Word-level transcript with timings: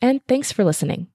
and 0.00 0.20
thanks 0.26 0.52
for 0.52 0.64
listening. 0.64 1.08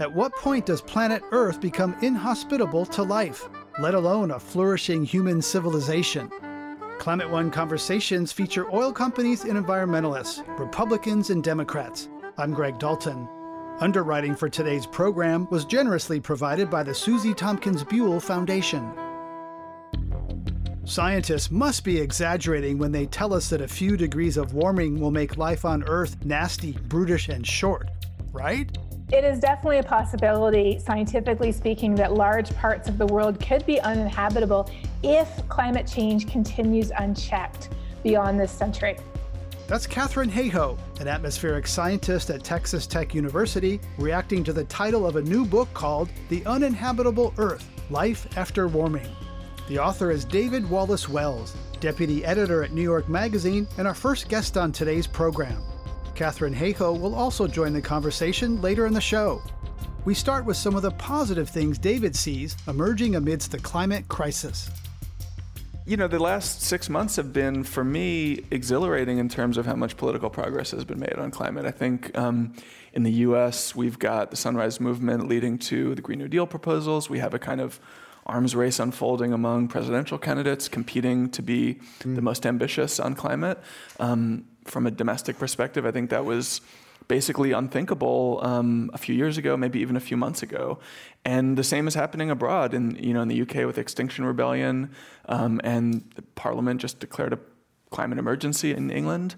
At 0.00 0.14
what 0.14 0.32
point 0.36 0.64
does 0.64 0.80
planet 0.80 1.22
Earth 1.30 1.60
become 1.60 1.94
inhospitable 2.00 2.86
to 2.86 3.02
life, 3.02 3.48
let 3.80 3.94
alone 3.94 4.30
a 4.30 4.40
flourishing 4.40 5.04
human 5.04 5.42
civilization? 5.42 6.30
Climate 6.98 7.30
One 7.30 7.50
conversations 7.50 8.32
feature 8.32 8.66
oil 8.74 8.92
companies 8.92 9.44
and 9.44 9.62
environmentalists, 9.62 10.42
Republicans 10.58 11.28
and 11.28 11.44
Democrats. 11.44 12.08
I'm 12.38 12.52
Greg 12.52 12.78
Dalton. 12.78 13.28
Underwriting 13.80 14.34
for 14.34 14.48
today's 14.48 14.86
program 14.86 15.46
was 15.50 15.64
generously 15.64 16.18
provided 16.18 16.70
by 16.70 16.82
the 16.82 16.94
Susie 16.94 17.34
Tompkins 17.34 17.84
Buell 17.84 18.20
Foundation. 18.20 18.90
Scientists 20.90 21.52
must 21.52 21.84
be 21.84 22.00
exaggerating 22.00 22.76
when 22.76 22.90
they 22.90 23.06
tell 23.06 23.32
us 23.32 23.48
that 23.48 23.60
a 23.60 23.68
few 23.68 23.96
degrees 23.96 24.36
of 24.36 24.54
warming 24.54 24.98
will 24.98 25.12
make 25.12 25.36
life 25.36 25.64
on 25.64 25.84
Earth 25.84 26.16
nasty, 26.24 26.72
brutish, 26.88 27.28
and 27.28 27.46
short, 27.46 27.88
right? 28.32 28.76
It 29.12 29.22
is 29.22 29.38
definitely 29.38 29.78
a 29.78 29.84
possibility, 29.84 30.80
scientifically 30.80 31.52
speaking, 31.52 31.94
that 31.94 32.14
large 32.14 32.52
parts 32.56 32.88
of 32.88 32.98
the 32.98 33.06
world 33.06 33.38
could 33.38 33.64
be 33.66 33.80
uninhabitable 33.80 34.68
if 35.04 35.28
climate 35.48 35.86
change 35.86 36.26
continues 36.26 36.90
unchecked 36.98 37.68
beyond 38.02 38.40
this 38.40 38.50
century. 38.50 38.96
That's 39.68 39.86
Katharine 39.86 40.28
Hayhoe, 40.32 40.76
an 40.98 41.06
atmospheric 41.06 41.68
scientist 41.68 42.30
at 42.30 42.42
Texas 42.42 42.88
Tech 42.88 43.14
University, 43.14 43.80
reacting 43.96 44.42
to 44.42 44.52
the 44.52 44.64
title 44.64 45.06
of 45.06 45.14
a 45.14 45.22
new 45.22 45.44
book 45.44 45.72
called 45.72 46.08
The 46.30 46.44
Uninhabitable 46.46 47.32
Earth 47.38 47.70
Life 47.90 48.26
After 48.36 48.66
Warming. 48.66 49.06
The 49.70 49.78
author 49.78 50.10
is 50.10 50.24
David 50.24 50.68
Wallace 50.68 51.08
Wells, 51.08 51.54
deputy 51.78 52.24
editor 52.24 52.64
at 52.64 52.72
New 52.72 52.82
York 52.82 53.08
Magazine, 53.08 53.68
and 53.78 53.86
our 53.86 53.94
first 53.94 54.28
guest 54.28 54.56
on 54.56 54.72
today's 54.72 55.06
program. 55.06 55.62
Katharine 56.16 56.52
Hayhoe 56.52 57.00
will 57.00 57.14
also 57.14 57.46
join 57.46 57.72
the 57.72 57.80
conversation 57.80 58.60
later 58.60 58.86
in 58.86 58.92
the 58.92 59.00
show. 59.00 59.40
We 60.04 60.12
start 60.12 60.44
with 60.44 60.56
some 60.56 60.74
of 60.74 60.82
the 60.82 60.90
positive 60.90 61.48
things 61.48 61.78
David 61.78 62.16
sees 62.16 62.56
emerging 62.66 63.14
amidst 63.14 63.52
the 63.52 63.60
climate 63.60 64.08
crisis. 64.08 64.68
You 65.86 65.96
know, 65.96 66.08
the 66.08 66.18
last 66.18 66.62
six 66.62 66.88
months 66.88 67.14
have 67.14 67.32
been, 67.32 67.62
for 67.62 67.84
me, 67.84 68.44
exhilarating 68.50 69.18
in 69.18 69.28
terms 69.28 69.56
of 69.56 69.66
how 69.66 69.76
much 69.76 69.96
political 69.96 70.30
progress 70.30 70.72
has 70.72 70.84
been 70.84 70.98
made 70.98 71.14
on 71.14 71.30
climate. 71.30 71.64
I 71.64 71.70
think 71.70 72.18
um, 72.18 72.54
in 72.92 73.04
the 73.04 73.12
US, 73.12 73.76
we've 73.76 74.00
got 74.00 74.32
the 74.32 74.36
Sunrise 74.36 74.80
Movement 74.80 75.28
leading 75.28 75.58
to 75.58 75.94
the 75.94 76.02
Green 76.02 76.18
New 76.18 76.26
Deal 76.26 76.48
proposals. 76.48 77.08
We 77.08 77.20
have 77.20 77.34
a 77.34 77.38
kind 77.38 77.60
of 77.60 77.78
arms 78.26 78.54
race 78.54 78.78
unfolding 78.78 79.32
among 79.32 79.68
presidential 79.68 80.18
candidates 80.18 80.68
competing 80.68 81.30
to 81.30 81.42
be 81.42 81.80
mm. 82.00 82.14
the 82.14 82.22
most 82.22 82.46
ambitious 82.46 83.00
on 83.00 83.14
climate. 83.14 83.58
Um, 83.98 84.44
from 84.64 84.86
a 84.86 84.90
domestic 84.90 85.38
perspective, 85.38 85.86
I 85.86 85.90
think 85.90 86.10
that 86.10 86.24
was 86.24 86.60
basically 87.08 87.50
unthinkable 87.50 88.38
um, 88.42 88.88
a 88.94 88.98
few 88.98 89.14
years 89.14 89.36
ago, 89.36 89.56
maybe 89.56 89.80
even 89.80 89.96
a 89.96 90.00
few 90.00 90.16
months 90.16 90.42
ago. 90.42 90.78
And 91.24 91.58
the 91.58 91.64
same 91.64 91.88
is 91.88 91.94
happening 91.94 92.30
abroad. 92.30 92.72
In 92.72 92.94
you 92.96 93.12
know 93.12 93.22
in 93.22 93.28
the 93.28 93.42
UK 93.42 93.66
with 93.66 93.78
Extinction 93.78 94.24
Rebellion, 94.24 94.92
um, 95.28 95.60
and 95.64 96.08
the 96.14 96.22
Parliament 96.22 96.80
just 96.80 97.00
declared 97.00 97.32
a 97.32 97.38
climate 97.90 98.18
emergency 98.18 98.72
in 98.72 98.90
England. 98.90 99.34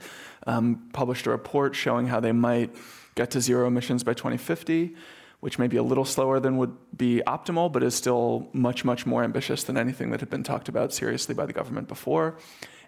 Um, 0.46 0.88
published 0.92 1.26
a 1.26 1.30
report 1.30 1.74
showing 1.74 2.08
how 2.08 2.20
they 2.20 2.32
might 2.32 2.74
get 3.14 3.30
to 3.30 3.40
zero 3.40 3.66
emissions 3.68 4.04
by 4.04 4.14
2050 4.14 4.94
which 5.42 5.58
may 5.58 5.66
be 5.66 5.76
a 5.76 5.82
little 5.82 6.04
slower 6.04 6.38
than 6.38 6.56
would 6.56 6.72
be 6.96 7.20
optimal, 7.26 7.70
but 7.70 7.82
is 7.82 7.96
still 7.96 8.48
much, 8.52 8.84
much 8.84 9.04
more 9.04 9.24
ambitious 9.24 9.64
than 9.64 9.76
anything 9.76 10.10
that 10.10 10.20
had 10.20 10.30
been 10.30 10.44
talked 10.44 10.68
about 10.68 10.94
seriously 10.94 11.34
by 11.34 11.44
the 11.44 11.52
government 11.52 11.88
before. 11.88 12.36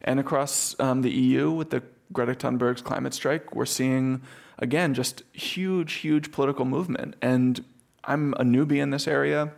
And 0.03 0.21
across 0.21 0.79
um, 0.79 1.03
the 1.03 1.11
EU, 1.11 1.51
with 1.51 1.71
the 1.71 1.83
Greta 2.13 2.33
Thunberg's 2.33 2.81
climate 2.81 3.13
strike, 3.13 3.57
we're 3.57 3.67
seeing, 3.67 4.23
again, 4.57 4.95
just 4.95 5.25
huge, 5.33 5.95
huge 5.95 6.31
political 6.31 6.65
movement. 6.65 7.17
And 7.21 7.65
I'm 8.05 8.35
a 8.35 8.45
newbie 8.45 8.81
in 8.81 8.91
this 8.91 9.09
area. 9.09 9.53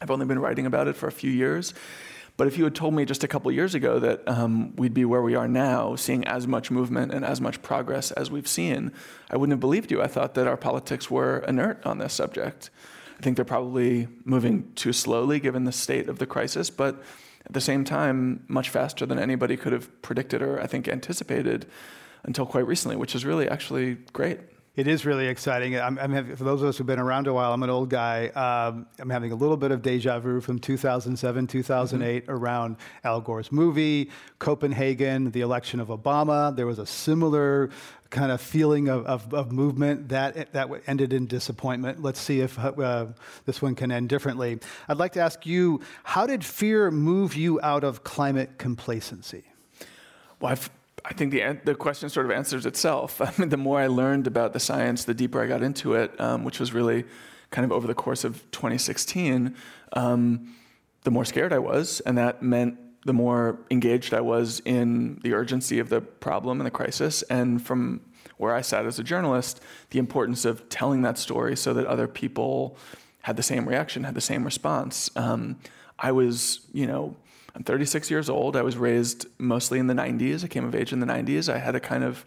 I've 0.00 0.12
only 0.12 0.24
been 0.24 0.38
writing 0.38 0.64
about 0.64 0.86
it 0.86 0.94
for 0.94 1.08
a 1.08 1.12
few 1.12 1.32
years. 1.32 1.74
But 2.38 2.46
if 2.46 2.56
you 2.56 2.62
had 2.62 2.74
told 2.76 2.94
me 2.94 3.04
just 3.04 3.24
a 3.24 3.28
couple 3.28 3.50
years 3.50 3.74
ago 3.74 3.98
that 3.98 4.26
um, 4.28 4.74
we'd 4.76 4.94
be 4.94 5.04
where 5.04 5.22
we 5.22 5.34
are 5.34 5.48
now, 5.48 5.96
seeing 5.96 6.24
as 6.24 6.46
much 6.46 6.70
movement 6.70 7.12
and 7.12 7.24
as 7.24 7.40
much 7.40 7.60
progress 7.62 8.12
as 8.12 8.30
we've 8.30 8.46
seen, 8.46 8.92
I 9.28 9.36
wouldn't 9.36 9.54
have 9.54 9.60
believed 9.60 9.90
you. 9.90 10.00
I 10.00 10.06
thought 10.06 10.34
that 10.34 10.46
our 10.46 10.56
politics 10.56 11.10
were 11.10 11.40
inert 11.48 11.84
on 11.84 11.98
this 11.98 12.14
subject. 12.14 12.70
I 13.18 13.22
think 13.22 13.34
they're 13.34 13.44
probably 13.44 14.06
moving 14.24 14.72
too 14.76 14.92
slowly 14.92 15.40
given 15.40 15.64
the 15.64 15.72
state 15.72 16.08
of 16.08 16.20
the 16.20 16.26
crisis, 16.26 16.70
but 16.70 17.02
at 17.44 17.54
the 17.54 17.60
same 17.60 17.84
time, 17.84 18.44
much 18.46 18.70
faster 18.70 19.04
than 19.04 19.18
anybody 19.18 19.56
could 19.56 19.72
have 19.72 20.00
predicted 20.00 20.40
or 20.40 20.60
I 20.60 20.68
think 20.68 20.86
anticipated 20.86 21.66
until 22.22 22.46
quite 22.46 22.68
recently, 22.68 22.94
which 22.94 23.16
is 23.16 23.24
really 23.24 23.48
actually 23.48 23.96
great. 24.12 24.38
It 24.78 24.86
is 24.86 25.04
really 25.04 25.26
exciting. 25.26 25.76
I'm, 25.76 25.98
I'm 25.98 26.12
having, 26.12 26.36
for 26.36 26.44
those 26.44 26.62
of 26.62 26.68
us 26.68 26.78
who've 26.78 26.86
been 26.86 27.00
around 27.00 27.26
a 27.26 27.34
while, 27.34 27.52
I'm 27.52 27.64
an 27.64 27.68
old 27.68 27.90
guy. 27.90 28.28
Um, 28.28 28.86
I'm 29.00 29.10
having 29.10 29.32
a 29.32 29.34
little 29.34 29.56
bit 29.56 29.72
of 29.72 29.82
deja 29.82 30.20
vu 30.20 30.40
from 30.40 30.60
2007, 30.60 31.48
2008 31.48 32.22
mm-hmm. 32.22 32.30
around 32.30 32.76
Al 33.02 33.20
Gore's 33.20 33.50
movie, 33.50 34.08
Copenhagen, 34.38 35.32
the 35.32 35.40
election 35.40 35.80
of 35.80 35.88
Obama. 35.88 36.54
There 36.54 36.68
was 36.68 36.78
a 36.78 36.86
similar 36.86 37.70
kind 38.10 38.30
of 38.30 38.40
feeling 38.40 38.86
of, 38.86 39.04
of, 39.06 39.34
of 39.34 39.50
movement 39.50 40.10
that, 40.10 40.52
that 40.52 40.70
ended 40.86 41.12
in 41.12 41.26
disappointment. 41.26 42.00
Let's 42.00 42.20
see 42.20 42.38
if 42.38 42.56
uh, 42.56 43.06
this 43.46 43.60
one 43.60 43.74
can 43.74 43.90
end 43.90 44.08
differently. 44.08 44.60
I'd 44.88 44.98
like 44.98 45.14
to 45.14 45.20
ask 45.20 45.44
you 45.44 45.80
how 46.04 46.24
did 46.24 46.44
fear 46.44 46.92
move 46.92 47.34
you 47.34 47.60
out 47.62 47.82
of 47.82 48.04
climate 48.04 48.58
complacency? 48.58 49.42
Well, 50.38 50.52
I've 50.52 50.70
I 51.04 51.12
think 51.12 51.32
the, 51.32 51.58
the 51.64 51.74
question 51.74 52.08
sort 52.08 52.26
of 52.26 52.32
answers 52.32 52.66
itself. 52.66 53.20
I 53.20 53.32
mean, 53.38 53.48
the 53.48 53.56
more 53.56 53.80
I 53.80 53.86
learned 53.86 54.26
about 54.26 54.52
the 54.52 54.60
science, 54.60 55.04
the 55.04 55.14
deeper 55.14 55.42
I 55.42 55.46
got 55.46 55.62
into 55.62 55.94
it, 55.94 56.18
um, 56.20 56.44
which 56.44 56.60
was 56.60 56.72
really 56.72 57.04
kind 57.50 57.64
of 57.64 57.72
over 57.72 57.86
the 57.86 57.94
course 57.94 58.24
of 58.24 58.48
2016, 58.50 59.54
um, 59.94 60.54
the 61.04 61.10
more 61.10 61.24
scared 61.24 61.52
I 61.52 61.58
was. 61.58 62.00
And 62.00 62.18
that 62.18 62.42
meant 62.42 62.78
the 63.04 63.12
more 63.12 63.58
engaged 63.70 64.12
I 64.12 64.20
was 64.20 64.60
in 64.64 65.20
the 65.22 65.32
urgency 65.32 65.78
of 65.78 65.88
the 65.88 66.00
problem 66.00 66.60
and 66.60 66.66
the 66.66 66.70
crisis. 66.70 67.22
And 67.22 67.64
from 67.64 68.00
where 68.36 68.54
I 68.54 68.60
sat 68.60 68.86
as 68.86 68.98
a 68.98 69.02
journalist, 69.02 69.60
the 69.90 69.98
importance 69.98 70.44
of 70.44 70.68
telling 70.68 71.02
that 71.02 71.18
story 71.18 71.56
so 71.56 71.72
that 71.74 71.86
other 71.86 72.06
people 72.06 72.76
had 73.22 73.36
the 73.36 73.42
same 73.42 73.68
reaction, 73.68 74.04
had 74.04 74.14
the 74.14 74.20
same 74.20 74.44
response. 74.44 75.10
Um, 75.16 75.58
I 75.98 76.12
was, 76.12 76.60
you 76.72 76.86
know, 76.86 77.16
I'm 77.54 77.64
36 77.64 78.10
years 78.10 78.28
old. 78.28 78.56
I 78.56 78.62
was 78.62 78.76
raised 78.76 79.26
mostly 79.38 79.78
in 79.78 79.86
the 79.86 79.94
90s. 79.94 80.44
I 80.44 80.48
came 80.48 80.64
of 80.64 80.74
age 80.74 80.92
in 80.92 81.00
the 81.00 81.06
90s. 81.06 81.52
I 81.52 81.58
had 81.58 81.74
a 81.74 81.80
kind 81.80 82.04
of 82.04 82.24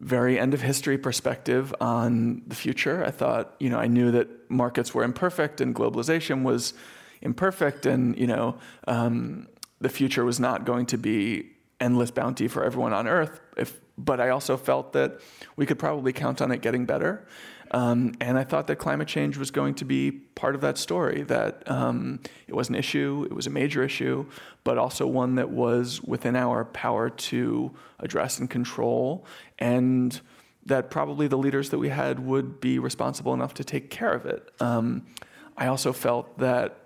very 0.00 0.38
end 0.38 0.54
of 0.54 0.60
history 0.60 0.96
perspective 0.96 1.74
on 1.80 2.42
the 2.46 2.54
future. 2.54 3.04
I 3.04 3.10
thought, 3.10 3.54
you 3.58 3.68
know, 3.68 3.78
I 3.78 3.88
knew 3.88 4.10
that 4.12 4.50
markets 4.50 4.94
were 4.94 5.02
imperfect 5.02 5.60
and 5.60 5.74
globalization 5.74 6.44
was 6.44 6.74
imperfect, 7.20 7.84
and 7.84 8.16
you 8.16 8.26
know, 8.26 8.58
um, 8.86 9.48
the 9.80 9.88
future 9.88 10.24
was 10.24 10.38
not 10.38 10.64
going 10.64 10.86
to 10.86 10.98
be 10.98 11.50
endless 11.80 12.10
bounty 12.10 12.48
for 12.48 12.64
everyone 12.64 12.92
on 12.92 13.08
Earth. 13.08 13.40
If, 13.56 13.80
but 13.96 14.20
I 14.20 14.28
also 14.28 14.56
felt 14.56 14.92
that 14.92 15.20
we 15.56 15.66
could 15.66 15.78
probably 15.78 16.12
count 16.12 16.40
on 16.40 16.52
it 16.52 16.62
getting 16.62 16.86
better. 16.86 17.26
Um, 17.70 18.14
and 18.20 18.38
I 18.38 18.44
thought 18.44 18.66
that 18.68 18.76
climate 18.76 19.08
change 19.08 19.36
was 19.36 19.50
going 19.50 19.74
to 19.74 19.84
be 19.84 20.10
part 20.10 20.54
of 20.54 20.60
that 20.62 20.78
story, 20.78 21.22
that 21.24 21.70
um, 21.70 22.20
it 22.46 22.54
was 22.54 22.68
an 22.68 22.74
issue, 22.74 23.26
it 23.30 23.34
was 23.34 23.46
a 23.46 23.50
major 23.50 23.82
issue, 23.82 24.26
but 24.64 24.78
also 24.78 25.06
one 25.06 25.34
that 25.34 25.50
was 25.50 26.02
within 26.02 26.34
our 26.36 26.64
power 26.64 27.10
to 27.10 27.74
address 28.00 28.38
and 28.38 28.48
control. 28.48 29.26
And 29.58 30.18
that 30.66 30.90
probably 30.90 31.28
the 31.28 31.38
leaders 31.38 31.70
that 31.70 31.78
we 31.78 31.88
had 31.88 32.20
would 32.20 32.60
be 32.60 32.78
responsible 32.78 33.34
enough 33.34 33.54
to 33.54 33.64
take 33.64 33.90
care 33.90 34.12
of 34.12 34.26
it. 34.26 34.50
Um, 34.60 35.06
I 35.56 35.66
also 35.66 35.92
felt 35.92 36.38
that 36.38 36.78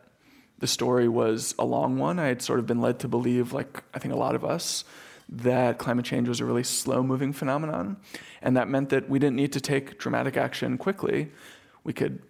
the 0.59 0.67
story 0.67 1.09
was 1.09 1.55
a 1.59 1.65
long 1.65 1.99
one. 1.99 2.19
I 2.19 2.29
had 2.29 2.41
sort 2.41 2.61
of 2.61 2.67
been 2.67 2.81
led 2.81 3.01
to 3.01 3.09
believe, 3.09 3.53
like 3.53 3.83
I 3.93 3.99
think 3.99 4.15
a 4.15 4.17
lot 4.17 4.35
of 4.35 4.45
us, 4.45 4.85
that 5.37 5.79
climate 5.79 6.05
change 6.05 6.29
was 6.29 6.41
a 6.41 6.45
really 6.45 6.63
slow 6.63 7.03
moving 7.03 7.33
phenomenon. 7.33 7.97
And 8.43 8.57
that 8.57 8.69
meant 8.69 8.91
that 8.91 9.09
we 9.09 9.19
didn't 9.19 9.37
need 9.37 9.53
to 9.53 9.61
take 9.61 9.99
dramatic 9.99 10.37
action 10.37 10.77
quickly. 10.77 11.33
We 11.85 11.93
could 11.93 12.23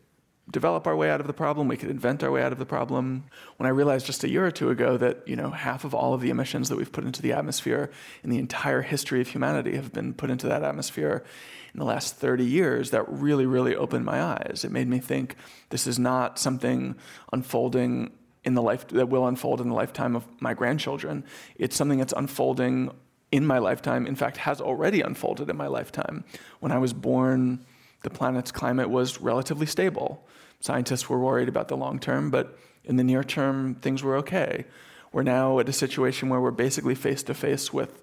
develop 0.51 0.87
our 0.87 0.97
way 0.97 1.11
out 1.11 1.21
of 1.21 1.27
the 1.27 1.33
problem, 1.33 1.69
we 1.69 1.77
could 1.77 1.89
invent 1.89 2.23
our 2.23 2.31
way 2.31 2.43
out 2.43 2.53
of 2.53 2.59
the 2.59 2.67
problem. 2.67 3.25
When 3.57 3.67
I 3.67 3.71
realized 3.71 4.07
just 4.07 4.25
a 4.25 4.29
year 4.29 4.45
or 4.45 4.51
two 4.51 4.71
ago 4.71 4.97
that, 4.97 5.27
you 5.27 5.37
know, 5.37 5.51
half 5.51 5.85
of 5.85 5.95
all 5.95 6.15
of 6.15 6.21
the 6.21 6.31
emissions 6.31 6.69
that 6.69 6.77
we've 6.77 6.91
put 6.91 7.05
into 7.05 7.23
the 7.23 7.33
atmosphere 7.33 7.91
in 8.23 8.31
the 8.31 8.39
entire 8.39 8.83
history 8.83 9.21
of 9.21 9.29
humanity 9.29 9.77
have 9.77 9.93
been 9.93 10.15
put 10.15 10.31
into 10.31 10.49
that 10.49 10.63
atmosphere 10.63 11.25
in 11.73 11.79
the 11.79 11.87
last 11.87 12.17
30 12.17 12.45
years, 12.45 12.91
that 12.91 13.09
really, 13.09 13.47
really 13.47 13.75
opened 13.75 14.05
my 14.05 14.23
eyes. 14.23 14.63
It 14.65 14.73
made 14.73 14.89
me 14.89 14.99
think 14.99 15.37
this 15.71 15.87
is 15.87 15.99
not 15.99 16.39
something 16.39 16.97
unfolding 17.33 18.11
in 18.45 18.55
the 18.55 18.63
life 18.63 18.87
that 18.89 19.09
will 19.09 19.27
unfold 19.27 19.61
in 19.61 19.69
the 19.69 19.75
lifetime 19.75 20.17
of 20.17 20.27
my 20.41 20.55
grandchildren. 20.55 21.25
It's 21.57 21.77
something 21.77 21.99
that's 21.99 22.15
unfolding 22.17 22.91
in 23.31 23.47
my 23.47 23.59
lifetime. 23.59 24.07
In 24.07 24.17
fact, 24.17 24.37
has 24.39 24.61
already 24.61 25.01
unfolded 25.01 25.49
in 25.49 25.57
my 25.57 25.69
lifetime. 25.69 26.25
When 26.61 26.73
I 26.73 26.79
was 26.79 26.93
born, 26.93 27.65
the 28.03 28.11
planet's 28.11 28.53
climate 28.53 28.91
was 28.91 29.21
relatively 29.21 29.67
stable. 29.67 30.27
Scientists 30.61 31.09
were 31.09 31.19
worried 31.19 31.49
about 31.49 31.69
the 31.69 31.77
long 31.77 31.99
term, 31.99 32.31
but 32.31 32.59
in 32.85 32.97
the 32.97 33.05
near 33.05 33.25
term, 33.25 33.77
things 33.77 34.03
were 34.03 34.17
okay. 34.17 34.65
We're 35.13 35.23
now 35.23 35.59
at 35.59 35.69
a 35.69 35.73
situation 35.73 36.29
where 36.29 36.41
we're 36.41 36.51
basically 36.51 36.95
face 36.95 37.23
to 37.25 37.35
face 37.35 37.73
with 37.73 38.03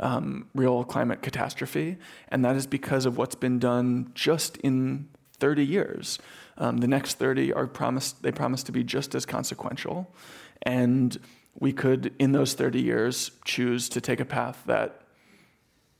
um, 0.00 0.48
real 0.54 0.84
climate 0.84 1.22
catastrophe, 1.22 1.98
and 2.28 2.44
that 2.44 2.56
is 2.56 2.66
because 2.66 3.06
of 3.06 3.16
what's 3.16 3.34
been 3.34 3.58
done 3.58 4.10
just 4.14 4.56
in 4.58 5.08
30 5.38 5.64
years. 5.64 6.18
Um, 6.62 6.76
the 6.76 6.86
next 6.86 7.14
30 7.18 7.52
are 7.54 7.66
promised, 7.66 8.22
they 8.22 8.30
promise 8.30 8.62
to 8.62 8.72
be 8.72 8.84
just 8.84 9.16
as 9.16 9.26
consequential. 9.26 10.14
And 10.62 11.18
we 11.58 11.72
could, 11.72 12.14
in 12.20 12.30
those 12.30 12.54
30 12.54 12.80
years, 12.80 13.32
choose 13.44 13.88
to 13.88 14.00
take 14.00 14.20
a 14.20 14.24
path 14.24 14.62
that 14.66 15.00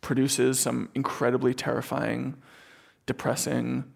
produces 0.03 0.61
some 0.61 0.89
incredibly 0.95 1.53
terrifying, 1.53 2.37
depressing, 3.07 3.93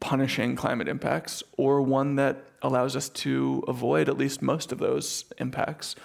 punishing 0.00 0.56
climate 0.56 0.88
impacts, 0.88 1.42
or 1.58 1.82
one 1.82 2.16
that 2.16 2.46
allows 2.62 2.96
us 2.96 3.10
to 3.10 3.62
avoid 3.68 4.08
at 4.08 4.16
least 4.16 4.40
most 4.40 4.72
of 4.72 4.78
those 4.78 5.26
impacts 5.36 5.96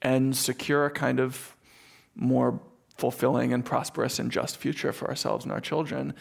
and 0.00 0.34
secure 0.34 0.86
a 0.86 0.90
kind 0.90 1.20
of 1.20 1.54
more 2.14 2.62
fulfilling 2.96 3.52
and 3.52 3.62
prosperous 3.62 4.18
and 4.18 4.32
just 4.32 4.56
future 4.56 4.92
for 4.92 5.06
ourselves 5.06 5.44
and 5.44 5.52
our 5.52 5.60
children. 5.60 6.14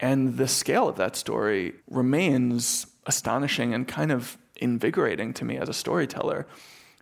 And 0.00 0.38
the 0.38 0.48
scale 0.48 0.88
of 0.88 0.96
that 0.96 1.14
story 1.14 1.74
remains 1.88 2.86
astonishing 3.06 3.74
and 3.74 3.86
kind 3.86 4.10
of 4.10 4.38
invigorating 4.56 5.32
to 5.34 5.44
me 5.44 5.56
as 5.56 5.68
a 5.68 5.74
storyteller. 5.74 6.46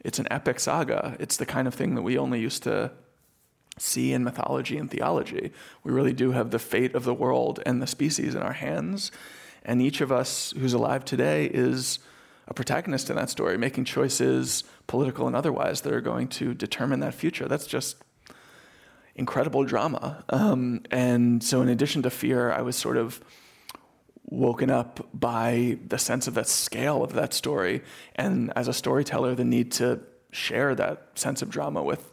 It's 0.04 0.18
an 0.18 0.26
epic 0.30 0.60
saga. 0.60 1.16
It's 1.20 1.36
the 1.36 1.46
kind 1.46 1.68
of 1.68 1.74
thing 1.74 1.94
that 1.94 2.02
we 2.02 2.18
only 2.18 2.40
used 2.40 2.64
to 2.64 2.92
see 3.78 4.12
in 4.12 4.24
mythology 4.24 4.76
and 4.76 4.90
theology. 4.90 5.52
We 5.84 5.92
really 5.92 6.12
do 6.12 6.32
have 6.32 6.50
the 6.50 6.58
fate 6.58 6.94
of 6.94 7.04
the 7.04 7.14
world 7.14 7.60
and 7.64 7.80
the 7.80 7.86
species 7.86 8.34
in 8.34 8.42
our 8.42 8.52
hands. 8.52 9.12
And 9.64 9.80
each 9.80 10.00
of 10.00 10.10
us 10.10 10.52
who's 10.58 10.72
alive 10.72 11.04
today 11.04 11.46
is 11.46 12.00
a 12.48 12.54
protagonist 12.54 13.10
in 13.10 13.16
that 13.16 13.30
story, 13.30 13.58
making 13.58 13.84
choices, 13.84 14.64
political 14.86 15.26
and 15.26 15.36
otherwise, 15.36 15.82
that 15.82 15.92
are 15.92 16.00
going 16.00 16.28
to 16.28 16.54
determine 16.54 17.00
that 17.00 17.14
future. 17.14 17.46
That's 17.46 17.66
just 17.66 17.96
incredible 19.18 19.64
drama. 19.64 20.24
Um, 20.30 20.82
and 20.90 21.42
so, 21.42 21.60
in 21.60 21.68
addition 21.68 22.02
to 22.02 22.10
fear, 22.10 22.50
I 22.50 22.62
was 22.62 22.76
sort 22.76 22.96
of 22.96 23.20
woken 24.24 24.70
up 24.70 25.06
by 25.12 25.78
the 25.86 25.98
sense 25.98 26.26
of 26.28 26.34
that 26.34 26.48
scale 26.48 27.02
of 27.02 27.12
that 27.14 27.34
story, 27.34 27.82
and 28.14 28.52
as 28.56 28.68
a 28.68 28.72
storyteller, 28.72 29.34
the 29.34 29.44
need 29.44 29.72
to 29.72 30.00
share 30.30 30.74
that 30.74 31.08
sense 31.14 31.42
of 31.42 31.50
drama 31.50 31.82
with 31.82 32.10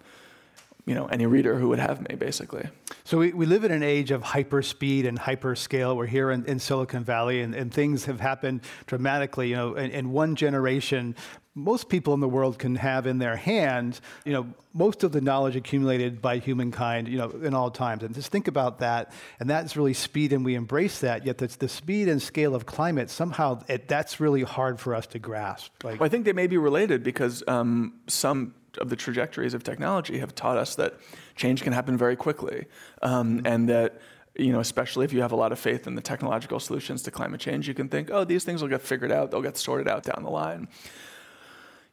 you 0.85 0.93
know 0.93 1.05
any 1.07 1.25
reader 1.25 1.57
who 1.57 1.69
would 1.69 1.79
have 1.79 2.07
me 2.07 2.15
basically 2.15 2.67
so 3.03 3.17
we, 3.17 3.33
we 3.33 3.45
live 3.45 3.63
in 3.63 3.71
an 3.71 3.83
age 3.83 4.11
of 4.11 4.23
hyper 4.23 4.61
speed 4.61 5.05
and 5.05 5.17
hyper 5.19 5.55
scale 5.55 5.95
we're 5.95 6.05
here 6.05 6.31
in, 6.31 6.45
in 6.45 6.59
silicon 6.59 7.03
valley 7.03 7.41
and, 7.41 7.55
and 7.55 7.73
things 7.73 8.05
have 8.05 8.19
happened 8.19 8.61
dramatically 8.85 9.49
you 9.49 9.55
know 9.55 9.75
in, 9.75 9.91
in 9.91 10.11
one 10.11 10.35
generation 10.35 11.15
most 11.55 11.87
people 11.87 12.13
in 12.13 12.19
the 12.19 12.27
world 12.27 12.59
can 12.59 12.75
have 12.75 13.07
in 13.07 13.17
their 13.17 13.37
hand, 13.37 14.01
you 14.25 14.33
know, 14.33 14.45
most 14.73 15.05
of 15.05 15.13
the 15.13 15.21
knowledge 15.21 15.55
accumulated 15.55 16.21
by 16.21 16.37
humankind, 16.37 17.07
you 17.07 17.17
know, 17.17 17.29
in 17.29 17.53
all 17.53 17.71
times. 17.71 18.03
And 18.03 18.13
just 18.13 18.29
think 18.29 18.49
about 18.49 18.79
that. 18.79 19.13
And 19.39 19.49
that's 19.49 19.77
really 19.77 19.93
speed, 19.93 20.33
and 20.33 20.43
we 20.43 20.55
embrace 20.55 20.99
that. 20.99 21.25
Yet 21.25 21.37
the, 21.37 21.47
the 21.47 21.69
speed 21.69 22.09
and 22.09 22.21
scale 22.21 22.53
of 22.55 22.65
climate, 22.65 23.09
somehow 23.09 23.61
it, 23.69 23.87
that's 23.87 24.19
really 24.19 24.43
hard 24.43 24.81
for 24.81 24.93
us 24.93 25.07
to 25.07 25.19
grasp. 25.19 25.71
Like, 25.81 26.01
well, 26.01 26.07
I 26.07 26.09
think 26.09 26.25
they 26.25 26.33
may 26.33 26.47
be 26.47 26.57
related 26.57 27.03
because 27.03 27.41
um, 27.47 27.93
some 28.07 28.53
of 28.77 28.89
the 28.89 28.95
trajectories 28.95 29.53
of 29.53 29.63
technology 29.63 30.19
have 30.19 30.35
taught 30.35 30.57
us 30.57 30.75
that 30.75 30.95
change 31.35 31.63
can 31.63 31.73
happen 31.73 31.97
very 31.97 32.15
quickly, 32.15 32.65
um, 33.01 33.41
and 33.45 33.69
that 33.69 34.01
you 34.37 34.51
know, 34.51 34.59
especially 34.59 35.05
if 35.05 35.13
you 35.13 35.21
have 35.21 35.31
a 35.31 35.35
lot 35.35 35.51
of 35.51 35.59
faith 35.59 35.87
in 35.87 35.95
the 35.95 36.01
technological 36.01 36.59
solutions 36.59 37.01
to 37.03 37.11
climate 37.11 37.39
change, 37.39 37.67
you 37.67 37.73
can 37.73 37.87
think, 37.87 38.09
oh, 38.11 38.25
these 38.25 38.43
things 38.43 38.61
will 38.61 38.69
get 38.69 38.81
figured 38.81 39.11
out, 39.11 39.31
they'll 39.31 39.41
get 39.41 39.57
sorted 39.57 39.87
out 39.87 40.03
down 40.03 40.23
the 40.23 40.29
line. 40.29 40.67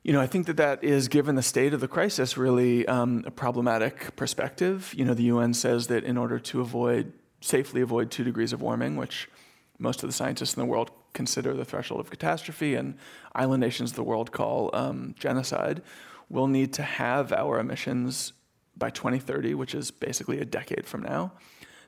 You 0.02 0.12
know, 0.12 0.20
I 0.20 0.26
think 0.26 0.46
that 0.46 0.56
that 0.56 0.82
is, 0.82 1.06
given 1.06 1.36
the 1.36 1.42
state 1.42 1.72
of 1.72 1.80
the 1.80 1.86
crisis, 1.86 2.36
really 2.36 2.86
um, 2.88 3.22
a 3.24 3.30
problematic 3.30 4.16
perspective. 4.16 4.92
You 4.96 5.04
know, 5.04 5.14
the 5.14 5.24
UN 5.24 5.54
says 5.54 5.86
that 5.86 6.02
in 6.02 6.16
order 6.16 6.40
to 6.40 6.60
avoid, 6.60 7.12
safely 7.40 7.80
avoid 7.80 8.10
two 8.10 8.24
degrees 8.24 8.52
of 8.52 8.60
warming, 8.60 8.96
which 8.96 9.28
most 9.78 10.02
of 10.02 10.08
the 10.08 10.12
scientists 10.12 10.54
in 10.54 10.60
the 10.60 10.66
world 10.66 10.90
consider 11.12 11.54
the 11.54 11.64
threshold 11.64 12.00
of 12.00 12.10
catastrophe, 12.10 12.74
and 12.74 12.96
island 13.32 13.60
nations 13.60 13.90
of 13.90 13.96
the 13.96 14.02
world 14.02 14.32
call 14.32 14.70
um, 14.72 15.14
genocide, 15.16 15.82
we'll 16.32 16.48
need 16.48 16.72
to 16.72 16.82
halve 16.82 17.32
our 17.32 17.60
emissions 17.60 18.32
by 18.76 18.88
2030, 18.90 19.54
which 19.54 19.74
is 19.74 19.90
basically 19.90 20.40
a 20.40 20.44
decade 20.44 20.86
from 20.86 21.02
now. 21.02 21.30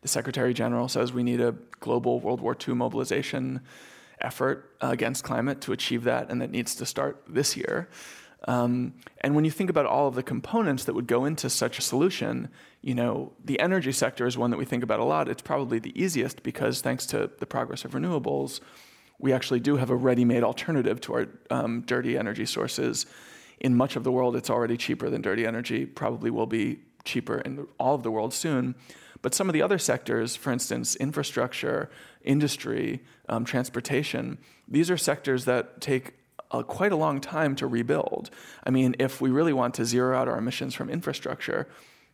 The 0.03 0.09
Secretary 0.09 0.53
General 0.53 0.87
says 0.87 1.15
we 1.15 1.23
need 1.23 1.41
a 1.41 1.55
global 1.81 2.21
World 2.21 2.43
War 2.43 2.55
II 2.55 2.75
mobilization 2.75 3.63
effort 4.21 4.77
against 4.83 5.25
climate 5.25 5.63
to 5.63 5.73
achieve 5.73 6.05
that, 6.05 6.31
and 6.31 6.43
that 6.43 6.51
needs 6.51 6.75
to 6.77 6.87
start 6.87 7.25
this 7.27 7.57
year. 7.57 7.89
Um, 8.47 8.93
and 9.23 9.35
when 9.35 9.47
you 9.47 9.51
think 9.51 9.71
about 9.71 9.87
all 9.87 10.09
of 10.09 10.15
the 10.15 10.23
components 10.23 10.85
that 10.85 10.95
would 10.95 11.07
go 11.07 11.25
into 11.25 11.49
such 11.49 11.79
a 11.79 11.83
solution, 11.83 12.51
you 12.83 12.95
know, 12.95 13.33
the 13.43 13.59
energy 13.59 13.93
sector 13.93 14.27
is 14.27 14.37
one 14.37 14.51
that 14.51 14.59
we 14.59 14.67
think 14.67 14.85
about 14.85 15.01
a 15.01 15.05
lot. 15.05 15.31
It's 15.31 15.41
probably 15.41 15.79
the 15.79 15.99
easiest 15.99 16.43
because 16.43 16.83
thanks 16.83 17.07
to 17.07 17.31
the 17.39 17.47
progress 17.47 17.87
of 17.87 17.93
renewables, 17.93 18.61
we 19.19 19.33
actually 19.33 19.61
do 19.61 19.77
have 19.77 19.89
a 19.89 19.97
ready-made 19.97 20.43
alternative 20.43 21.01
to 21.03 21.15
our 21.15 21.27
um, 21.49 21.81
dirty 21.87 22.19
energy 22.19 22.45
sources. 22.45 23.07
In 23.61 23.75
much 23.75 23.97
of 23.97 24.05
the 24.05 24.13
world, 24.13 24.37
it's 24.37 24.51
already 24.51 24.77
cheaper 24.77 25.11
than 25.11 25.23
dirty 25.23 25.47
energy. 25.47 25.87
Probably 25.87 26.31
will 26.31 26.47
be 26.47 26.81
cheaper 27.05 27.39
in 27.39 27.67
all 27.79 27.95
of 27.95 28.03
the 28.03 28.11
world 28.11 28.33
soon. 28.35 28.75
But 29.23 29.35
some 29.35 29.49
of 29.49 29.55
the 29.55 29.63
other 29.63 29.79
sectors, 29.79 30.37
for 30.37 30.53
instance, 30.53 30.97
infrastructure, 30.97 31.91
industry, 32.23 33.03
um, 33.29 33.45
transportation, 33.45 34.37
these 34.69 34.91
are 34.91 34.99
sectors 34.99 35.47
that 35.47 35.81
take 35.81 36.13
a, 36.51 36.63
quite 36.63 36.93
a 36.93 36.97
long 36.97 37.21
time 37.21 37.57
to 37.57 37.67
rebuild. 37.67 38.31
I 38.65 38.71
mean, 38.71 38.97
if 38.99 39.21
we 39.21 39.31
really 39.31 39.53
want 39.53 39.75
to 39.75 39.85
zero 39.85 40.17
out 40.17 40.29
our 40.29 40.37
emissions 40.37 40.75
from 40.75 40.91
infrastructure, 40.91 41.69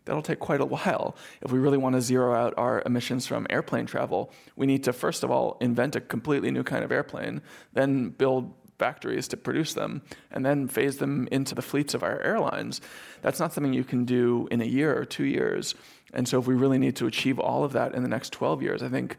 that'll 0.05 0.23
take 0.23 0.39
quite 0.39 0.61
a 0.61 0.67
while. 0.67 1.17
If 1.41 1.53
we 1.53 1.59
really 1.59 1.79
want 1.79 1.95
to 1.95 2.01
zero 2.01 2.35
out 2.35 2.55
our 2.57 2.83
emissions 2.87 3.27
from 3.27 3.47
airplane 3.51 3.87
travel, 3.87 4.33
we 4.57 4.67
need 4.67 4.85
to 4.85 4.93
first 4.93 5.23
of 5.25 5.31
all 5.31 5.57
invent 5.61 5.97
a 5.97 6.01
completely 6.01 6.51
new 6.51 6.63
kind 6.63 6.85
of 6.85 6.93
airplane, 6.93 7.43
then 7.73 8.11
build 8.11 8.55
factories 8.81 9.29
to 9.29 9.37
produce 9.37 9.75
them, 9.75 10.03
and 10.33 10.45
then 10.45 10.67
phase 10.67 10.97
them 10.97 11.29
into 11.31 11.55
the 11.55 11.63
fleets 11.63 11.95
of 11.95 12.03
our 12.03 12.19
airlines. 12.23 12.81
That's 13.23 13.39
not 13.39 13.53
something 13.53 13.75
you 13.75 13.85
can 13.85 14.05
do 14.05 14.49
in 14.51 14.61
a 14.61 14.65
year 14.79 14.91
or 14.99 15.05
two 15.05 15.25
years. 15.25 15.75
And 16.13 16.27
so 16.27 16.41
if 16.41 16.47
we 16.47 16.55
really 16.55 16.79
need 16.79 16.97
to 16.97 17.07
achieve 17.07 17.39
all 17.39 17.63
of 17.63 17.73
that 17.73 17.95
in 17.95 18.03
the 18.03 18.09
next 18.09 18.33
12 18.33 18.63
years, 18.63 18.83
I 18.83 18.89
think 18.89 19.17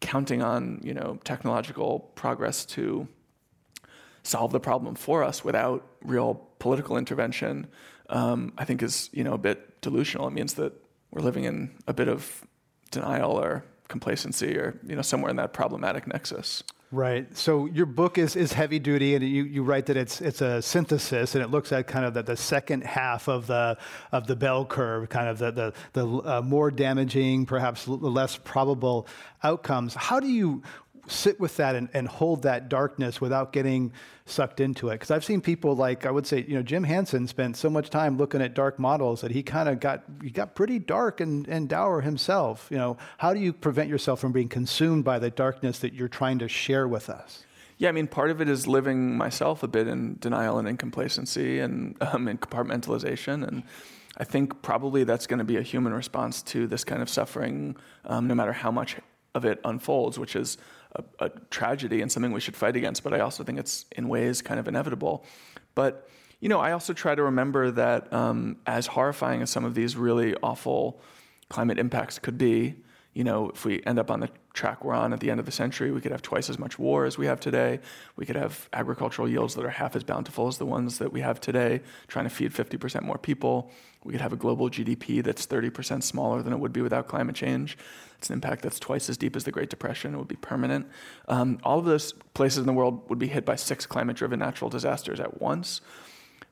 counting 0.00 0.42
on, 0.42 0.80
you 0.82 0.92
know, 0.92 1.18
technological 1.24 2.10
progress 2.14 2.66
to 2.76 3.08
solve 4.22 4.50
the 4.52 4.60
problem 4.60 4.94
for 4.94 5.22
us 5.22 5.44
without 5.44 5.86
real 6.02 6.34
political 6.58 6.96
intervention, 6.96 7.68
um, 8.08 8.52
I 8.58 8.64
think 8.64 8.82
is, 8.82 9.10
you 9.12 9.24
know, 9.24 9.34
a 9.34 9.38
bit 9.38 9.80
delusional. 9.80 10.26
It 10.28 10.32
means 10.32 10.54
that 10.54 10.72
we're 11.10 11.22
living 11.22 11.44
in 11.44 11.70
a 11.86 11.94
bit 11.94 12.08
of 12.08 12.44
denial 12.90 13.32
or 13.32 13.64
complacency 13.88 14.56
or, 14.56 14.78
you 14.86 14.96
know, 14.96 15.02
somewhere 15.02 15.30
in 15.30 15.36
that 15.36 15.52
problematic 15.52 16.06
nexus. 16.06 16.64
Right. 16.94 17.36
So 17.36 17.66
your 17.66 17.86
book 17.86 18.18
is, 18.18 18.36
is 18.36 18.52
heavy 18.52 18.78
duty, 18.78 19.16
and 19.16 19.24
you, 19.24 19.42
you 19.42 19.64
write 19.64 19.86
that 19.86 19.96
it's 19.96 20.20
it's 20.20 20.40
a 20.40 20.62
synthesis, 20.62 21.34
and 21.34 21.42
it 21.42 21.50
looks 21.50 21.72
at 21.72 21.88
kind 21.88 22.04
of 22.04 22.14
the, 22.14 22.22
the 22.22 22.36
second 22.36 22.84
half 22.84 23.26
of 23.26 23.48
the 23.48 23.76
of 24.12 24.28
the 24.28 24.36
bell 24.36 24.64
curve, 24.64 25.08
kind 25.08 25.28
of 25.28 25.38
the 25.38 25.50
the, 25.50 25.72
the 25.92 26.06
uh, 26.06 26.40
more 26.40 26.70
damaging, 26.70 27.46
perhaps 27.46 27.88
less 27.88 28.36
probable 28.36 29.08
outcomes. 29.42 29.94
How 29.94 30.20
do 30.20 30.28
you 30.28 30.62
sit 31.06 31.38
with 31.38 31.56
that 31.56 31.74
and, 31.74 31.88
and 31.92 32.08
hold 32.08 32.42
that 32.42 32.68
darkness 32.68 33.20
without 33.20 33.52
getting 33.52 33.92
sucked 34.26 34.60
into 34.60 34.88
it? 34.88 34.94
Because 34.94 35.10
I've 35.10 35.24
seen 35.24 35.40
people 35.40 35.76
like 35.76 36.06
I 36.06 36.10
would 36.10 36.26
say, 36.26 36.44
you 36.46 36.54
know, 36.54 36.62
Jim 36.62 36.84
Hansen 36.84 37.26
spent 37.26 37.56
so 37.56 37.68
much 37.70 37.90
time 37.90 38.16
looking 38.16 38.40
at 38.42 38.54
dark 38.54 38.78
models 38.78 39.20
that 39.20 39.30
he 39.30 39.42
kind 39.42 39.68
of 39.68 39.80
got 39.80 40.04
he 40.22 40.30
got 40.30 40.54
pretty 40.54 40.78
dark 40.78 41.20
and, 41.20 41.46
and 41.48 41.68
dour 41.68 42.00
himself. 42.00 42.68
You 42.70 42.78
know, 42.78 42.96
how 43.18 43.34
do 43.34 43.40
you 43.40 43.52
prevent 43.52 43.88
yourself 43.88 44.20
from 44.20 44.32
being 44.32 44.48
consumed 44.48 45.04
by 45.04 45.18
the 45.18 45.30
darkness 45.30 45.78
that 45.80 45.94
you're 45.94 46.08
trying 46.08 46.38
to 46.40 46.48
share 46.48 46.88
with 46.88 47.10
us? 47.10 47.44
Yeah, 47.76 47.88
I 47.88 47.92
mean, 47.92 48.06
part 48.06 48.30
of 48.30 48.40
it 48.40 48.48
is 48.48 48.66
living 48.66 49.16
myself 49.16 49.62
a 49.62 49.68
bit 49.68 49.88
in 49.88 50.16
denial 50.20 50.58
and 50.58 50.68
in 50.68 50.76
complacency 50.76 51.58
and 51.58 51.96
um, 52.00 52.28
in 52.28 52.38
compartmentalization. 52.38 53.46
And 53.46 53.64
I 54.16 54.24
think 54.24 54.62
probably 54.62 55.04
that's 55.04 55.26
going 55.26 55.38
to 55.38 55.44
be 55.44 55.56
a 55.56 55.62
human 55.62 55.92
response 55.92 56.42
to 56.42 56.66
this 56.66 56.84
kind 56.84 57.02
of 57.02 57.08
suffering, 57.08 57.76
um, 58.04 58.28
no 58.28 58.34
matter 58.34 58.52
how 58.52 58.70
much 58.70 58.96
of 59.34 59.44
it 59.44 59.60
unfolds, 59.64 60.18
which 60.18 60.36
is 60.36 60.56
a, 60.94 61.04
a, 61.18 61.30
tragedy 61.50 62.00
and 62.00 62.10
something 62.10 62.32
we 62.32 62.40
should 62.40 62.56
fight 62.56 62.76
against. 62.76 63.02
But 63.02 63.14
I 63.14 63.20
also 63.20 63.44
think 63.44 63.58
it's 63.58 63.86
in 63.92 64.08
ways 64.08 64.42
kind 64.42 64.60
of 64.60 64.68
inevitable. 64.68 65.24
But 65.74 66.08
you 66.40 66.48
know, 66.48 66.60
I 66.60 66.72
also 66.72 66.92
try 66.92 67.14
to 67.14 67.22
remember 67.22 67.70
that 67.70 68.12
um, 68.12 68.56
as 68.66 68.86
horrifying 68.86 69.42
as 69.42 69.50
some 69.50 69.64
of 69.64 69.74
these 69.74 69.96
really 69.96 70.34
awful 70.42 71.00
climate 71.48 71.78
impacts 71.78 72.18
could 72.18 72.36
be, 72.36 72.74
you 73.14 73.24
know, 73.24 73.50
if 73.50 73.64
we 73.64 73.82
end 73.84 73.98
up 73.98 74.10
on 74.10 74.20
the 74.20 74.28
track 74.52 74.84
we're 74.84 74.94
on 74.94 75.12
at 75.12 75.20
the 75.20 75.30
end 75.30 75.40
of 75.40 75.46
the 75.46 75.52
century, 75.52 75.90
we 75.90 76.00
could 76.00 76.12
have 76.12 76.22
twice 76.22 76.50
as 76.50 76.58
much 76.58 76.78
war 76.78 77.04
as 77.06 77.16
we 77.16 77.26
have 77.26 77.40
today. 77.40 77.80
We 78.16 78.26
could 78.26 78.36
have 78.36 78.68
agricultural 78.72 79.28
yields 79.28 79.54
that 79.54 79.64
are 79.64 79.70
half 79.70 79.96
as 79.96 80.04
bountiful 80.04 80.48
as 80.48 80.58
the 80.58 80.66
ones 80.66 80.98
that 80.98 81.12
we 81.12 81.20
have 81.20 81.40
today, 81.40 81.80
trying 82.08 82.24
to 82.24 82.30
feed 82.30 82.52
50% 82.52 83.02
more 83.02 83.18
people. 83.18 83.70
We 84.04 84.12
could 84.12 84.20
have 84.20 84.32
a 84.32 84.36
global 84.36 84.70
GDP 84.70 85.22
that's 85.22 85.46
30% 85.46 86.02
smaller 86.02 86.42
than 86.42 86.52
it 86.52 86.58
would 86.58 86.72
be 86.72 86.82
without 86.82 87.08
climate 87.08 87.34
change. 87.34 87.76
It's 88.18 88.28
an 88.28 88.34
impact 88.34 88.62
that's 88.62 88.78
twice 88.78 89.08
as 89.08 89.16
deep 89.16 89.34
as 89.34 89.44
the 89.44 89.50
Great 89.50 89.70
Depression. 89.70 90.14
It 90.14 90.18
would 90.18 90.28
be 90.28 90.36
permanent. 90.36 90.86
Um, 91.26 91.58
all 91.64 91.78
of 91.78 91.86
those 91.86 92.12
places 92.34 92.58
in 92.58 92.66
the 92.66 92.72
world 92.72 93.08
would 93.08 93.18
be 93.18 93.28
hit 93.28 93.44
by 93.44 93.56
six 93.56 93.86
climate 93.86 94.16
driven 94.16 94.38
natural 94.38 94.70
disasters 94.70 95.20
at 95.20 95.40
once. 95.40 95.80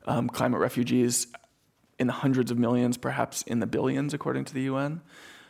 Um, 0.06 0.28
climate 0.28 0.60
refugees 0.60 1.28
in 1.98 2.08
the 2.08 2.12
hundreds 2.14 2.50
of 2.50 2.58
millions, 2.58 2.96
perhaps 2.96 3.42
in 3.42 3.60
the 3.60 3.66
billions, 3.66 4.14
according 4.14 4.46
to 4.46 4.54
the 4.54 4.62
UN 4.62 5.02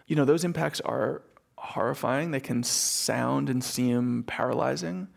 you 0.07 0.17
know, 0.17 0.25
those 0.25 0.45
impacts 0.45 0.81
are 0.81 1.23
horrifying. 1.57 2.31
They 2.33 2.41
can 2.41 2.63
sound 2.63 3.49
and 3.49 3.63
seem 3.63 4.25
paralyzing. 4.25 5.09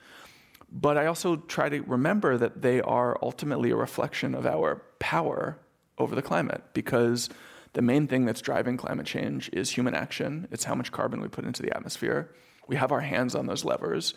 But 0.71 0.97
I 0.97 1.05
also 1.05 1.35
try 1.35 1.69
to 1.69 1.81
remember 1.81 2.37
that 2.37 2.61
they 2.61 2.81
are 2.81 3.17
ultimately 3.21 3.71
a 3.71 3.75
reflection 3.75 4.35
of 4.35 4.45
our 4.45 4.81
power 4.99 5.59
over 5.97 6.15
the 6.15 6.21
climate 6.21 6.63
because 6.73 7.29
the 7.73 7.81
main 7.81 8.07
thing 8.07 8.25
that's 8.25 8.41
driving 8.41 8.77
climate 8.77 9.05
change 9.05 9.49
is 9.51 9.71
human 9.71 9.93
action. 9.93 10.47
It's 10.51 10.63
how 10.63 10.75
much 10.75 10.91
carbon 10.91 11.21
we 11.21 11.27
put 11.27 11.45
into 11.45 11.61
the 11.61 11.75
atmosphere. 11.75 12.31
We 12.67 12.77
have 12.77 12.91
our 12.91 13.01
hands 13.01 13.35
on 13.35 13.47
those 13.47 13.65
levers. 13.65 14.13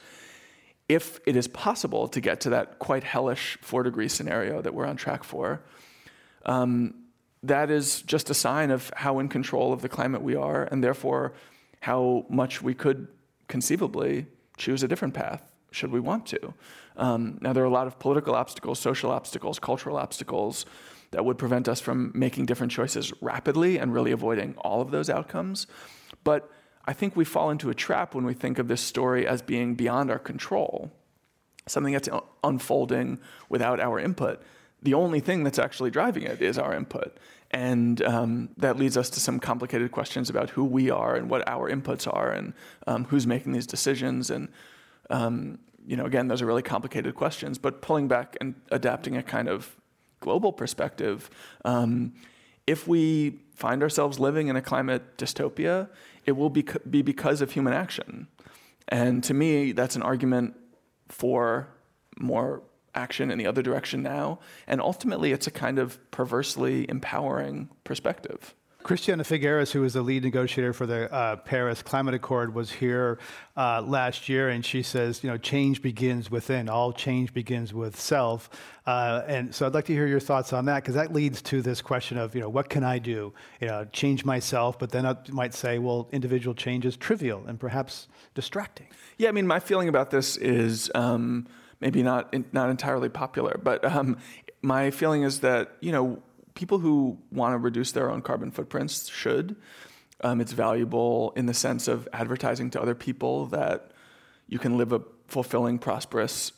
If 0.89 1.21
it 1.27 1.37
is 1.37 1.49
possible 1.49 2.09
to 2.09 2.21
get 2.21 2.41
to 2.43 2.51
that 2.51 2.79
quite 2.79 3.05
hellish 3.05 3.59
four 3.61 3.83
degree 3.83 4.09
scenario 4.09 4.63
that 4.63 4.75
we're 4.75 4.87
on 4.87 4.97
track 4.97 5.25
for, 5.25 5.61
um, 6.47 6.95
that 7.43 7.71
is 7.71 8.03
just 8.03 8.31
a 8.31 8.35
sign 8.35 8.71
of 8.71 8.91
how 8.97 9.19
in 9.19 9.29
control 9.29 9.73
of 9.73 9.83
the 9.83 9.89
climate 9.89 10.23
we 10.23 10.35
are, 10.35 10.65
and 10.65 10.83
therefore 10.83 11.35
how 11.81 12.27
much 12.29 12.63
we 12.63 12.75
could 12.75 13.09
conceivably 13.49 14.27
choose 14.57 14.83
a 14.83 14.89
different 14.89 15.15
path 15.15 15.43
should 15.71 15.91
we 15.91 16.01
want 16.01 16.27
to. 16.27 16.55
Um, 16.97 17.39
now, 17.41 17.53
there 17.53 17.63
are 17.63 17.67
a 17.67 17.71
lot 17.71 17.87
of 17.87 17.99
political 17.99 18.35
obstacles, 18.35 18.79
social 18.79 19.11
obstacles, 19.11 19.59
cultural 19.59 19.97
obstacles 19.97 20.65
that 21.11 21.25
would 21.25 21.39
prevent 21.39 21.69
us 21.69 21.81
from 21.81 22.13
making 22.15 22.47
different 22.47 22.73
choices 22.73 23.13
rapidly 23.21 23.79
and 23.79 23.93
really 23.93 24.13
avoiding 24.13 24.55
all 24.59 24.81
of 24.81 24.91
those 24.91 25.09
outcomes. 25.09 25.67
But 26.25 26.51
I 26.85 26.93
think 26.93 27.17
we 27.17 27.25
fall 27.25 27.51
into 27.51 27.71
a 27.71 27.75
trap 27.75 28.15
when 28.15 28.25
we 28.25 28.35
think 28.35 28.59
of 28.59 28.69
this 28.69 28.81
story 28.81 29.27
as 29.27 29.43
being 29.43 29.75
beyond 29.75 30.11
our 30.11 30.19
control, 30.19 30.93
something 31.67 31.93
that's 31.93 32.09
unfolding 32.45 33.21
without 33.49 33.81
our 33.81 33.99
input 33.99 34.43
the 34.83 34.95
only 34.95 35.21
thing 35.21 35.45
that's 35.45 35.59
actually 35.59 35.91
driving 35.91 36.23
it 36.23 36.41
is 36.41 36.59
our 36.59 36.75
input. 36.75 37.17
And 37.51 38.01
um, 38.03 38.51
that 38.59 38.77
leads 38.77 38.97
us 38.97 39.11
to 39.11 39.21
some 39.21 39.41
complicated 39.41 39.91
questions 39.91 40.31
about 40.31 40.51
who 40.51 40.65
we 40.65 40.91
are 40.91 41.17
and 41.17 41.31
what 41.31 41.49
our 41.49 41.71
inputs 41.71 42.07
are 42.13 42.31
and 42.31 42.53
um, 42.87 43.05
who's 43.05 43.27
making 43.27 43.53
these 43.53 43.67
decisions. 43.67 44.31
And, 44.31 44.49
um, 45.11 45.59
you 45.87 45.97
know, 45.97 46.05
again, 46.05 46.29
those 46.29 46.43
are 46.43 46.47
really 46.47 46.63
complicated 46.63 47.15
questions. 47.15 47.59
But 47.59 47.81
pulling 47.81 48.07
back 48.07 48.37
and 48.41 48.55
adapting 48.71 49.17
a 49.17 49.23
kind 49.23 49.49
of 49.49 49.77
global 50.21 50.53
perspective, 50.53 51.31
um, 51.65 52.15
if 52.67 52.87
we 52.87 53.41
find 53.55 53.83
ourselves 53.83 54.21
living 54.21 54.49
in 54.49 54.57
a 54.57 54.63
climate 54.63 55.17
dystopia, 55.17 55.89
it 56.27 56.33
will 56.33 56.51
be, 56.51 56.65
be 56.89 57.03
because 57.03 57.41
of 57.41 57.53
human 57.53 57.73
action. 57.73 58.29
And 58.89 59.25
to 59.25 59.35
me, 59.35 59.73
that's 59.73 59.97
an 59.97 60.03
argument 60.03 60.55
for 61.09 61.69
more 62.19 62.63
action 62.95 63.31
in 63.31 63.39
the 63.39 63.47
other 63.47 63.63
direction 63.63 64.03
now. 64.03 64.41
And 64.67 64.81
ultimately, 64.81 65.33
it's 65.33 65.47
a 65.47 65.51
kind 65.51 65.79
of 65.79 65.99
perversely 66.11 66.89
empowering 66.89 67.69
perspective. 67.85 68.55
Christiana 68.89 69.23
Figueres, 69.23 69.71
who 69.71 69.83
was 69.83 69.93
the 69.93 70.01
lead 70.01 70.25
negotiator 70.25 70.73
for 70.73 70.87
the 70.87 71.13
uh, 71.13 71.37
Paris 71.37 71.83
Climate 71.83 72.15
Accord, 72.15 72.55
was 72.55 72.71
here 72.71 73.19
uh, 73.55 73.83
last 73.83 74.31
year, 74.31 74.49
and 74.49 74.65
she 74.65 74.83
says, 74.83 75.23
you 75.23 75.29
know, 75.29 75.37
change 75.37 75.83
begins 75.83 76.31
within. 76.31 76.71
All 76.71 76.95
change 76.95 77.35
begins 77.35 77.75
with 77.75 78.01
self. 78.01 78.49
Uh, 78.87 79.21
and 79.27 79.55
so 79.55 79.67
I'd 79.67 79.75
like 79.75 79.85
to 79.85 79.93
hear 79.93 80.07
your 80.07 80.21
thoughts 80.21 80.55
on 80.55 80.65
that, 80.65 80.77
because 80.77 80.95
that 80.95 81.13
leads 81.13 81.43
to 81.43 81.61
this 81.61 81.83
question 81.83 82.17
of, 82.17 82.35
you 82.35 82.41
know, 82.41 82.49
what 82.49 82.71
can 82.71 82.83
I 82.83 82.99
do? 82.99 83.35
You 83.61 83.67
know, 83.67 83.85
change 83.93 84.25
myself, 84.25 84.79
but 84.79 84.91
then 84.91 85.05
I 85.05 85.17
might 85.29 85.53
say, 85.53 85.79
well, 85.79 86.09
individual 86.11 86.55
change 86.55 86.87
is 86.87 86.97
trivial 86.97 87.45
and 87.47 87.61
perhaps 87.61 88.09
distracting. 88.35 88.87
Yeah, 89.19 89.29
I 89.29 89.33
mean, 89.33 89.47
my 89.47 89.61
feeling 89.61 89.91
about 89.91 90.11
this 90.11 90.39
is. 90.39 90.91
Um, 90.95 91.47
maybe 91.81 92.03
not 92.03 92.35
not 92.53 92.71
entirely 92.71 93.09
popular. 93.09 93.61
But 93.63 93.85
um, 93.85 94.17
my 94.63 94.91
feeling 94.91 95.23
is 95.23 95.41
that 95.41 95.77
you 95.81 95.93
know 95.93 96.21
people 96.59 96.81
who 96.81 97.17
want 97.31 97.55
to 97.55 97.59
reduce 97.59 97.93
their 97.93 98.11
own 98.11 98.21
carbon 98.21 98.51
footprints 98.51 99.09
should. 99.09 99.55
Um, 100.23 100.41
it's 100.41 100.51
valuable 100.51 101.33
in 101.37 101.47
the 101.47 101.55
sense 101.55 101.87
of 101.87 102.09
advertising 102.13 102.69
to 102.71 102.83
other 102.83 102.97
people 102.97 103.47
that 103.47 103.93
you 104.49 104.59
can 104.59 104.77
live 104.77 104.93
a 104.93 105.01
fulfilling, 105.29 105.79
prosperous, 105.79 106.51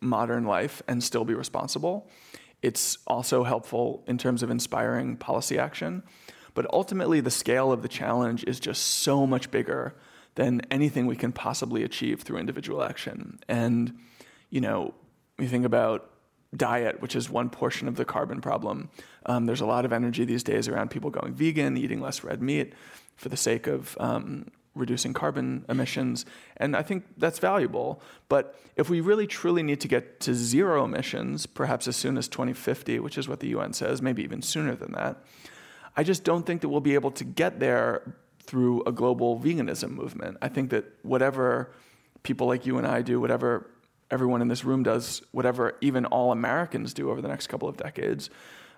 modern 0.00 0.44
life 0.44 0.82
and 0.88 1.04
still 1.04 1.24
be 1.24 1.34
responsible. 1.34 2.10
It's 2.62 2.98
also 3.06 3.44
helpful 3.44 4.02
in 4.08 4.18
terms 4.18 4.42
of 4.42 4.50
inspiring 4.50 5.16
policy 5.16 5.56
action. 5.56 6.02
But 6.54 6.66
ultimately, 6.72 7.20
the 7.20 7.30
scale 7.30 7.70
of 7.70 7.82
the 7.82 7.88
challenge 7.88 8.42
is 8.48 8.58
just 8.58 8.82
so 8.84 9.24
much 9.24 9.52
bigger 9.52 9.94
than 10.34 10.62
anything 10.72 11.06
we 11.06 11.14
can 11.14 11.30
possibly 11.30 11.84
achieve 11.84 12.22
through 12.22 12.38
individual 12.38 12.82
action. 12.82 13.38
And 13.48 13.96
you 14.50 14.60
know, 14.60 14.94
you 15.38 15.46
think 15.46 15.64
about 15.64 16.10
diet, 16.56 17.00
which 17.00 17.16
is 17.16 17.30
one 17.30 17.50
portion 17.50 17.88
of 17.88 17.96
the 17.96 18.04
carbon 18.04 18.40
problem. 18.40 18.90
Um, 19.26 19.46
there's 19.46 19.60
a 19.60 19.66
lot 19.66 19.84
of 19.84 19.92
energy 19.92 20.24
these 20.24 20.42
days 20.42 20.68
around 20.68 20.90
people 20.90 21.10
going 21.10 21.34
vegan, 21.34 21.76
eating 21.76 22.00
less 22.00 22.22
red 22.22 22.42
meat 22.42 22.72
for 23.16 23.28
the 23.28 23.36
sake 23.36 23.66
of 23.66 23.96
um, 24.00 24.50
reducing 24.74 25.12
carbon 25.12 25.64
emissions. 25.68 26.26
And 26.56 26.76
I 26.76 26.82
think 26.82 27.04
that's 27.16 27.38
valuable. 27.38 28.02
But 28.28 28.58
if 28.76 28.90
we 28.90 29.00
really 29.00 29.26
truly 29.26 29.62
need 29.62 29.80
to 29.80 29.88
get 29.88 30.20
to 30.20 30.34
zero 30.34 30.84
emissions, 30.84 31.46
perhaps 31.46 31.86
as 31.88 31.96
soon 31.96 32.18
as 32.18 32.28
2050, 32.28 32.98
which 33.00 33.16
is 33.16 33.28
what 33.28 33.40
the 33.40 33.48
UN 33.48 33.72
says, 33.72 34.02
maybe 34.02 34.22
even 34.22 34.42
sooner 34.42 34.74
than 34.74 34.92
that, 34.92 35.18
I 35.96 36.02
just 36.02 36.24
don't 36.24 36.44
think 36.44 36.60
that 36.62 36.68
we'll 36.68 36.80
be 36.80 36.94
able 36.94 37.12
to 37.12 37.24
get 37.24 37.60
there 37.60 38.14
through 38.42 38.82
a 38.84 38.92
global 38.92 39.38
veganism 39.38 39.90
movement. 39.90 40.36
I 40.42 40.48
think 40.48 40.70
that 40.70 40.84
whatever 41.02 41.72
people 42.24 42.46
like 42.46 42.66
you 42.66 42.78
and 42.78 42.86
I 42.86 43.02
do, 43.02 43.20
whatever 43.20 43.70
everyone 44.10 44.42
in 44.42 44.48
this 44.48 44.64
room 44.64 44.82
does, 44.82 45.22
whatever 45.32 45.76
even 45.80 46.06
all 46.06 46.32
Americans 46.32 46.94
do 46.94 47.10
over 47.10 47.20
the 47.20 47.28
next 47.28 47.46
couple 47.46 47.68
of 47.68 47.76
decades. 47.76 48.30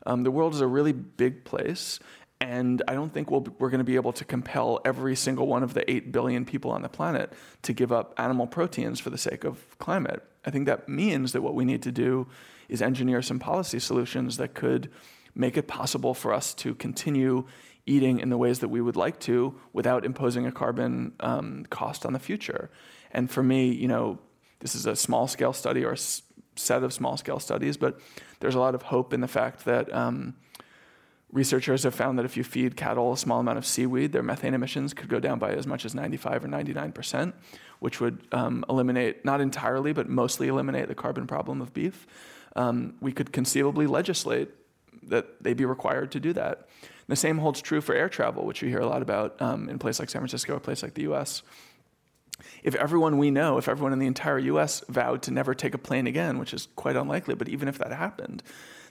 Um, 0.04 0.22
the 0.22 0.30
world 0.30 0.54
is 0.54 0.60
a 0.60 0.66
really 0.66 0.92
big 0.92 1.44
place, 1.44 1.98
and 2.40 2.82
I 2.86 2.94
don't 2.94 3.12
think 3.12 3.30
we 3.30 3.38
we 3.38 3.66
are 3.66 3.70
going 3.70 3.78
to 3.78 3.84
be 3.84 3.96
able 3.96 4.12
to 4.12 4.24
compel 4.24 4.80
every 4.84 5.16
single 5.16 5.46
one 5.46 5.62
of 5.62 5.74
the 5.74 5.90
8 5.90 6.12
billion 6.12 6.44
people 6.44 6.70
on 6.70 6.82
the 6.82 6.88
planet 6.88 7.32
to 7.62 7.72
give 7.72 7.90
up 7.90 8.14
animal 8.18 8.46
proteins 8.46 9.00
for 9.00 9.10
the 9.10 9.18
sake 9.18 9.44
of 9.44 9.78
climate. 9.78 10.22
I 10.44 10.50
think 10.50 10.66
that 10.66 10.88
means 10.88 11.32
that 11.32 11.42
what 11.42 11.54
we 11.54 11.64
need 11.64 11.82
to 11.82 11.92
do 11.92 12.28
is 12.68 12.82
engineer 12.82 13.22
some 13.22 13.38
policy 13.38 13.78
solutions 13.78 14.36
that 14.36 14.54
could 14.54 14.90
make 15.34 15.56
it 15.56 15.66
possible 15.66 16.14
for 16.14 16.32
us 16.32 16.54
to 16.54 16.74
continue 16.74 17.46
eating 17.86 18.18
in 18.18 18.30
the 18.30 18.38
ways 18.38 18.58
that 18.60 18.68
we 18.68 18.80
would 18.80 18.96
like 18.96 19.18
to 19.20 19.54
without 19.72 20.04
imposing 20.04 20.46
a 20.46 20.52
carbon 20.52 21.12
um, 21.20 21.64
cost 21.70 22.04
on 22.04 22.12
the 22.12 22.18
future. 22.18 22.70
And 23.12 23.30
for 23.30 23.42
me, 23.42 23.70
you 23.70 23.86
know, 23.86 24.18
this 24.60 24.74
is 24.74 24.86
a 24.86 24.96
small 24.96 25.28
scale 25.28 25.52
study 25.52 25.84
or 25.84 25.92
a 25.92 25.98
set 26.56 26.82
of 26.82 26.92
small 26.92 27.16
scale 27.16 27.38
studies, 27.38 27.76
but 27.76 27.98
there's 28.40 28.54
a 28.54 28.60
lot 28.60 28.74
of 28.74 28.82
hope 28.82 29.12
in 29.12 29.20
the 29.20 29.28
fact 29.28 29.64
that 29.64 29.92
um, 29.94 30.34
researchers 31.32 31.82
have 31.82 31.94
found 31.94 32.18
that 32.18 32.24
if 32.24 32.36
you 32.36 32.44
feed 32.44 32.76
cattle 32.76 33.12
a 33.12 33.16
small 33.16 33.40
amount 33.40 33.58
of 33.58 33.66
seaweed, 33.66 34.12
their 34.12 34.22
methane 34.22 34.54
emissions 34.54 34.94
could 34.94 35.08
go 35.08 35.20
down 35.20 35.38
by 35.38 35.52
as 35.52 35.66
much 35.66 35.84
as 35.84 35.94
95 35.94 36.44
or 36.44 36.48
99 36.48 36.92
percent, 36.92 37.34
which 37.80 38.00
would 38.00 38.26
um, 38.32 38.64
eliminate, 38.68 39.24
not 39.24 39.40
entirely, 39.40 39.92
but 39.92 40.08
mostly 40.08 40.48
eliminate 40.48 40.88
the 40.88 40.94
carbon 40.94 41.26
problem 41.26 41.60
of 41.60 41.72
beef. 41.72 42.06
Um, 42.54 42.94
we 43.00 43.12
could 43.12 43.32
conceivably 43.32 43.86
legislate 43.86 44.50
that 45.02 45.42
they 45.42 45.52
be 45.52 45.64
required 45.64 46.10
to 46.12 46.20
do 46.20 46.32
that. 46.32 46.68
And 46.80 47.08
the 47.08 47.16
same 47.16 47.38
holds 47.38 47.60
true 47.60 47.80
for 47.80 47.94
air 47.94 48.08
travel, 48.08 48.44
which 48.44 48.62
you 48.62 48.68
hear 48.68 48.80
a 48.80 48.86
lot 48.86 49.02
about 49.02 49.40
um, 49.40 49.68
in 49.68 49.76
a 49.76 49.78
place 49.78 50.00
like 50.00 50.10
San 50.10 50.20
Francisco, 50.20 50.56
a 50.56 50.60
place 50.60 50.82
like 50.82 50.94
the 50.94 51.02
US 51.12 51.42
if 52.62 52.74
everyone 52.74 53.18
we 53.18 53.30
know, 53.30 53.58
if 53.58 53.68
everyone 53.68 53.92
in 53.92 53.98
the 53.98 54.06
entire 54.06 54.38
US 54.38 54.82
vowed 54.88 55.22
to 55.22 55.30
never 55.30 55.54
take 55.54 55.74
a 55.74 55.78
plane 55.78 56.06
again, 56.06 56.38
which 56.38 56.54
is 56.54 56.68
quite 56.76 56.96
unlikely, 56.96 57.34
but 57.34 57.48
even 57.48 57.68
if 57.68 57.78
that 57.78 57.92
happened, 57.92 58.42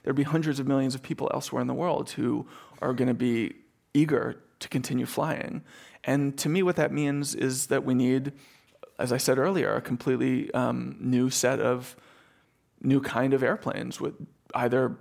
there'd 0.03 0.15
be 0.15 0.23
hundreds 0.23 0.59
of 0.59 0.67
millions 0.67 0.95
of 0.95 1.01
people 1.01 1.29
elsewhere 1.33 1.61
in 1.61 1.67
the 1.67 1.73
world 1.73 2.11
who 2.11 2.47
are 2.81 2.93
going 2.93 3.07
to 3.07 3.13
be 3.13 3.53
eager 3.93 4.41
to 4.59 4.69
continue 4.69 5.05
flying. 5.05 5.63
And 6.03 6.37
to 6.37 6.49
me, 6.49 6.63
what 6.63 6.75
that 6.75 6.91
means 6.91 7.35
is 7.35 7.67
that 7.67 7.83
we 7.83 7.93
need, 7.93 8.33
as 8.99 9.11
I 9.11 9.17
said 9.17 9.37
earlier, 9.37 9.75
a 9.75 9.81
completely 9.81 10.53
um, 10.53 10.97
new 10.99 11.29
set 11.29 11.59
of 11.59 11.95
new 12.81 13.01
kind 13.01 13.33
of 13.33 13.41
airplanes 13.41 13.99
with 13.99 14.13
either 14.53 14.97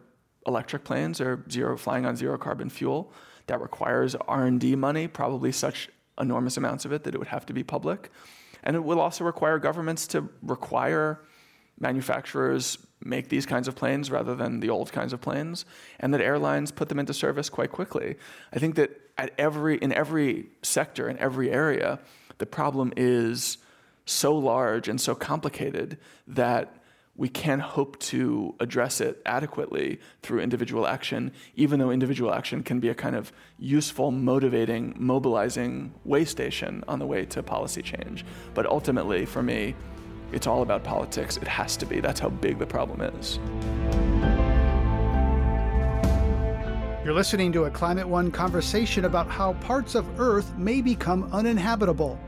electric 0.47 0.85
planes 0.85 1.21
or 1.21 1.45
zero 1.51 1.77
flying 1.77 2.07
on 2.07 2.17
zero 2.17 2.39
carbon 2.39 2.69
fuel 2.71 3.13
that 3.47 3.61
requires 3.61 4.15
R&D 4.15 4.77
money, 4.77 5.07
probably 5.07 5.53
such 5.53 5.91
enormous 6.19 6.57
amounts 6.57 6.85
of 6.85 6.93
it 6.93 7.05
that 7.05 7.15
it 7.15 7.19
would 7.19 7.29
have 7.29 7.47
to 7.47 7.53
be 7.53 7.63
public. 7.63 8.11
And 8.65 8.75
it 8.75 8.83
will 8.83 9.01
also 9.01 9.23
require 9.25 9.59
governments 9.59 10.07
to 10.09 10.29
require 10.43 11.21
manufacturers 11.79 12.79
make 13.05 13.29
these 13.29 13.47
kinds 13.47 13.69
of 13.69 13.77
planes 13.77 14.11
rather 14.11 14.35
than 14.35 14.61
the 14.61 14.71
old 14.71 14.91
kinds 14.91 15.13
of 15.13 15.21
planes, 15.21 15.65
and 16.01 16.13
that 16.15 16.21
airlines 16.21 16.73
put 16.73 16.89
them 16.89 16.99
into 16.99 17.15
service 17.15 17.49
quite 17.49 17.71
quickly. 17.71 18.17
I 18.53 18.59
think 18.59 18.75
that 18.77 18.99
at 19.19 19.33
every 19.39 19.77
in 19.77 19.93
every 19.93 20.47
sector, 20.63 21.09
in 21.09 21.19
every 21.19 21.51
area, 21.51 22.01
the 22.39 22.47
problem 22.47 22.93
is 22.97 23.59
so 24.07 24.37
large 24.37 24.89
and 24.89 25.01
so 25.01 25.15
complicated 25.15 25.99
that 26.27 26.75
we 27.17 27.29
can't 27.29 27.61
hope 27.61 27.99
to 28.01 28.55
address 28.59 29.01
it 29.01 29.23
adequately 29.25 30.01
through 30.23 30.41
individual 30.41 30.87
action, 30.87 31.33
even 31.55 31.79
though 31.79 31.91
individual 31.91 32.33
action 32.33 32.63
can 32.63 32.81
be 32.81 32.89
a 32.89 32.95
kind 32.95 33.15
of 33.15 33.33
useful, 33.59 34.11
motivating, 34.11 34.95
mobilizing 34.97 35.95
way 36.05 36.25
station 36.25 36.83
on 36.89 36.99
the 36.99 37.07
way 37.07 37.25
to 37.27 37.43
policy 37.43 37.83
change. 37.83 38.25
But 38.53 38.67
ultimately, 38.67 39.27
for 39.27 39.43
me, 39.43 39.77
it's 40.33 40.49
all 40.49 40.63
about 40.63 40.83
politics. 40.83 41.37
It 41.37 41.47
has 41.47 41.77
to 41.77 41.87
be. 41.87 42.01
That's 42.01 42.19
how 42.19 42.31
big 42.31 42.59
the 42.59 42.67
problem 42.67 43.01
is. 43.01 43.39
You're 47.05 47.15
listening 47.15 47.53
to 47.53 47.65
a 47.65 47.71
Climate 47.71 48.09
One 48.09 48.31
conversation 48.31 49.05
about 49.05 49.29
how 49.29 49.53
parts 49.55 49.95
of 49.95 50.19
Earth 50.19 50.57
may 50.57 50.81
become 50.81 51.29
uninhabitable. 51.33 52.19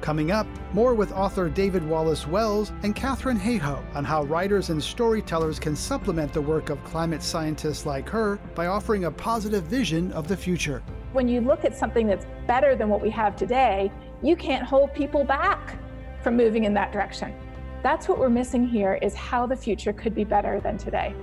Coming 0.00 0.30
up, 0.30 0.46
more 0.72 0.94
with 0.94 1.12
author 1.12 1.48
David 1.48 1.86
Wallace 1.86 2.26
Wells 2.26 2.72
and 2.82 2.94
Katharine 2.94 3.38
Hayhoe 3.38 3.82
on 3.94 4.04
how 4.04 4.24
writers 4.24 4.70
and 4.70 4.82
storytellers 4.82 5.58
can 5.58 5.74
supplement 5.74 6.32
the 6.32 6.40
work 6.40 6.70
of 6.70 6.82
climate 6.84 7.22
scientists 7.22 7.86
like 7.86 8.08
her 8.08 8.38
by 8.54 8.66
offering 8.66 9.04
a 9.04 9.10
positive 9.10 9.64
vision 9.64 10.12
of 10.12 10.28
the 10.28 10.36
future. 10.36 10.82
When 11.12 11.28
you 11.28 11.40
look 11.40 11.64
at 11.64 11.76
something 11.76 12.06
that's 12.06 12.26
better 12.46 12.76
than 12.76 12.88
what 12.88 13.00
we 13.00 13.10
have 13.10 13.36
today, 13.36 13.90
you 14.22 14.36
can't 14.36 14.64
hold 14.64 14.92
people 14.94 15.24
back 15.24 15.78
from 16.22 16.36
moving 16.36 16.64
in 16.64 16.74
that 16.74 16.92
direction. 16.92 17.34
That's 17.82 18.08
what 18.08 18.18
we're 18.18 18.28
missing 18.28 18.66
here 18.66 18.98
is 19.02 19.14
how 19.14 19.46
the 19.46 19.56
future 19.56 19.92
could 19.92 20.14
be 20.14 20.24
better 20.24 20.60
than 20.60 20.76
today. 20.76 21.14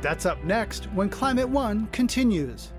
That's 0.00 0.26
up 0.26 0.42
next 0.44 0.84
when 0.92 1.08
Climate 1.08 1.48
One 1.48 1.86
continues. 1.88 2.72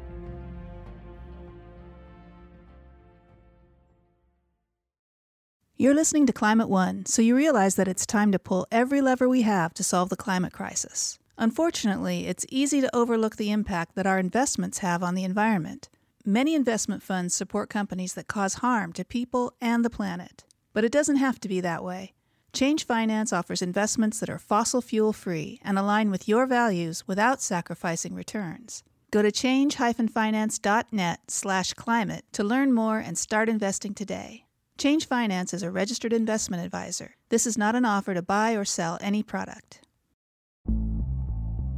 You're 5.79 5.93
listening 5.93 6.25
to 6.25 6.33
Climate 6.33 6.69
One, 6.69 7.05
so 7.05 7.21
you 7.21 7.35
realize 7.35 7.75
that 7.75 7.87
it's 7.87 8.07
time 8.07 8.31
to 8.31 8.39
pull 8.39 8.65
every 8.71 8.99
lever 8.99 9.29
we 9.29 9.43
have 9.43 9.75
to 9.75 9.83
solve 9.83 10.09
the 10.09 10.15
climate 10.15 10.51
crisis. 10.51 11.19
Unfortunately, 11.37 12.25
it's 12.25 12.47
easy 12.49 12.81
to 12.81 12.95
overlook 12.95 13.35
the 13.35 13.51
impact 13.51 13.93
that 13.93 14.07
our 14.07 14.17
investments 14.17 14.79
have 14.79 15.03
on 15.03 15.13
the 15.13 15.23
environment. 15.23 15.87
Many 16.25 16.55
investment 16.55 17.03
funds 17.03 17.35
support 17.35 17.69
companies 17.69 18.15
that 18.15 18.27
cause 18.27 18.55
harm 18.55 18.91
to 18.93 19.05
people 19.05 19.53
and 19.61 19.85
the 19.85 19.91
planet. 19.91 20.43
But 20.73 20.83
it 20.83 20.91
doesn't 20.91 21.17
have 21.17 21.39
to 21.41 21.47
be 21.47 21.61
that 21.61 21.83
way. 21.83 22.15
Change 22.53 22.83
Finance 22.83 23.31
offers 23.31 23.61
investments 23.61 24.19
that 24.19 24.31
are 24.31 24.39
fossil 24.39 24.81
fuel 24.81 25.13
free 25.13 25.61
and 25.63 25.77
align 25.77 26.09
with 26.09 26.27
your 26.27 26.47
values 26.47 27.07
without 27.07 27.39
sacrificing 27.39 28.15
returns. 28.15 28.81
Go 29.11 29.21
to 29.21 29.31
change-finance.net/climate 29.31 32.25
to 32.31 32.43
learn 32.43 32.73
more 32.73 32.97
and 32.97 33.15
start 33.15 33.47
investing 33.47 33.93
today. 33.93 34.46
Change 34.77 35.07
Finance 35.07 35.55
is 35.55 35.63
a 35.63 35.71
registered 35.71 36.13
investment 36.13 36.63
advisor. 36.63 37.15
This 37.29 37.47
is 37.47 37.57
not 37.57 37.73
an 37.73 37.83
offer 37.83 38.13
to 38.13 38.21
buy 38.21 38.51
or 38.51 38.63
sell 38.63 38.99
any 39.01 39.23
product. 39.23 39.81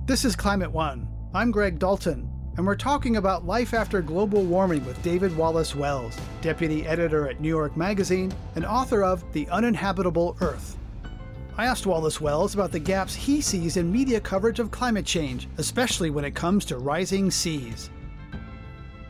This 0.06 0.26
is 0.26 0.36
Climate 0.36 0.74
One. 0.74 1.08
I'm 1.34 1.50
Greg 1.50 1.80
Dalton, 1.80 2.30
and 2.58 2.68
we're 2.68 2.76
talking 2.76 3.16
about 3.16 3.46
life 3.46 3.74
after 3.74 4.02
global 4.02 4.44
warming 4.44 4.86
with 4.86 5.02
David 5.02 5.38
Wallace 5.38 5.74
Wells, 5.74 6.18
deputy 6.42 6.86
editor 6.86 7.30
at 7.30 7.40
New 7.40 7.48
York 7.48 7.78
Magazine 7.78 8.34
and 8.56 8.66
author 8.66 9.02
of 9.02 9.24
The 9.32 9.48
Uninhabitable 9.48 10.36
Earth. 10.42 10.76
I 11.56 11.68
asked 11.68 11.86
Wallace 11.86 12.20
Wells 12.20 12.54
about 12.54 12.74
the 12.74 12.80
gaps 12.80 13.16
he 13.16 13.40
sees 13.40 13.78
in 13.78 13.90
media 13.90 14.20
coverage 14.20 14.60
of 14.60 14.72
climate 14.72 15.06
change, 15.06 15.48
especially 15.58 16.10
when 16.10 16.26
it 16.26 16.36
comes 16.36 16.66
to 16.66 16.78
rising 16.78 17.32
seas. 17.32 17.90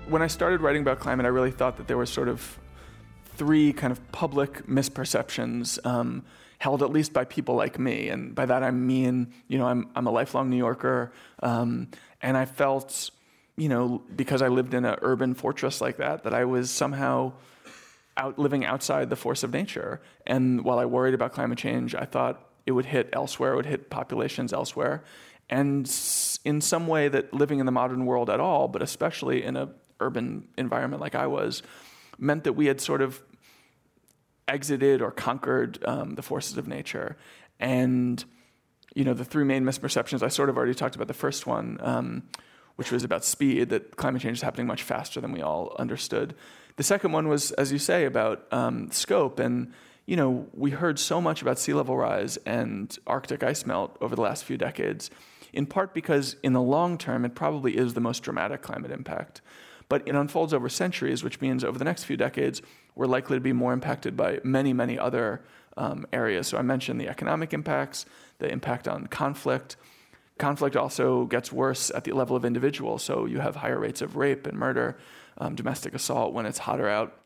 When 0.08 0.22
I 0.22 0.28
started 0.28 0.62
writing 0.62 0.84
about 0.84 1.00
climate, 1.00 1.26
I 1.26 1.30
really 1.30 1.50
thought 1.50 1.76
that 1.78 1.88
there 1.88 1.98
was 1.98 2.12
sort 2.12 2.28
of 2.28 2.59
three 3.40 3.72
kind 3.72 3.92
of 3.92 4.12
public 4.12 4.68
misperceptions 4.68 5.84
um, 5.86 6.24
held 6.60 6.84
at 6.84 6.92
least 6.92 7.14
by 7.14 7.24
people 7.24 7.56
like 7.56 7.80
me. 7.80 8.10
And 8.10 8.36
by 8.36 8.46
that 8.46 8.64
I 8.64 8.72
mean, 8.72 9.34
you 9.48 9.58
know, 9.58 9.66
I'm, 9.66 9.90
I'm 9.96 10.08
a 10.08 10.12
lifelong 10.12 10.50
New 10.50 10.58
Yorker, 10.58 11.14
um, 11.42 11.88
and 12.22 12.36
I 12.36 12.44
felt, 12.44 13.10
you 13.56 13.70
know, 13.70 14.04
because 14.14 14.42
I 14.42 14.50
lived 14.50 14.74
in 14.74 14.84
an 14.84 14.98
urban 15.02 15.34
fortress 15.34 15.80
like 15.80 15.98
that, 15.98 16.26
that 16.26 16.34
I 16.34 16.44
was 16.44 16.70
somehow 16.70 17.32
out 18.18 18.38
living 18.38 18.66
outside 18.66 19.10
the 19.10 19.16
force 19.16 19.42
of 19.44 19.54
nature. 19.54 20.02
And 20.28 20.66
while 20.66 20.78
I 20.78 20.86
worried 20.86 21.14
about 21.14 21.32
climate 21.32 21.58
change, 21.58 21.96
I 21.96 22.04
thought 22.04 22.46
it 22.66 22.74
would 22.74 22.88
hit 22.88 23.10
elsewhere, 23.14 23.54
it 23.54 23.56
would 23.56 23.66
hit 23.66 23.90
populations 23.90 24.52
elsewhere. 24.52 25.06
And 25.50 25.90
in 26.44 26.60
some 26.60 26.88
way, 26.88 27.08
that 27.08 27.34
living 27.34 27.60
in 27.60 27.66
the 27.66 27.72
modern 27.72 28.06
world 28.06 28.30
at 28.30 28.42
all, 28.42 28.68
but 28.68 28.82
especially 28.82 29.44
in 29.44 29.56
a 29.56 29.70
urban 30.02 30.50
environment 30.58 31.02
like 31.02 31.16
I 31.16 31.28
was, 31.28 31.64
meant 32.20 32.44
that 32.44 32.54
we 32.54 32.66
had 32.66 32.82
sort 32.82 33.02
of 33.02 33.22
exited 34.50 35.02
or 35.02 35.12
conquered 35.12 35.84
um, 35.86 36.16
the 36.16 36.22
forces 36.22 36.58
of 36.58 36.68
nature. 36.68 37.16
And, 37.60 38.24
you 38.96 39.04
know, 39.04 39.14
the 39.14 39.26
three 39.26 39.46
main 39.46 39.64
misperceptions, 39.64 40.24
I 40.24 40.30
sort 40.30 40.50
of 40.50 40.58
already 40.58 40.74
talked 40.74 40.96
about 40.96 41.08
the 41.08 41.14
first 41.14 41.48
one, 41.48 41.78
um, 41.82 42.24
which 42.76 42.92
was 42.92 43.04
about 43.04 43.24
speed, 43.24 43.70
that 43.70 43.96
climate 43.96 44.22
change 44.22 44.38
is 44.38 44.42
happening 44.42 44.68
much 44.68 44.84
faster 44.84 45.22
than 45.22 45.32
we 45.32 45.42
all 45.42 45.76
understood. 45.78 46.36
The 46.78 46.84
second 46.84 47.12
one 47.12 47.28
was, 47.28 47.52
as 47.52 47.72
you 47.72 47.80
say, 47.80 48.06
about 48.06 48.52
um, 48.52 48.90
scope. 48.92 49.40
And, 49.40 49.74
you 50.06 50.16
know, 50.16 50.48
we 50.54 50.72
heard 50.72 50.98
so 50.98 51.20
much 51.22 51.42
about 51.42 51.60
sea 51.60 51.74
level 51.74 51.98
rise 51.98 52.38
and 52.46 52.98
Arctic 53.06 53.44
ice 53.44 53.66
melt 53.66 53.98
over 54.02 54.16
the 54.16 54.22
last 54.22 54.46
few 54.46 54.58
decades, 54.58 55.12
in 55.52 55.66
part 55.66 55.94
because 55.94 56.38
in 56.42 56.54
the 56.54 56.62
long 56.62 56.98
term, 56.98 57.26
it 57.26 57.36
probably 57.36 57.78
is 57.78 57.94
the 57.94 58.02
most 58.02 58.24
dramatic 58.24 58.62
climate 58.62 58.92
impact. 58.92 59.42
But 59.90 60.08
it 60.08 60.16
unfolds 60.16 60.54
over 60.54 60.70
centuries, 60.70 61.24
which 61.24 61.42
means 61.42 61.64
over 61.64 61.78
the 61.78 61.86
next 61.86 62.06
few 62.06 62.16
decades, 62.16 62.62
we're 63.00 63.08
likely 63.08 63.38
to 63.38 63.42
be 63.42 63.54
more 63.54 63.72
impacted 63.72 64.18
by 64.18 64.42
many, 64.44 64.74
many 64.74 65.00
other 65.00 65.42
um, 65.78 66.06
areas. 66.12 66.48
So 66.48 66.58
I 66.58 66.64
mentioned 66.64 67.00
the 67.00 67.08
economic 67.08 67.54
impacts, 67.54 68.06
the 68.40 68.52
impact 68.52 68.90
on 68.90 69.08
conflict. 69.08 69.78
Conflict 70.38 70.76
also 70.76 71.24
gets 71.24 71.50
worse 71.50 71.92
at 71.92 72.04
the 72.04 72.12
level 72.12 72.36
of 72.36 72.44
individuals. 72.44 73.02
So 73.02 73.26
you 73.26 73.40
have 73.40 73.56
higher 73.56 73.80
rates 73.80 74.02
of 74.02 74.18
rape 74.18 74.46
and 74.46 74.58
murder, 74.58 74.98
um, 75.38 75.56
domestic 75.56 75.94
assault 75.94 76.34
when 76.34 76.46
it's 76.46 76.58
hotter 76.58 76.90
out. 76.90 77.22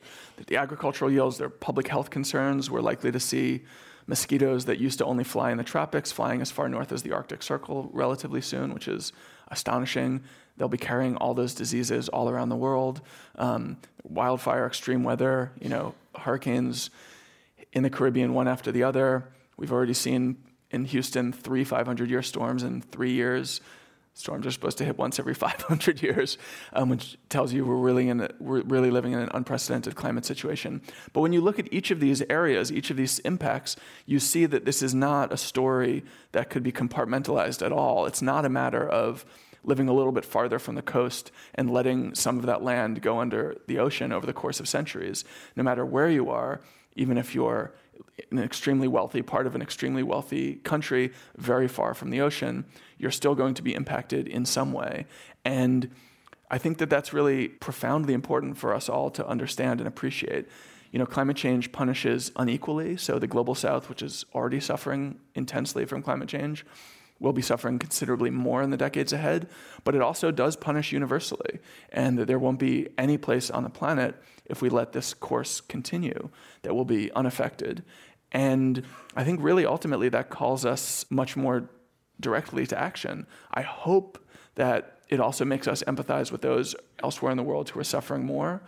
The 0.46 0.58
agricultural 0.58 1.10
yields, 1.10 1.40
there 1.40 1.48
are 1.48 1.50
public 1.50 1.88
health 1.88 2.12
concerns. 2.12 2.70
We're 2.70 2.82
likely 2.82 3.12
to 3.12 3.20
see 3.20 3.64
mosquitoes 4.06 4.66
that 4.66 4.78
used 4.78 5.00
to 5.00 5.06
only 5.06 5.24
fly 5.24 5.50
in 5.50 5.58
the 5.58 5.64
tropics 5.64 6.12
flying 6.12 6.40
as 6.40 6.52
far 6.52 6.70
north 6.70 6.92
as 6.92 7.02
the 7.02 7.14
Arctic 7.14 7.42
Circle 7.42 7.90
relatively 7.94 8.42
soon, 8.42 8.76
which 8.76 8.88
is 8.88 9.12
astonishing. 9.48 10.22
They'll 10.58 10.68
be 10.68 10.78
carrying 10.78 11.16
all 11.18 11.34
those 11.34 11.54
diseases 11.54 12.10
all 12.10 12.30
around 12.30 12.50
the 12.50 12.56
world. 12.56 13.02
Um, 13.38 13.78
wildfire, 14.04 14.68
extreme 14.68 15.04
weather, 15.04 15.52
you 15.60 15.70
know, 15.70 15.96
hurricanes 16.16 16.89
in 17.72 17.84
the 17.84 17.89
Caribbean, 17.89 18.34
one 18.34 18.48
after 18.48 18.72
the 18.72 18.84
other. 18.84 19.26
We've 19.58 19.72
already 19.72 19.94
seen 19.94 20.38
in 20.72 20.86
Houston 20.86 21.32
three 21.32 21.63
500 21.63 22.10
year 22.10 22.22
storms 22.22 22.63
in 22.63 22.82
three 22.82 23.12
years. 23.12 23.62
Storms 24.16 24.46
are 24.46 24.52
supposed 24.52 24.78
to 24.78 24.86
hit 24.86 24.98
once 24.98 25.18
every 25.18 25.34
500 25.34 26.04
years, 26.04 26.38
um, 26.74 26.89
which 26.89 27.18
tells 27.30 27.52
you 27.52 27.66
we're 27.66 27.76
really, 27.76 28.10
in 28.10 28.22
a, 28.22 28.30
we're 28.39 28.62
really 28.62 28.92
living 28.92 29.13
in 29.13 29.20
an 29.20 29.30
unprecedented 29.34 29.96
climate 29.96 30.24
situation. 30.24 30.82
But 31.13 31.22
when 31.22 31.34
you 31.34 31.42
look 31.42 31.58
at 31.58 31.72
each 31.74 31.89
of 31.89 32.00
these 32.00 32.22
areas, 32.30 32.72
each 32.72 32.92
of 32.92 32.98
these 32.98 33.20
impacts, 33.20 33.76
you 34.06 34.20
see 34.20 34.46
that 34.46 34.66
this 34.66 34.84
is 34.84 34.94
not 34.94 35.34
a 35.34 35.38
story 35.38 36.04
that 36.32 36.52
could 36.52 36.62
be 36.62 36.72
compartmentalized 36.72 37.66
at 37.66 37.72
all. 37.72 38.06
It's 38.06 38.22
not 38.22 38.46
a 38.46 38.50
matter 38.50 38.88
of 38.88 39.26
living 39.63 39.88
a 39.88 39.93
little 39.93 40.12
bit 40.12 40.26
farther 40.26 40.60
from 40.60 40.76
the 40.76 40.82
coast 40.82 41.32
and 41.56 41.71
letting 41.71 42.13
some 42.15 42.38
of 42.38 42.45
that 42.45 42.63
land 42.63 43.02
go 43.02 43.19
under 43.19 43.56
the 43.67 43.80
ocean 43.80 44.12
over 44.12 44.26
the 44.26 44.34
course 44.34 44.60
of 44.60 44.67
centuries. 44.67 45.23
No 45.56 45.63
matter 45.63 45.86
where 45.86 46.10
you 46.10 46.30
are, 46.30 46.62
even 46.95 47.17
if 47.17 47.34
you're 47.34 47.73
an 48.32 48.39
extremely 48.39 48.88
wealthy 48.88 49.21
part 49.21 49.47
of 49.47 49.56
an 49.56 49.62
extremely 49.62 50.04
wealthy 50.04 50.56
country, 50.56 51.12
very 51.38 51.67
far 51.67 51.93
from 51.93 52.10
the 52.10 52.21
ocean, 52.21 52.65
you're 52.97 53.12
still 53.12 53.36
going 53.36 53.54
to 53.54 53.62
be 53.62 53.73
impacted 53.73 54.28
in 54.28 54.45
some 54.45 54.73
way. 54.73 55.06
And 55.45 55.89
I 56.52 56.58
think 56.58 56.78
that 56.78 56.89
that's 56.89 57.13
really 57.13 57.47
profoundly 57.47 58.13
important 58.13 58.58
for 58.58 58.73
us 58.73 58.89
all 58.89 59.10
to 59.12 59.28
understand 59.28 59.80
and 59.80 59.88
appreciate. 59.88 60.47
you 60.93 60.99
know, 60.99 61.08
climate 61.08 61.36
change 61.36 61.71
punishes 61.71 62.32
unequally. 62.36 62.95
So 62.97 63.17
the 63.17 63.26
global 63.26 63.56
south, 63.56 63.89
which 63.89 64.04
is 64.04 64.26
already 64.34 64.60
suffering 64.60 65.19
intensely 65.34 65.86
from 65.86 66.04
climate 66.04 66.30
change, 66.30 66.65
will 67.19 67.34
be 67.34 67.41
suffering 67.41 67.80
considerably 67.80 68.30
more 68.30 68.62
in 68.62 68.69
the 68.69 68.78
decades 68.78 69.13
ahead, 69.13 69.47
but 69.84 69.95
it 69.95 70.02
also 70.02 70.32
does 70.32 70.56
punish 70.56 70.91
universally, 70.91 71.60
and 71.91 72.17
that 72.17 72.28
there 72.28 72.39
won't 72.39 72.60
be 72.60 72.89
any 72.97 73.17
place 73.17 73.49
on 73.49 73.63
the 73.63 73.69
planet 73.69 74.15
if 74.45 74.62
we 74.62 74.69
let 74.69 74.91
this 74.91 75.13
course 75.13 75.62
continue 75.62 76.30
that 76.63 76.76
will 76.76 76.86
be 76.86 77.12
unaffected. 77.13 77.84
And 78.32 78.84
I 79.15 79.23
think 79.23 79.39
really 79.41 79.65
ultimately 79.65 80.10
that 80.10 80.30
calls 80.30 80.65
us 80.65 81.06
much 81.10 81.38
more 81.38 81.69
directly 82.19 82.65
to 82.67 82.80
action. 82.80 83.28
I 83.54 83.62
hope 83.62 84.17
that 84.56 84.99
it 85.10 85.19
also 85.19 85.45
makes 85.45 85.67
us 85.67 85.84
empathize 85.84 86.32
with 86.32 86.41
those 86.41 86.76
elsewhere 87.04 87.32
in 87.32 87.38
the 87.38 87.43
world 87.43 87.69
who 87.69 87.80
are 87.80 87.84
suffering 87.84 88.26
more. 88.26 88.63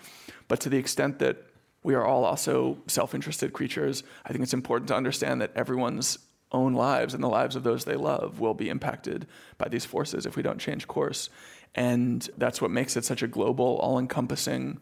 But 0.48 0.60
to 0.62 0.70
the 0.70 0.78
extent 0.78 1.20
that 1.20 1.44
we 1.84 1.94
are 1.96 2.06
all 2.06 2.26
also 2.26 2.78
self 2.88 3.14
interested 3.16 3.54
creatures, 3.54 4.04
I 4.26 4.32
think 4.32 4.44
it's 4.44 4.54
important 4.54 4.88
to 4.90 4.96
understand 4.96 5.42
that 5.42 5.52
everyone's 5.56 6.20
own 6.52 6.74
lives 6.74 7.14
and 7.14 7.24
the 7.24 7.30
lives 7.30 7.56
of 7.56 7.64
those 7.64 7.86
they 7.86 7.96
love 7.96 8.40
will 8.40 8.54
be 8.54 8.70
impacted 8.70 9.28
by 9.58 9.68
these 9.68 9.86
forces 9.86 10.26
if 10.26 10.36
we 10.36 10.44
don't 10.44 10.60
change 10.60 10.88
course. 10.88 11.30
And 11.74 12.28
that's 12.38 12.62
what 12.62 12.72
makes 12.72 12.96
it 12.96 13.04
such 13.04 13.22
a 13.22 13.28
global, 13.28 13.78
all 13.78 14.00
encompassing, 14.00 14.80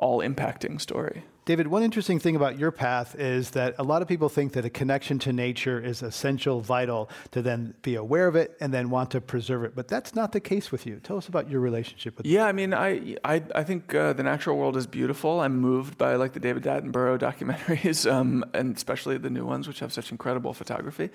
all 0.00 0.20
impacting 0.20 0.80
story. 0.80 1.22
David, 1.46 1.66
one 1.66 1.82
interesting 1.82 2.20
thing 2.20 2.36
about 2.36 2.58
your 2.58 2.70
path 2.70 3.16
is 3.18 3.50
that 3.50 3.74
a 3.78 3.82
lot 3.82 4.02
of 4.02 4.08
people 4.08 4.28
think 4.28 4.52
that 4.52 4.64
a 4.64 4.70
connection 4.70 5.18
to 5.20 5.32
nature 5.32 5.80
is 5.80 6.00
essential, 6.02 6.60
vital 6.60 7.10
to 7.32 7.42
then 7.42 7.74
be 7.82 7.96
aware 7.96 8.28
of 8.28 8.36
it 8.36 8.56
and 8.60 8.72
then 8.72 8.88
want 8.88 9.10
to 9.10 9.20
preserve 9.20 9.64
it. 9.64 9.74
But 9.74 9.88
that's 9.88 10.14
not 10.14 10.32
the 10.32 10.38
case 10.38 10.70
with 10.70 10.86
you. 10.86 11.00
Tell 11.02 11.16
us 11.16 11.28
about 11.28 11.50
your 11.50 11.60
relationship 11.60 12.16
with 12.16 12.26
Yeah, 12.26 12.44
I 12.44 12.52
mean, 12.52 12.72
I 12.72 13.16
I, 13.24 13.42
I 13.54 13.64
think 13.64 13.94
uh, 13.94 14.12
the 14.12 14.22
natural 14.22 14.58
world 14.58 14.76
is 14.76 14.86
beautiful. 14.86 15.40
I'm 15.40 15.58
moved 15.58 15.98
by 15.98 16.14
like 16.14 16.34
the 16.34 16.40
David 16.40 16.62
Attenborough 16.64 17.18
documentaries, 17.28 18.10
um, 18.10 18.44
and 18.54 18.76
especially 18.76 19.18
the 19.18 19.30
new 19.30 19.44
ones, 19.44 19.66
which 19.66 19.80
have 19.80 19.92
such 19.92 20.12
incredible 20.12 20.54
photography. 20.54 21.10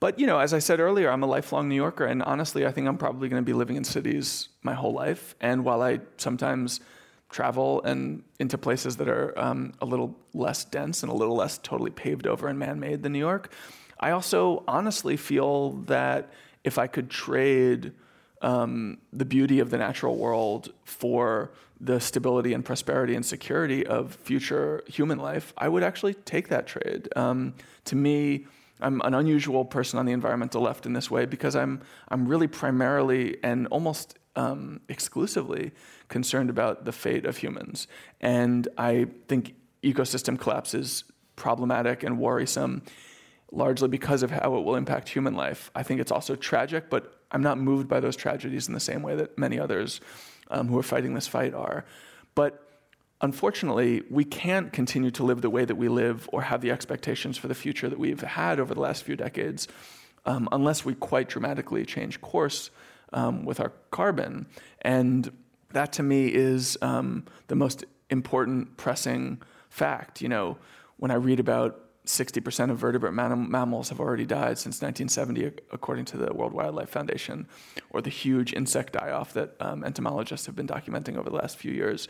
But 0.00 0.18
you 0.18 0.26
know, 0.26 0.38
as 0.38 0.52
I 0.52 0.58
said 0.58 0.80
earlier, 0.80 1.10
I'm 1.10 1.22
a 1.22 1.26
lifelong 1.26 1.68
New 1.68 1.76
Yorker, 1.76 2.04
and 2.04 2.22
honestly, 2.24 2.66
I 2.66 2.72
think 2.72 2.88
I'm 2.88 2.98
probably 2.98 3.28
going 3.28 3.42
to 3.42 3.46
be 3.46 3.54
living 3.54 3.76
in 3.76 3.84
cities 3.84 4.48
my 4.62 4.74
whole 4.74 4.92
life. 4.92 5.34
And 5.40 5.64
while 5.64 5.80
I 5.80 6.00
sometimes 6.18 6.80
travel 7.28 7.82
and 7.82 8.22
into 8.38 8.56
places 8.56 8.96
that 8.96 9.08
are 9.08 9.38
um, 9.38 9.72
a 9.80 9.84
little 9.84 10.16
less 10.32 10.64
dense 10.64 11.02
and 11.02 11.12
a 11.12 11.14
little 11.14 11.36
less 11.36 11.58
totally 11.58 11.90
paved 11.90 12.26
over 12.26 12.48
and 12.48 12.58
man-made 12.58 13.02
than 13.02 13.12
New 13.12 13.18
York. 13.18 13.52
I 14.00 14.10
also 14.12 14.64
honestly 14.66 15.16
feel 15.16 15.72
that 15.86 16.32
if 16.64 16.78
I 16.78 16.86
could 16.86 17.10
trade 17.10 17.92
um, 18.40 18.98
the 19.12 19.24
beauty 19.24 19.58
of 19.60 19.70
the 19.70 19.78
natural 19.78 20.16
world 20.16 20.72
for 20.84 21.50
the 21.80 22.00
stability 22.00 22.54
and 22.54 22.64
prosperity 22.64 23.14
and 23.14 23.24
security 23.24 23.86
of 23.86 24.14
future 24.14 24.82
human 24.86 25.18
life, 25.18 25.52
I 25.56 25.68
would 25.68 25.82
actually 25.82 26.14
take 26.14 26.48
that 26.48 26.66
trade. 26.66 27.08
Um, 27.14 27.54
to 27.86 27.96
me, 27.96 28.46
I'm 28.80 29.00
an 29.02 29.14
unusual 29.14 29.64
person 29.64 29.98
on 29.98 30.06
the 30.06 30.12
environmental 30.12 30.62
left 30.62 30.86
in 30.86 30.92
this 30.92 31.10
way 31.10 31.26
because 31.26 31.56
I'm 31.56 31.82
I'm 32.08 32.26
really 32.26 32.46
primarily 32.46 33.36
and 33.42 33.66
almost 33.68 34.18
um, 34.36 34.80
exclusively 34.88 35.72
concerned 36.08 36.48
about 36.48 36.84
the 36.84 36.92
fate 36.92 37.26
of 37.26 37.38
humans. 37.38 37.88
And 38.20 38.68
I 38.78 39.08
think 39.26 39.54
ecosystem 39.82 40.38
collapse 40.38 40.74
is 40.74 41.04
problematic 41.36 42.02
and 42.02 42.18
worrisome 42.18 42.82
largely 43.50 43.88
because 43.88 44.22
of 44.22 44.30
how 44.30 44.56
it 44.56 44.64
will 44.64 44.76
impact 44.76 45.08
human 45.08 45.34
life. 45.34 45.70
I 45.74 45.82
think 45.82 46.00
it's 46.00 46.12
also 46.12 46.36
tragic, 46.36 46.90
but 46.90 47.20
I'm 47.30 47.42
not 47.42 47.58
moved 47.58 47.88
by 47.88 48.00
those 48.00 48.16
tragedies 48.16 48.68
in 48.68 48.74
the 48.74 48.80
same 48.80 49.02
way 49.02 49.16
that 49.16 49.38
many 49.38 49.58
others 49.58 50.00
um, 50.50 50.68
who 50.68 50.78
are 50.78 50.82
fighting 50.82 51.14
this 51.14 51.26
fight 51.26 51.54
are. 51.54 51.84
But 52.34 52.67
unfortunately, 53.20 54.02
we 54.10 54.24
can't 54.24 54.72
continue 54.72 55.10
to 55.12 55.22
live 55.22 55.42
the 55.42 55.50
way 55.50 55.64
that 55.64 55.74
we 55.74 55.88
live 55.88 56.28
or 56.32 56.42
have 56.42 56.60
the 56.60 56.70
expectations 56.70 57.36
for 57.36 57.48
the 57.48 57.54
future 57.54 57.88
that 57.88 57.98
we've 57.98 58.20
had 58.20 58.60
over 58.60 58.74
the 58.74 58.80
last 58.80 59.02
few 59.02 59.16
decades 59.16 59.68
um, 60.26 60.48
unless 60.52 60.84
we 60.84 60.94
quite 60.94 61.28
dramatically 61.28 61.84
change 61.84 62.20
course 62.20 62.70
um, 63.12 63.44
with 63.44 63.60
our 63.60 63.72
carbon. 63.90 64.46
And 64.82 65.32
that 65.70 65.92
to 65.94 66.02
me 66.02 66.28
is 66.28 66.76
um, 66.82 67.24
the 67.48 67.56
most 67.56 67.84
important 68.10 68.76
pressing 68.76 69.42
fact. 69.70 70.20
You 70.20 70.28
know, 70.28 70.58
when 70.98 71.10
I 71.10 71.14
read 71.14 71.40
about 71.40 71.84
60% 72.06 72.70
of 72.70 72.78
vertebrate 72.78 73.12
mam- 73.12 73.50
mammals 73.50 73.90
have 73.90 74.00
already 74.00 74.24
died 74.24 74.58
since 74.58 74.80
1970, 74.80 75.62
according 75.72 76.06
to 76.06 76.16
the 76.16 76.32
World 76.32 76.52
Wildlife 76.52 76.88
Foundation, 76.88 77.46
or 77.90 78.00
the 78.00 78.10
huge 78.10 78.52
insect 78.54 78.94
die 78.94 79.10
off 79.10 79.34
that 79.34 79.54
um, 79.60 79.84
entomologists 79.84 80.46
have 80.46 80.56
been 80.56 80.66
documenting 80.66 81.16
over 81.16 81.28
the 81.28 81.36
last 81.36 81.58
few 81.58 81.72
years. 81.72 82.08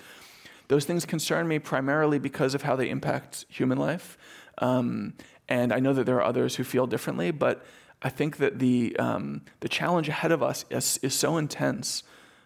Those 0.69 0.85
things 0.85 1.05
concern 1.05 1.49
me 1.49 1.59
primarily 1.59 2.19
because 2.19 2.55
of 2.55 2.63
how 2.63 2.77
they 2.77 2.91
impact 2.91 3.47
human 3.49 3.79
life. 3.79 4.19
Um, 4.59 5.15
and 5.49 5.73
I 5.73 5.81
know 5.81 5.95
that 5.95 6.05
there 6.05 6.17
are 6.17 6.25
others 6.25 6.57
who 6.57 6.65
feel 6.65 6.87
differently, 6.87 7.31
but 7.31 7.65
I 8.03 8.11
think 8.11 8.37
that 8.37 8.59
the 8.59 8.97
um, 8.99 9.43
the 9.61 9.69
challenge 9.69 10.09
ahead 10.09 10.31
of 10.31 10.43
us 10.43 10.65
is, 10.71 10.99
is 11.03 11.15
so 11.15 11.37
intense. 11.37 12.03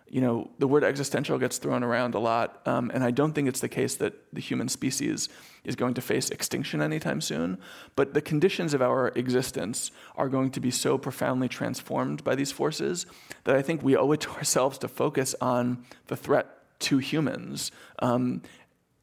You 0.08 0.20
know, 0.20 0.50
the 0.58 0.68
word 0.68 0.84
existential 0.84 1.38
gets 1.38 1.56
thrown 1.58 1.82
around 1.82 2.14
a 2.14 2.18
lot, 2.18 2.60
um, 2.66 2.90
and 2.92 3.02
I 3.02 3.10
don't 3.10 3.32
think 3.32 3.48
it's 3.48 3.60
the 3.60 3.68
case 3.68 3.96
that 3.96 4.12
the 4.32 4.40
human 4.40 4.68
species 4.68 5.28
is 5.64 5.74
going 5.74 5.94
to 5.94 6.02
face 6.02 6.28
extinction 6.28 6.82
anytime 6.82 7.20
soon. 7.20 7.58
But 7.96 8.12
the 8.12 8.20
conditions 8.20 8.74
of 8.74 8.82
our 8.82 9.08
existence 9.08 9.90
are 10.16 10.28
going 10.28 10.50
to 10.50 10.60
be 10.60 10.70
so 10.70 10.98
profoundly 10.98 11.48
transformed 11.48 12.24
by 12.24 12.34
these 12.34 12.52
forces 12.52 13.06
that 13.44 13.56
I 13.56 13.62
think 13.62 13.82
we 13.82 13.96
owe 13.96 14.12
it 14.12 14.20
to 14.20 14.30
ourselves 14.36 14.78
to 14.78 14.88
focus 14.88 15.34
on 15.40 15.84
the 16.06 16.16
threat 16.16 16.61
to 16.82 16.98
humans 16.98 17.70
um, 17.98 18.42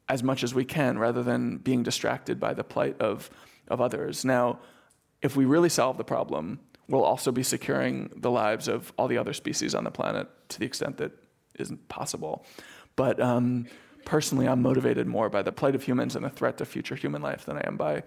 as 0.08 0.22
much 0.22 0.42
as 0.42 0.54
we 0.54 0.64
can, 0.64 0.98
rather 0.98 1.22
than 1.22 1.58
being 1.58 1.82
distracted 1.82 2.38
by 2.38 2.54
the 2.54 2.64
plight 2.64 3.00
of 3.00 3.30
of 3.68 3.80
others. 3.80 4.24
Now 4.24 4.58
if 5.22 5.36
we 5.36 5.44
really 5.44 5.68
solve 5.68 5.96
the 5.96 6.04
problem, 6.04 6.60
we'll 6.88 7.04
also 7.04 7.30
be 7.30 7.42
securing 7.42 8.10
the 8.16 8.30
lives 8.30 8.68
of 8.68 8.92
all 8.96 9.08
the 9.08 9.18
other 9.18 9.32
species 9.32 9.74
on 9.74 9.84
the 9.84 9.90
planet 9.90 10.28
to 10.48 10.58
the 10.58 10.66
extent 10.66 10.96
that 10.96 11.12
isn't 11.58 11.88
possible. 11.88 12.44
But 12.96 13.20
um, 13.20 13.66
personally, 14.04 14.48
I'm 14.48 14.62
motivated 14.62 15.06
more 15.06 15.28
by 15.28 15.42
the 15.42 15.52
plight 15.52 15.74
of 15.74 15.82
humans 15.82 16.16
and 16.16 16.24
the 16.24 16.30
threat 16.30 16.58
to 16.58 16.64
future 16.64 16.94
human 16.94 17.22
life 17.22 17.44
than 17.44 17.56
I 17.56 17.62
am 17.66 17.76
by, 17.76 18.02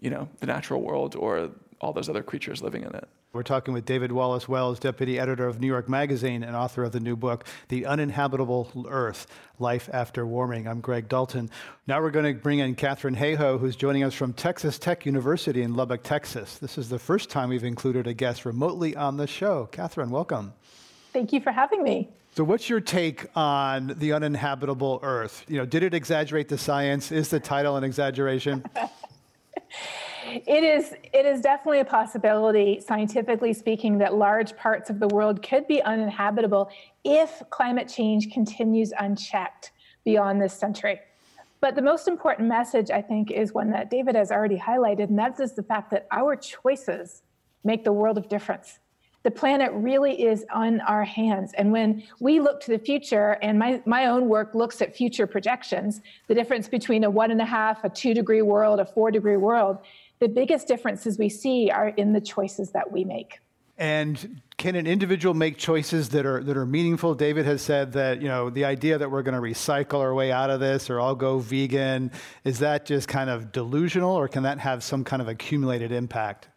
you 0.00 0.10
know, 0.10 0.28
the 0.38 0.46
natural 0.46 0.82
world 0.82 1.16
or 1.16 1.50
all 1.80 1.92
those 1.92 2.08
other 2.08 2.22
creatures 2.22 2.62
living 2.62 2.82
in 2.82 2.94
it. 2.94 3.08
We're 3.32 3.44
talking 3.44 3.72
with 3.72 3.84
David 3.84 4.10
Wallace 4.10 4.48
Wells, 4.48 4.80
deputy 4.80 5.16
editor 5.16 5.46
of 5.46 5.60
New 5.60 5.68
York 5.68 5.88
Magazine 5.88 6.42
and 6.42 6.56
author 6.56 6.82
of 6.82 6.90
the 6.90 6.98
new 6.98 7.14
book, 7.14 7.44
The 7.68 7.86
Uninhabitable 7.86 8.88
Earth 8.88 9.28
Life 9.60 9.88
After 9.92 10.26
Warming. 10.26 10.66
I'm 10.66 10.80
Greg 10.80 11.08
Dalton. 11.08 11.48
Now 11.86 12.00
we're 12.00 12.10
going 12.10 12.34
to 12.34 12.42
bring 12.42 12.58
in 12.58 12.74
Katharine 12.74 13.14
Hayhoe, 13.14 13.60
who's 13.60 13.76
joining 13.76 14.02
us 14.02 14.14
from 14.14 14.32
Texas 14.32 14.80
Tech 14.80 15.06
University 15.06 15.62
in 15.62 15.74
Lubbock, 15.74 16.02
Texas. 16.02 16.58
This 16.58 16.76
is 16.76 16.88
the 16.88 16.98
first 16.98 17.30
time 17.30 17.50
we've 17.50 17.62
included 17.62 18.08
a 18.08 18.14
guest 18.14 18.44
remotely 18.44 18.96
on 18.96 19.16
the 19.16 19.28
show. 19.28 19.66
Katharine, 19.70 20.10
welcome. 20.10 20.52
Thank 21.12 21.32
you 21.32 21.40
for 21.40 21.52
having 21.52 21.84
me. 21.84 22.08
So, 22.34 22.42
what's 22.42 22.68
your 22.68 22.80
take 22.80 23.26
on 23.36 23.94
the 23.98 24.12
uninhabitable 24.12 24.98
Earth? 25.04 25.44
You 25.46 25.58
know, 25.58 25.66
did 25.66 25.84
it 25.84 25.94
exaggerate 25.94 26.48
the 26.48 26.58
science? 26.58 27.12
Is 27.12 27.28
the 27.28 27.38
title 27.38 27.76
an 27.76 27.84
exaggeration? 27.84 28.64
It 30.32 30.62
is 30.62 30.94
it 31.12 31.26
is 31.26 31.40
definitely 31.40 31.80
a 31.80 31.84
possibility, 31.84 32.80
scientifically 32.80 33.52
speaking, 33.52 33.98
that 33.98 34.14
large 34.14 34.56
parts 34.56 34.88
of 34.88 35.00
the 35.00 35.08
world 35.08 35.42
could 35.42 35.66
be 35.66 35.82
uninhabitable 35.82 36.70
if 37.04 37.42
climate 37.50 37.88
change 37.88 38.30
continues 38.30 38.92
unchecked 38.98 39.72
beyond 40.04 40.40
this 40.40 40.54
century. 40.54 41.00
But 41.60 41.74
the 41.74 41.82
most 41.82 42.06
important 42.06 42.48
message, 42.48 42.90
I 42.90 43.02
think, 43.02 43.30
is 43.30 43.52
one 43.52 43.70
that 43.70 43.90
David 43.90 44.14
has 44.14 44.30
already 44.30 44.56
highlighted, 44.56 45.08
and 45.08 45.18
that's 45.18 45.38
just 45.38 45.56
the 45.56 45.62
fact 45.62 45.90
that 45.90 46.06
our 46.12 46.36
choices 46.36 47.22
make 47.64 47.84
the 47.84 47.92
world 47.92 48.16
of 48.16 48.28
difference. 48.28 48.78
The 49.22 49.30
planet 49.30 49.70
really 49.74 50.22
is 50.22 50.46
on 50.50 50.80
our 50.80 51.04
hands. 51.04 51.52
And 51.52 51.70
when 51.72 52.02
we 52.20 52.40
look 52.40 52.60
to 52.62 52.70
the 52.70 52.78
future, 52.78 53.36
and 53.42 53.58
my, 53.58 53.82
my 53.84 54.06
own 54.06 54.30
work 54.30 54.54
looks 54.54 54.80
at 54.80 54.96
future 54.96 55.26
projections, 55.26 56.00
the 56.28 56.34
difference 56.34 56.68
between 56.68 57.04
a 57.04 57.10
one 57.10 57.30
and 57.30 57.42
a 57.42 57.44
half, 57.44 57.84
a 57.84 57.90
two 57.90 58.14
degree 58.14 58.40
world, 58.40 58.80
a 58.80 58.86
four 58.86 59.10
degree 59.10 59.36
world, 59.36 59.78
the 60.20 60.28
biggest 60.28 60.68
differences 60.68 61.18
we 61.18 61.28
see 61.28 61.70
are 61.70 61.88
in 61.88 62.12
the 62.12 62.20
choices 62.20 62.70
that 62.70 62.92
we 62.92 63.04
make. 63.04 63.40
And 63.78 64.42
can 64.58 64.74
an 64.74 64.86
individual 64.86 65.32
make 65.32 65.56
choices 65.56 66.10
that 66.10 66.26
are 66.26 66.44
that 66.44 66.54
are 66.54 66.66
meaningful? 66.66 67.14
David 67.14 67.46
has 67.46 67.62
said 67.62 67.94
that 67.94 68.20
you 68.20 68.28
know 68.28 68.50
the 68.50 68.66
idea 68.66 68.98
that 68.98 69.10
we're 69.10 69.22
going 69.22 69.34
to 69.34 69.40
recycle 69.40 70.00
our 70.00 70.14
way 70.14 70.30
out 70.30 70.50
of 70.50 70.60
this 70.60 70.90
or 70.90 71.00
all 71.00 71.14
go 71.14 71.38
vegan 71.38 72.12
is 72.44 72.58
that 72.58 72.84
just 72.84 73.08
kind 73.08 73.30
of 73.30 73.52
delusional, 73.52 74.14
or 74.14 74.28
can 74.28 74.42
that 74.42 74.58
have 74.58 74.84
some 74.84 75.02
kind 75.02 75.22
of 75.22 75.28
accumulated 75.28 75.92
impact? 75.92 76.49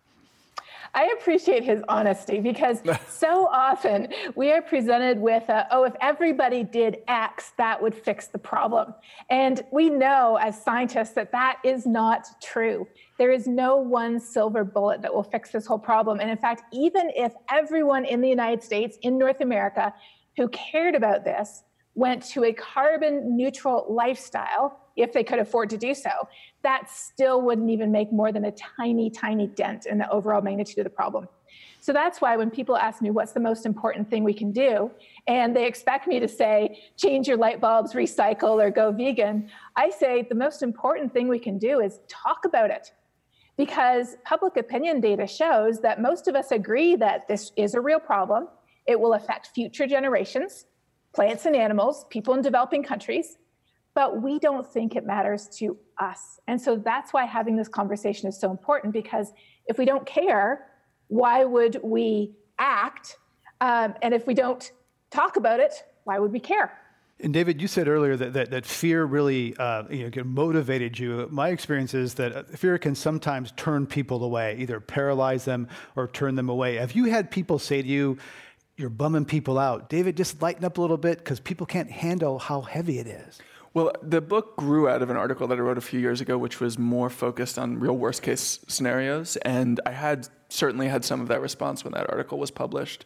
I 0.95 1.11
appreciate 1.17 1.63
his 1.63 1.81
honesty 1.87 2.39
because 2.39 2.81
so 3.09 3.47
often 3.47 4.09
we 4.35 4.51
are 4.51 4.61
presented 4.61 5.19
with, 5.19 5.49
a, 5.49 5.67
oh, 5.71 5.83
if 5.85 5.93
everybody 6.01 6.63
did 6.63 6.97
X, 7.07 7.53
that 7.57 7.81
would 7.81 7.95
fix 7.95 8.27
the 8.27 8.37
problem. 8.37 8.93
And 9.29 9.63
we 9.71 9.89
know 9.89 10.37
as 10.39 10.61
scientists 10.61 11.11
that 11.11 11.31
that 11.31 11.57
is 11.63 11.85
not 11.85 12.27
true. 12.41 12.87
There 13.17 13.31
is 13.31 13.47
no 13.47 13.77
one 13.77 14.19
silver 14.19 14.63
bullet 14.63 15.01
that 15.01 15.13
will 15.13 15.23
fix 15.23 15.51
this 15.51 15.65
whole 15.65 15.79
problem. 15.79 16.19
And 16.19 16.29
in 16.29 16.37
fact, 16.37 16.63
even 16.71 17.11
if 17.15 17.33
everyone 17.49 18.05
in 18.05 18.21
the 18.21 18.29
United 18.29 18.63
States, 18.63 18.97
in 19.01 19.17
North 19.17 19.41
America, 19.41 19.93
who 20.37 20.47
cared 20.49 20.95
about 20.95 21.23
this 21.23 21.63
went 21.95 22.23
to 22.23 22.43
a 22.45 22.53
carbon 22.53 23.37
neutral 23.37 23.85
lifestyle, 23.89 24.79
if 24.95 25.13
they 25.13 25.23
could 25.23 25.39
afford 25.39 25.69
to 25.71 25.77
do 25.77 25.93
so, 25.93 26.09
that 26.61 26.89
still 26.89 27.41
wouldn't 27.41 27.69
even 27.69 27.91
make 27.91 28.11
more 28.11 28.31
than 28.31 28.45
a 28.45 28.51
tiny, 28.51 29.09
tiny 29.09 29.47
dent 29.47 29.85
in 29.85 29.97
the 29.97 30.09
overall 30.09 30.41
magnitude 30.41 30.79
of 30.79 30.83
the 30.83 30.89
problem. 30.89 31.27
So 31.81 31.91
that's 31.91 32.21
why 32.21 32.37
when 32.37 32.49
people 32.49 32.77
ask 32.77 33.01
me 33.01 33.11
what's 33.11 33.33
the 33.33 33.39
most 33.39 33.65
important 33.65 34.09
thing 34.09 34.23
we 34.23 34.33
can 34.33 34.51
do, 34.51 34.89
and 35.27 35.55
they 35.55 35.67
expect 35.67 36.07
me 36.07 36.19
to 36.19 36.27
say, 36.27 36.79
change 36.95 37.27
your 37.27 37.37
light 37.37 37.59
bulbs, 37.59 37.93
recycle, 37.93 38.63
or 38.63 38.71
go 38.71 38.91
vegan, 38.91 39.49
I 39.75 39.89
say 39.89 40.25
the 40.27 40.35
most 40.35 40.63
important 40.63 41.11
thing 41.11 41.27
we 41.27 41.39
can 41.39 41.57
do 41.57 41.81
is 41.81 41.99
talk 42.07 42.45
about 42.45 42.69
it. 42.69 42.93
Because 43.57 44.15
public 44.23 44.57
opinion 44.57 44.99
data 45.01 45.27
shows 45.27 45.79
that 45.81 46.01
most 46.01 46.27
of 46.27 46.35
us 46.35 46.51
agree 46.51 46.95
that 46.95 47.27
this 47.27 47.51
is 47.55 47.75
a 47.75 47.81
real 47.81 47.99
problem. 47.99 48.47
It 48.87 48.99
will 48.99 49.13
affect 49.13 49.51
future 49.53 49.85
generations, 49.85 50.65
plants 51.13 51.45
and 51.45 51.55
animals, 51.55 52.05
people 52.09 52.33
in 52.33 52.41
developing 52.41 52.83
countries, 52.83 53.37
but 53.93 54.21
we 54.21 54.39
don't 54.39 54.65
think 54.65 54.95
it 54.95 55.05
matters 55.05 55.47
to 55.47 55.77
us. 55.99 56.39
And 56.47 56.59
so 56.59 56.75
that's 56.75 57.13
why 57.13 57.25
having 57.25 57.55
this 57.55 57.67
conversation 57.67 58.27
is 58.27 58.39
so 58.39 58.49
important 58.49 58.93
because 58.93 59.31
if 59.67 59.77
we 59.77 59.85
don't 59.85 60.05
care, 60.05 60.67
why 61.07 61.45
would 61.45 61.79
we 61.83 62.31
act? 62.57 63.17
Um, 63.61 63.93
and 64.01 64.13
if 64.13 64.25
we 64.25 64.33
don't 64.33 64.71
talk 65.11 65.37
about 65.37 65.59
it, 65.59 65.73
why 66.05 66.17
would 66.19 66.31
we 66.31 66.39
care? 66.39 66.79
And 67.19 67.33
David, 67.33 67.61
you 67.61 67.67
said 67.67 67.87
earlier 67.87 68.17
that, 68.17 68.33
that, 68.33 68.49
that 68.51 68.65
fear 68.65 69.05
really 69.05 69.55
uh, 69.57 69.83
you 69.89 70.09
know, 70.09 70.23
motivated 70.23 70.97
you. 70.97 71.27
My 71.31 71.49
experience 71.49 71.93
is 71.93 72.15
that 72.15 72.35
uh, 72.35 72.43
fear 72.43 72.77
can 72.79 72.95
sometimes 72.95 73.53
turn 73.55 73.85
people 73.85 74.23
away, 74.23 74.57
either 74.59 74.79
paralyze 74.79 75.45
them 75.45 75.67
or 75.95 76.07
turn 76.07 76.35
them 76.35 76.49
away. 76.49 76.75
Have 76.75 76.93
you 76.93 77.05
had 77.05 77.29
people 77.29 77.59
say 77.59 77.81
to 77.81 77.87
you, 77.87 78.17
you're 78.77 78.89
bumming 78.89 79.25
people 79.25 79.59
out. 79.59 79.89
David, 79.89 80.17
just 80.17 80.41
lighten 80.41 80.65
up 80.65 80.77
a 80.77 80.81
little 80.81 80.97
bit 80.97 81.19
because 81.19 81.39
people 81.39 81.65
can't 81.65 81.91
handle 81.91 82.39
how 82.39 82.61
heavy 82.61 82.99
it 82.99 83.07
is. 83.07 83.39
Well, 83.73 83.91
the 84.03 84.21
book 84.21 84.55
grew 84.55 84.87
out 84.87 85.01
of 85.01 85.09
an 85.09 85.17
article 85.17 85.47
that 85.47 85.57
I 85.57 85.61
wrote 85.61 85.79
a 85.79 85.81
few 85.81 85.99
years 85.99 86.21
ago, 86.21 86.37
which 86.37 86.59
was 86.59 86.77
more 86.77 87.09
focused 87.09 87.57
on 87.57 87.79
real 87.79 87.97
worst 87.97 88.21
case 88.21 88.59
scenarios. 88.67 89.35
And 89.37 89.79
I 89.85 89.91
had 89.91 90.27
certainly 90.49 90.87
had 90.87 91.03
some 91.03 91.21
of 91.21 91.27
that 91.29 91.41
response 91.41 91.83
when 91.83 91.93
that 91.93 92.09
article 92.09 92.37
was 92.37 92.51
published. 92.51 93.05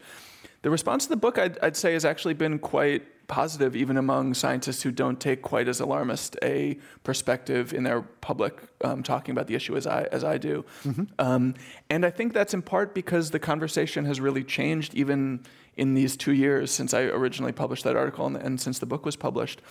The 0.64 0.70
response 0.70 1.04
to 1.04 1.10
the 1.10 1.18
book, 1.18 1.38
I'd, 1.38 1.58
I'd 1.60 1.78
say, 1.78 1.94
has 1.94 2.04
actually 2.04 2.34
been 2.34 2.60
quite 2.60 3.04
positive, 3.28 3.76
even 3.76 3.98
among 3.98 4.34
scientists 4.34 4.82
who 4.82 4.92
don't 4.92 5.20
take 5.20 5.42
quite 5.42 5.68
as 5.68 5.80
alarmist 5.80 6.38
a 6.42 6.78
perspective 7.04 7.74
in 7.74 7.84
their 7.84 8.02
public 8.02 8.62
um, 8.84 9.04
talking 9.04 9.34
about 9.34 9.48
the 9.48 9.56
issue 9.56 9.76
as 9.76 9.86
I 9.86 10.04
as 10.12 10.24
I 10.24 10.38
do. 10.38 10.64
Mm-hmm. 10.86 11.04
Um, 11.20 11.56
and 11.90 12.06
I 12.06 12.10
think 12.10 12.34
that's 12.34 12.54
in 12.54 12.62
part 12.62 12.96
because 12.96 13.32
the 13.32 13.40
conversation 13.40 14.06
has 14.06 14.22
really 14.22 14.44
changed, 14.44 14.96
even 14.96 15.46
in 15.76 15.94
these 15.94 16.18
two 16.18 16.34
years 16.34 16.72
since 16.72 16.94
I 16.94 17.04
originally 17.04 17.52
published 17.52 17.84
that 17.84 17.96
article 17.96 18.26
and, 18.26 18.38
and 18.38 18.60
since 18.60 18.80
the 18.80 18.86
book 18.86 19.06
was 19.06 19.16
published. 19.16 19.62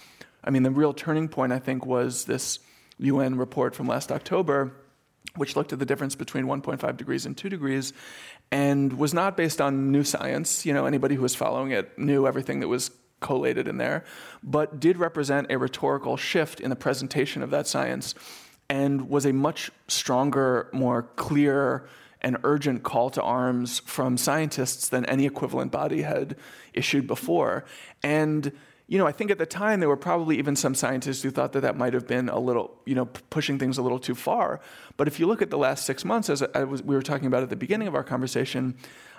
I 0.45 0.51
mean, 0.51 0.62
the 0.62 0.71
real 0.71 0.92
turning 0.92 1.29
point, 1.29 1.53
I 1.53 1.59
think, 1.59 1.85
was 1.85 2.27
this 2.27 2.61
UN 2.99 3.37
report 3.37 3.75
from 3.75 3.88
last 3.88 4.12
October, 4.12 4.73
which 5.35 5.57
looked 5.57 5.73
at 5.73 5.79
the 5.79 5.87
difference 5.87 6.14
between 6.14 6.45
1.5 6.45 6.97
degrees 6.97 7.27
and 7.27 7.37
2 7.37 7.49
degrees 7.49 7.92
and 8.53 8.92
was 8.92 9.12
not 9.12 9.37
based 9.37 9.61
on 9.61 9.90
new 9.90 10.05
science. 10.05 10.64
You 10.64 10.73
know, 10.73 10.87
anybody 10.87 11.16
who 11.16 11.23
was 11.23 11.35
following 11.35 11.73
it 11.73 11.99
knew 11.99 12.27
everything 12.27 12.61
that 12.61 12.69
was 12.69 12.90
collated 13.20 13.66
in 13.68 13.76
there, 13.79 14.05
but 14.42 14.81
did 14.81 14.96
represent 14.98 15.50
a 15.50 15.59
rhetorical 15.59 16.16
shift 16.16 16.61
in 16.61 16.70
the 16.70 16.76
presentation 16.76 17.42
of 17.42 17.50
that 17.50 17.66
science 17.66 18.14
and 18.68 19.09
was 19.09 19.24
a 19.24 19.33
much 19.33 19.70
stronger, 19.88 20.68
more 20.72 21.02
clear, 21.16 21.88
and 22.20 22.37
urgent 22.44 22.83
call 22.83 23.11
to 23.11 23.22
arms 23.22 23.81
from 23.81 24.16
scientists 24.16 24.88
than 24.88 25.05
any 25.07 25.26
equivalent 25.26 25.70
body 25.70 26.02
had 26.02 26.37
issued 26.74 27.07
before. 27.07 27.64
And 28.02 28.52
you 28.88 28.98
know, 28.98 29.07
I 29.07 29.12
think 29.12 29.33
at 29.33 29.38
the 29.38 29.46
time 29.46 29.81
there 29.81 29.88
were 29.88 29.96
probably 29.96 30.38
even 30.38 30.55
some 30.55 30.74
scientists 30.74 31.22
who 31.22 31.31
thought 31.31 31.52
that 31.55 31.61
that 31.62 31.76
might 31.76 31.92
have 31.92 32.07
been 32.07 32.29
a 32.29 32.38
little, 32.38 32.79
you 32.87 32.94
know, 32.94 33.07
pushing 33.07 33.59
things 33.59 33.79
a 33.79 33.83
little 33.83 33.98
too 33.98 34.14
far. 34.14 34.61
But 34.96 35.09
if 35.09 35.18
you 35.18 35.26
look 35.26 35.42
at 35.42 35.50
the 35.50 35.59
last 35.59 35.85
six 35.85 36.05
months, 36.05 36.31
as 36.31 36.40
was, 36.40 36.85
we 36.85 36.94
were 36.94 37.02
talking 37.02 37.26
about 37.26 37.42
at 37.42 37.50
the 37.50 37.57
beginning 37.57 37.88
of 37.88 37.96
our 37.96 38.05
conversation, 38.05 38.76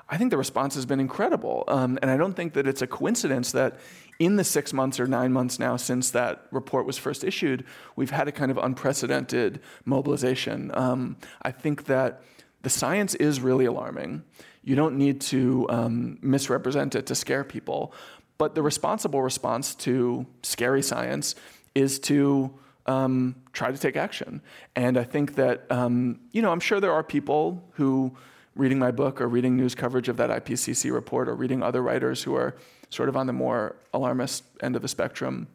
I 0.09 0.17
think 0.17 0.31
the 0.31 0.37
response 0.37 0.75
has 0.75 0.85
been 0.85 0.99
incredible. 0.99 1.63
Um, 1.67 1.99
and 2.01 2.09
I 2.09 2.17
don't 2.17 2.33
think 2.33 2.53
that 2.53 2.65
it's 2.65 2.81
a 2.81 2.87
coincidence 2.87 3.51
that 3.51 3.77
in 4.19 4.37
the 4.37 4.43
six 4.43 4.73
months 4.73 4.99
or 4.99 5.07
nine 5.07 5.33
months 5.33 5.59
now 5.59 5.75
since 5.75 6.11
that 6.11 6.47
report 6.51 6.85
was 6.85 6.97
first 6.97 7.23
issued, 7.23 7.65
we've 7.95 8.11
had 8.11 8.27
a 8.27 8.31
kind 8.31 8.49
of 8.49 8.57
unprecedented 8.57 9.59
mobilization. 9.85 10.71
Um, 10.73 11.17
I 11.41 11.51
think 11.51 11.85
that 11.85 12.21
the 12.61 12.69
science 12.69 13.15
is 13.15 13.41
really 13.41 13.65
alarming. 13.65 14.23
You 14.63 14.75
don't 14.75 14.97
need 14.97 15.21
to 15.21 15.65
um, 15.69 16.17
misrepresent 16.21 16.95
it 16.95 17.05
to 17.07 17.15
scare 17.15 17.43
people. 17.43 17.93
But 18.37 18.55
the 18.55 18.61
responsible 18.61 19.21
response 19.21 19.75
to 19.75 20.25
scary 20.43 20.81
science 20.81 21.35
is 21.73 21.99
to 21.99 22.53
um, 22.85 23.35
try 23.51 23.71
to 23.71 23.77
take 23.77 23.97
action. 23.97 24.41
And 24.75 24.97
I 24.97 25.03
think 25.03 25.35
that, 25.35 25.69
um, 25.71 26.19
you 26.31 26.41
know, 26.41 26.51
I'm 26.51 26.59
sure 26.59 26.79
there 26.79 26.93
are 26.93 27.03
people 27.03 27.63
who, 27.73 28.15
reading 28.57 28.79
my 28.79 28.91
book 28.91 29.21
or 29.21 29.27
reading 29.27 29.55
news 29.55 29.75
coverage 29.75 30.09
of 30.09 30.17
that 30.17 30.29
IPCC 30.29 30.91
report 30.91 31.29
or 31.29 31.35
reading 31.35 31.61
other 31.61 31.81
writers 31.81 32.23
who 32.23 32.35
are 32.35 32.55
sort 32.89 33.09
of 33.09 33.15
on 33.17 33.27
the 33.27 33.33
more 33.33 33.75
alarmist 33.93 34.43
end 34.61 34.75
of 34.75 34.81
the 34.81 34.87
spectrum, 34.87 35.47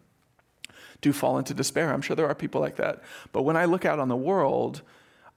do 1.00 1.12
fall 1.12 1.38
into 1.38 1.52
despair. 1.52 1.92
I'm 1.92 2.02
sure 2.02 2.14
there 2.14 2.28
are 2.28 2.34
people 2.34 2.60
like 2.60 2.76
that. 2.76 3.02
But 3.32 3.42
when 3.42 3.56
I 3.56 3.64
look 3.64 3.84
out 3.84 3.98
on 3.98 4.08
the 4.08 4.16
world, 4.16 4.82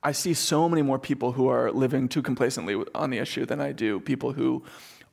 I 0.04 0.12
see 0.12 0.34
so 0.34 0.70
many 0.70 0.84
more 0.84 1.00
people 1.00 1.32
who 1.32 1.48
are 1.48 1.72
living 1.72 2.08
too 2.08 2.22
complacently 2.22 2.84
on 2.94 3.10
the 3.10 3.18
issue 3.18 3.46
than 3.46 3.60
I 3.60 3.72
do 3.72 4.00
people 4.00 4.34
who 4.34 4.64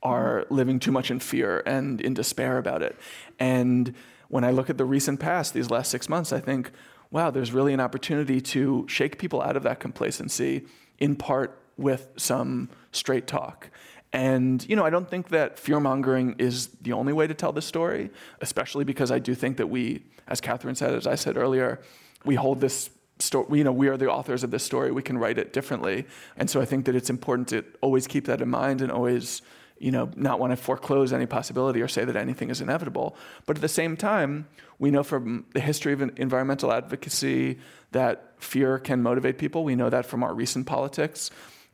are 0.02 0.44
living 0.50 0.78
too 0.78 0.92
much 0.92 1.10
in 1.10 1.20
fear 1.20 1.62
and 1.64 2.00
in 2.00 2.12
despair 2.12 2.58
about 2.58 2.82
it. 2.82 2.96
And 3.38 3.94
when 4.28 4.44
I 4.44 4.50
look 4.50 4.68
at 4.68 4.76
the 4.76 4.84
recent 4.84 5.20
past, 5.20 5.54
these 5.54 5.70
last 5.70 5.90
six 5.90 6.08
months, 6.08 6.32
I 6.32 6.40
think, 6.40 6.70
wow, 7.10 7.30
there's 7.30 7.52
really 7.52 7.72
an 7.72 7.80
opportunity 7.80 8.40
to 8.40 8.84
shake 8.88 9.18
people 9.18 9.40
out 9.40 9.56
of 9.56 9.62
that 9.62 9.80
complacency, 9.80 10.66
in 10.98 11.16
part 11.16 11.61
with 11.76 12.08
some 12.16 12.68
straight 12.92 13.26
talk. 13.26 13.70
And, 14.12 14.66
you 14.68 14.76
know, 14.76 14.84
I 14.84 14.90
don't 14.90 15.08
think 15.08 15.28
that 15.30 15.58
fear 15.58 15.80
mongering 15.80 16.36
is 16.38 16.68
the 16.82 16.92
only 16.92 17.12
way 17.12 17.26
to 17.26 17.34
tell 17.34 17.52
this 17.52 17.64
story, 17.64 18.10
especially 18.40 18.84
because 18.84 19.10
I 19.10 19.18
do 19.18 19.34
think 19.34 19.56
that 19.56 19.68
we, 19.68 20.04
as 20.28 20.40
Katharine 20.40 20.74
said, 20.74 20.94
as 20.94 21.06
I 21.06 21.14
said 21.14 21.36
earlier, 21.36 21.80
we 22.24 22.34
hold 22.34 22.60
this 22.60 22.90
story, 23.18 23.58
you 23.58 23.64
know, 23.64 23.72
we 23.72 23.88
are 23.88 23.96
the 23.96 24.10
authors 24.10 24.44
of 24.44 24.50
this 24.50 24.64
story. 24.64 24.90
We 24.92 25.02
can 25.02 25.16
write 25.16 25.38
it 25.38 25.52
differently. 25.52 26.06
And 26.36 26.50
so 26.50 26.60
I 26.60 26.66
think 26.66 26.84
that 26.84 26.94
it's 26.94 27.08
important 27.08 27.48
to 27.48 27.64
always 27.80 28.06
keep 28.06 28.26
that 28.26 28.42
in 28.42 28.50
mind 28.50 28.82
and 28.82 28.92
always 28.92 29.40
you 29.82 29.90
know, 29.90 30.08
not 30.14 30.38
want 30.38 30.52
to 30.52 30.56
foreclose 30.56 31.12
any 31.12 31.26
possibility 31.26 31.82
or 31.82 31.88
say 31.88 32.04
that 32.04 32.14
anything 32.14 32.50
is 32.50 32.60
inevitable. 32.60 33.16
But 33.46 33.56
at 33.56 33.62
the 33.62 33.68
same 33.68 33.96
time, 33.96 34.46
we 34.78 34.92
know 34.92 35.02
from 35.02 35.44
the 35.54 35.60
history 35.60 35.92
of 35.92 36.00
environmental 36.16 36.72
advocacy 36.72 37.58
that 37.90 38.34
fear 38.38 38.78
can 38.78 39.02
motivate 39.02 39.38
people. 39.38 39.64
We 39.64 39.74
know 39.74 39.90
that 39.90 40.06
from 40.06 40.22
our 40.22 40.34
recent 40.34 40.68
politics. 40.68 41.32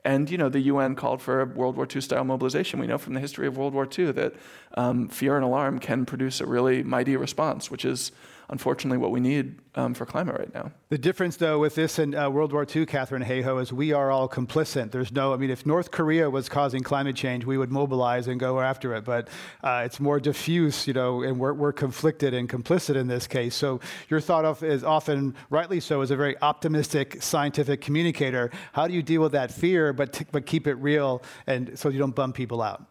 And 0.08 0.30
you 0.30 0.38
know, 0.38 0.48
the 0.48 0.60
UN 0.60 0.94
called 0.94 1.20
for 1.20 1.42
a 1.42 1.44
World 1.44 1.76
War 1.76 1.86
II 1.94 2.00
style 2.00 2.24
mobilization. 2.24 2.80
We 2.80 2.86
know 2.86 2.96
from 2.96 3.12
the 3.12 3.20
history 3.20 3.46
of 3.46 3.58
World 3.58 3.74
War 3.74 3.86
II 3.86 4.12
that 4.12 4.32
um, 4.72 5.06
fear 5.08 5.36
and 5.36 5.44
alarm 5.44 5.80
can 5.80 6.06
produce 6.06 6.40
a 6.40 6.46
really 6.46 6.82
mighty 6.82 7.14
response, 7.14 7.70
which 7.70 7.84
is 7.84 8.10
unfortunately 8.50 8.98
what 8.98 9.10
we 9.10 9.20
need 9.20 9.56
um, 9.74 9.94
for 9.94 10.06
climate 10.06 10.36
right 10.38 10.52
now. 10.54 10.72
The 10.88 10.98
difference, 10.98 11.36
though, 11.36 11.58
with 11.58 11.74
this 11.74 11.98
and 11.98 12.14
uh, 12.14 12.30
World 12.32 12.52
War 12.52 12.66
II, 12.74 12.86
Katharine 12.86 13.22
Hayhoe, 13.22 13.60
is 13.60 13.72
we 13.72 13.92
are 13.92 14.10
all 14.10 14.28
complicit. 14.28 14.90
There's 14.90 15.12
no, 15.12 15.34
I 15.34 15.36
mean, 15.36 15.50
if 15.50 15.66
North 15.66 15.90
Korea 15.90 16.28
was 16.30 16.48
causing 16.48 16.82
climate 16.82 17.14
change, 17.14 17.44
we 17.44 17.58
would 17.58 17.70
mobilize 17.70 18.26
and 18.26 18.40
go 18.40 18.60
after 18.60 18.94
it. 18.94 19.04
But 19.04 19.28
uh, 19.62 19.82
it's 19.84 20.00
more 20.00 20.18
diffuse, 20.18 20.86
you 20.86 20.94
know, 20.94 21.22
and 21.22 21.38
we're, 21.38 21.52
we're 21.52 21.72
conflicted 21.72 22.32
and 22.34 22.48
complicit 22.48 22.96
in 22.96 23.06
this 23.06 23.26
case. 23.26 23.54
So 23.54 23.80
you're 24.08 24.20
thought 24.20 24.44
of 24.44 24.62
as 24.62 24.82
often, 24.82 25.34
rightly 25.50 25.80
so, 25.80 26.00
as 26.00 26.10
a 26.10 26.16
very 26.16 26.40
optimistic 26.40 27.22
scientific 27.22 27.80
communicator. 27.80 28.50
How 28.72 28.88
do 28.88 28.94
you 28.94 29.02
deal 29.02 29.22
with 29.22 29.32
that 29.32 29.52
fear, 29.52 29.92
but, 29.92 30.12
t- 30.14 30.26
but 30.32 30.46
keep 30.46 30.66
it 30.66 30.74
real 30.74 31.22
and 31.46 31.78
so 31.78 31.88
you 31.90 31.98
don't 31.98 32.14
bum 32.14 32.32
people 32.32 32.62
out? 32.62 32.90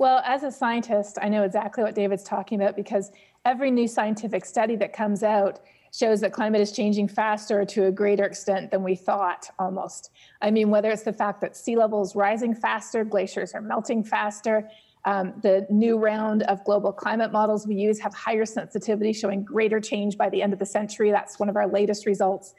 Well, 0.00 0.22
as 0.24 0.44
a 0.44 0.50
scientist, 0.50 1.18
I 1.20 1.28
know 1.28 1.42
exactly 1.42 1.84
what 1.84 1.94
David's 1.94 2.24
talking 2.24 2.58
about 2.58 2.74
because 2.74 3.12
every 3.44 3.70
new 3.70 3.88
scientific 3.88 4.44
study 4.44 4.76
that 4.76 4.92
comes 4.92 5.22
out 5.22 5.60
shows 5.92 6.20
that 6.20 6.32
climate 6.32 6.60
is 6.60 6.72
changing 6.72 7.08
faster 7.08 7.64
to 7.64 7.86
a 7.86 7.90
greater 7.90 8.24
extent 8.24 8.70
than 8.70 8.82
we 8.82 8.94
thought 8.94 9.48
almost. 9.58 10.10
I 10.40 10.50
mean, 10.50 10.70
whether 10.70 10.90
it's 10.90 11.02
the 11.02 11.12
fact 11.12 11.40
that 11.40 11.56
sea 11.56 11.76
levels 11.76 12.14
rising 12.14 12.54
faster, 12.54 13.04
glaciers 13.04 13.54
are 13.54 13.60
melting 13.60 14.04
faster, 14.04 14.68
um, 15.04 15.34
the 15.42 15.66
new 15.70 15.98
round 15.98 16.42
of 16.44 16.62
global 16.64 16.92
climate 16.92 17.32
models 17.32 17.66
we 17.66 17.74
use 17.74 17.98
have 18.00 18.14
higher 18.14 18.44
sensitivity, 18.44 19.12
showing 19.12 19.42
greater 19.42 19.80
change 19.80 20.16
by 20.16 20.28
the 20.28 20.42
end 20.42 20.52
of 20.52 20.58
the 20.58 20.66
century. 20.66 21.10
That's 21.10 21.40
one 21.40 21.48
of 21.48 21.56
our 21.56 21.66
latest 21.66 22.06
results. 22.06 22.54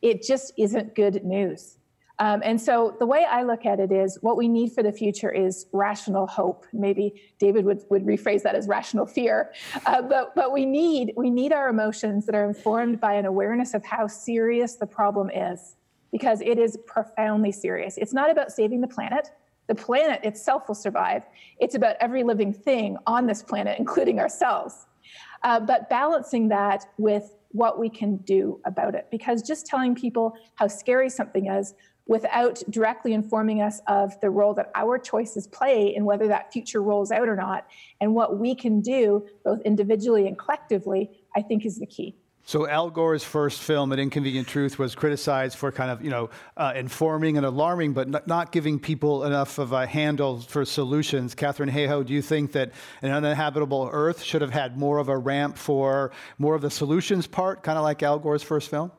It 0.00 0.22
just 0.22 0.52
isn't 0.56 0.94
good 0.94 1.22
news. 1.24 1.76
Um, 2.18 2.42
and 2.44 2.60
so 2.60 2.94
the 2.98 3.06
way 3.06 3.24
I 3.24 3.42
look 3.42 3.66
at 3.66 3.80
it 3.80 3.90
is 3.90 4.18
what 4.20 4.36
we 4.36 4.46
need 4.46 4.72
for 4.72 4.82
the 4.82 4.92
future 4.92 5.30
is 5.30 5.66
rational 5.72 6.26
hope. 6.26 6.66
Maybe 6.72 7.22
David 7.38 7.64
would, 7.64 7.82
would 7.90 8.04
rephrase 8.04 8.42
that 8.42 8.54
as 8.54 8.68
rational 8.68 9.06
fear. 9.06 9.52
Uh, 9.86 10.02
but 10.02 10.34
but 10.34 10.52
we 10.52 10.66
need 10.66 11.14
we 11.16 11.30
need 11.30 11.52
our 11.52 11.68
emotions 11.68 12.26
that 12.26 12.34
are 12.34 12.44
informed 12.44 13.00
by 13.00 13.14
an 13.14 13.26
awareness 13.26 13.74
of 13.74 13.84
how 13.84 14.06
serious 14.06 14.76
the 14.76 14.86
problem 14.86 15.30
is, 15.30 15.76
because 16.12 16.40
it 16.42 16.58
is 16.58 16.78
profoundly 16.86 17.50
serious. 17.50 17.96
It's 17.96 18.12
not 18.12 18.30
about 18.30 18.52
saving 18.52 18.82
the 18.82 18.88
planet. 18.88 19.30
The 19.68 19.74
planet 19.74 20.22
itself 20.24 20.68
will 20.68 20.74
survive. 20.74 21.22
It's 21.58 21.74
about 21.74 21.96
every 22.00 22.24
living 22.24 22.52
thing 22.52 22.98
on 23.06 23.26
this 23.26 23.42
planet, 23.42 23.78
including 23.78 24.20
ourselves. 24.20 24.86
Uh, 25.44 25.58
but 25.58 25.88
balancing 25.88 26.48
that 26.48 26.84
with 26.98 27.34
what 27.48 27.78
we 27.78 27.88
can 27.88 28.16
do 28.18 28.60
about 28.64 28.94
it. 28.94 29.06
Because 29.10 29.42
just 29.42 29.66
telling 29.66 29.94
people 29.94 30.34
how 30.54 30.66
scary 30.68 31.10
something 31.10 31.46
is 31.48 31.74
without 32.06 32.62
directly 32.68 33.12
informing 33.12 33.62
us 33.62 33.80
of 33.86 34.18
the 34.20 34.30
role 34.30 34.54
that 34.54 34.70
our 34.74 34.98
choices 34.98 35.46
play 35.46 35.94
in 35.94 36.04
whether 36.04 36.28
that 36.28 36.52
future 36.52 36.82
rolls 36.82 37.10
out 37.10 37.28
or 37.28 37.36
not 37.36 37.66
and 38.00 38.14
what 38.14 38.38
we 38.38 38.54
can 38.54 38.80
do 38.80 39.26
both 39.44 39.60
individually 39.62 40.26
and 40.26 40.38
collectively, 40.38 41.10
I 41.34 41.42
think 41.42 41.64
is 41.64 41.78
the 41.78 41.86
key. 41.86 42.16
So 42.44 42.68
Al 42.68 42.90
Gore's 42.90 43.22
first 43.22 43.62
film, 43.62 43.92
An 43.92 44.00
Inconvenient 44.00 44.48
Truth, 44.48 44.76
was 44.76 44.96
criticized 44.96 45.56
for 45.56 45.70
kind 45.70 45.92
of, 45.92 46.02
you 46.02 46.10
know, 46.10 46.30
uh, 46.56 46.72
informing 46.74 47.36
and 47.36 47.46
alarming, 47.46 47.92
but 47.92 48.08
not, 48.08 48.26
not, 48.26 48.50
giving 48.50 48.80
people 48.80 49.22
enough 49.24 49.58
of 49.58 49.72
a 49.72 49.86
handle 49.86 50.40
for 50.40 50.64
solutions. 50.64 51.36
Katharine 51.36 51.70
Hayhoe, 51.70 52.04
do 52.04 52.12
you 52.12 52.20
think 52.20 52.52
that 52.52 52.72
An 53.00 53.12
Uninhabitable 53.12 53.88
Earth 53.92 54.22
should 54.22 54.42
have 54.42 54.50
had 54.50 54.76
more 54.76 54.98
of 54.98 55.08
a 55.08 55.16
ramp 55.16 55.56
for 55.56 56.10
more 56.36 56.56
of 56.56 56.62
the 56.62 56.70
solutions 56.70 57.28
part, 57.28 57.62
kind 57.62 57.78
of 57.78 57.84
like 57.84 58.02
Al 58.02 58.18
Gore's 58.18 58.42
first 58.42 58.70
film? 58.70 58.90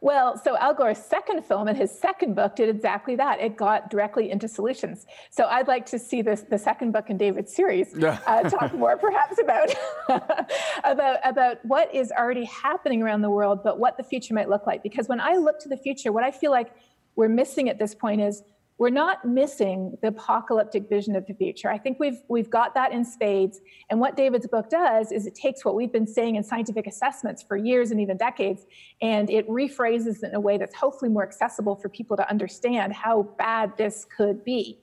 Well, 0.00 0.40
so 0.42 0.56
Al 0.58 0.74
Gore's 0.74 0.98
second 0.98 1.44
film 1.44 1.68
and 1.68 1.76
his 1.76 1.96
second 1.96 2.34
book 2.34 2.56
did 2.56 2.68
exactly 2.68 3.16
that. 3.16 3.40
It 3.40 3.56
got 3.56 3.90
directly 3.90 4.30
into 4.30 4.48
solutions. 4.48 5.06
So 5.30 5.46
I'd 5.46 5.68
like 5.68 5.86
to 5.86 5.98
see 5.98 6.22
this 6.22 6.42
the 6.42 6.58
second 6.58 6.92
book 6.92 7.10
in 7.10 7.16
David's 7.16 7.54
series 7.54 7.94
uh, 8.02 8.16
talk 8.48 8.74
more 8.74 8.96
perhaps 8.96 9.38
about 9.38 9.74
about 10.84 11.18
about 11.24 11.64
what 11.64 11.94
is 11.94 12.12
already 12.12 12.44
happening 12.44 13.02
around 13.02 13.22
the 13.22 13.30
world, 13.30 13.60
but 13.62 13.78
what 13.78 13.96
the 13.96 14.04
future 14.04 14.34
might 14.34 14.48
look 14.48 14.66
like. 14.66 14.82
Because 14.82 15.08
when 15.08 15.20
I 15.20 15.36
look 15.36 15.58
to 15.60 15.68
the 15.68 15.76
future, 15.76 16.12
what 16.12 16.24
I 16.24 16.30
feel 16.30 16.50
like 16.50 16.70
we're 17.16 17.28
missing 17.28 17.68
at 17.68 17.78
this 17.78 17.94
point 17.94 18.20
is 18.20 18.42
we're 18.78 18.90
not 18.90 19.24
missing 19.24 19.96
the 20.02 20.08
apocalyptic 20.08 20.88
vision 20.88 21.16
of 21.16 21.26
the 21.26 21.34
future. 21.34 21.70
I 21.70 21.78
think 21.78 21.98
we've 21.98 22.20
we've 22.28 22.50
got 22.50 22.74
that 22.74 22.92
in 22.92 23.04
spades. 23.04 23.60
And 23.88 24.00
what 24.00 24.16
David's 24.16 24.46
book 24.46 24.68
does 24.68 25.12
is 25.12 25.26
it 25.26 25.34
takes 25.34 25.64
what 25.64 25.74
we've 25.74 25.92
been 25.92 26.06
saying 26.06 26.36
in 26.36 26.44
scientific 26.44 26.86
assessments 26.86 27.42
for 27.42 27.56
years 27.56 27.90
and 27.90 28.00
even 28.00 28.16
decades, 28.16 28.66
and 29.00 29.30
it 29.30 29.48
rephrases 29.48 30.22
it 30.22 30.28
in 30.30 30.34
a 30.34 30.40
way 30.40 30.58
that's 30.58 30.74
hopefully 30.74 31.10
more 31.10 31.22
accessible 31.22 31.76
for 31.76 31.88
people 31.88 32.16
to 32.16 32.28
understand 32.28 32.92
how 32.92 33.22
bad 33.38 33.72
this 33.78 34.06
could 34.14 34.44
be. 34.44 34.78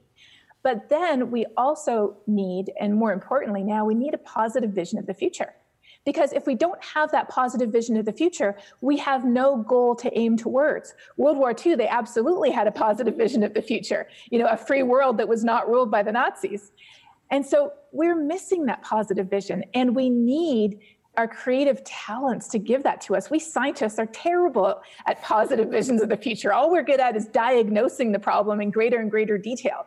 But 0.64 0.90
then 0.90 1.30
we 1.30 1.46
also 1.58 2.18
need, 2.26 2.72
and 2.80 2.96
more 2.96 3.12
importantly 3.12 3.64
now, 3.64 3.86
we 3.86 3.96
need 3.96 4.14
a 4.14 4.20
positive 4.20 4.72
vision 4.72 4.98
of 4.98 5.06
the 5.06 5.14
future. 5.14 5.54
Because 6.06 6.34
if 6.34 6.46
we 6.46 6.56
don't 6.56 6.84
have 6.84 7.12
that 7.12 7.30
positive 7.30 7.72
vision 7.72 7.96
of 7.96 8.06
the 8.06 8.12
future, 8.12 8.58
we 8.82 8.98
have 8.98 9.24
no 9.24 9.58
goal 9.58 9.96
to 9.96 10.18
aim 10.18 10.38
towards. 10.38 10.94
World 11.18 11.38
War 11.38 11.56
II, 11.66 11.76
they 11.76 11.88
absolutely 11.88 12.52
had 12.52 12.68
a 12.68 12.72
positive 12.72 13.16
vision 13.16 13.44
of 13.44 13.54
the 13.54 13.62
future, 13.62 14.08
you 14.30 14.40
know, 14.40 14.48
a 14.48 14.58
free 14.58 14.84
world 14.84 15.18
that 15.18 15.28
was 15.28 15.44
not 15.44 15.70
ruled 15.70 15.90
by 15.90 16.04
the 16.04 16.12
Nazis. 16.12 16.72
And 17.32 17.46
so 17.46 17.74
we're 17.92 18.16
missing 18.16 18.66
that 18.66 18.82
positive 18.82 19.30
vision, 19.30 19.64
and 19.74 19.96
we 19.96 20.10
need 20.10 20.80
our 21.18 21.28
creative 21.28 21.84
talents 21.84 22.48
to 22.48 22.60
give 22.60 22.84
that 22.84 23.00
to 23.02 23.16
us. 23.16 23.30
We 23.30 23.40
scientists 23.40 24.00
are 24.00 24.08
terrible 24.08 24.82
at 25.06 25.22
positive 25.22 25.70
visions 25.70 26.02
of 26.02 26.10
the 26.10 26.18
future. 26.18 26.54
All 26.54 26.72
we're 26.72 26.84
good 26.84 27.00
at 27.00 27.16
is 27.16 27.26
diagnosing 27.28 28.12
the 28.12 28.20
problem 28.20 28.62
in 28.62 28.72
greater 28.72 29.00
and 29.00 29.12
greater 29.12 29.38
detail. 29.38 29.86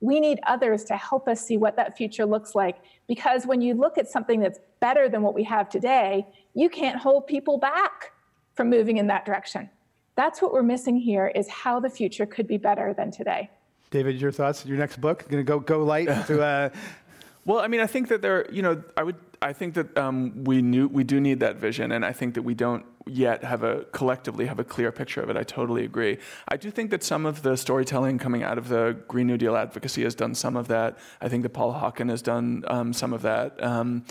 We 0.00 0.20
need 0.20 0.38
others 0.46 0.84
to 0.84 0.96
help 0.96 1.28
us 1.28 1.44
see 1.44 1.56
what 1.56 1.76
that 1.76 1.96
future 1.96 2.24
looks 2.24 2.54
like 2.54 2.76
because 3.08 3.46
when 3.46 3.60
you 3.60 3.74
look 3.74 3.98
at 3.98 4.08
something 4.08 4.40
that's 4.40 4.60
better 4.80 5.08
than 5.08 5.22
what 5.22 5.34
we 5.34 5.42
have 5.44 5.68
today, 5.68 6.26
you 6.54 6.68
can't 6.68 6.98
hold 6.98 7.26
people 7.26 7.58
back 7.58 8.12
from 8.54 8.70
moving 8.70 8.98
in 8.98 9.08
that 9.08 9.24
direction. 9.24 9.68
That's 10.14 10.42
what 10.42 10.52
we're 10.52 10.62
missing 10.62 10.96
here 10.96 11.28
is 11.28 11.48
how 11.48 11.80
the 11.80 11.90
future 11.90 12.26
could 12.26 12.46
be 12.46 12.58
better 12.58 12.92
than 12.92 13.10
today. 13.10 13.50
David, 13.90 14.20
your 14.20 14.32
thoughts? 14.32 14.66
Your 14.66 14.76
next 14.76 15.00
book 15.00 15.28
going 15.28 15.44
to 15.44 15.48
go 15.48 15.58
go 15.60 15.84
light 15.84 16.06
to 16.26 16.42
uh, 16.42 16.68
well, 17.48 17.60
I 17.60 17.66
mean, 17.66 17.80
I 17.80 17.86
think 17.86 18.08
that 18.08 18.20
there, 18.20 18.46
you 18.52 18.60
know, 18.60 18.82
I 18.94 19.02
would, 19.02 19.16
I 19.40 19.54
think 19.54 19.72
that 19.72 19.96
um, 19.96 20.44
we 20.44 20.60
knew 20.60 20.86
we 20.86 21.02
do 21.02 21.18
need 21.18 21.40
that 21.40 21.56
vision, 21.56 21.92
and 21.92 22.04
I 22.04 22.12
think 22.12 22.34
that 22.34 22.42
we 22.42 22.52
don't 22.52 22.84
yet 23.06 23.42
have 23.42 23.62
a 23.62 23.84
collectively 23.84 24.44
have 24.44 24.58
a 24.58 24.64
clear 24.64 24.92
picture 24.92 25.22
of 25.22 25.30
it. 25.30 25.36
I 25.38 25.44
totally 25.44 25.86
agree. 25.86 26.18
I 26.48 26.58
do 26.58 26.70
think 26.70 26.90
that 26.90 27.02
some 27.02 27.24
of 27.24 27.40
the 27.40 27.56
storytelling 27.56 28.18
coming 28.18 28.42
out 28.42 28.58
of 28.58 28.68
the 28.68 28.98
Green 29.08 29.26
New 29.26 29.38
Deal 29.38 29.56
advocacy 29.56 30.02
has 30.02 30.14
done 30.14 30.34
some 30.34 30.58
of 30.58 30.68
that. 30.68 30.98
I 31.22 31.30
think 31.30 31.42
that 31.42 31.54
Paul 31.54 31.72
Hawken 31.72 32.10
has 32.10 32.20
done 32.20 32.64
um, 32.68 32.92
some 32.92 33.14
of 33.14 33.22
that, 33.22 33.64
um, 33.64 34.04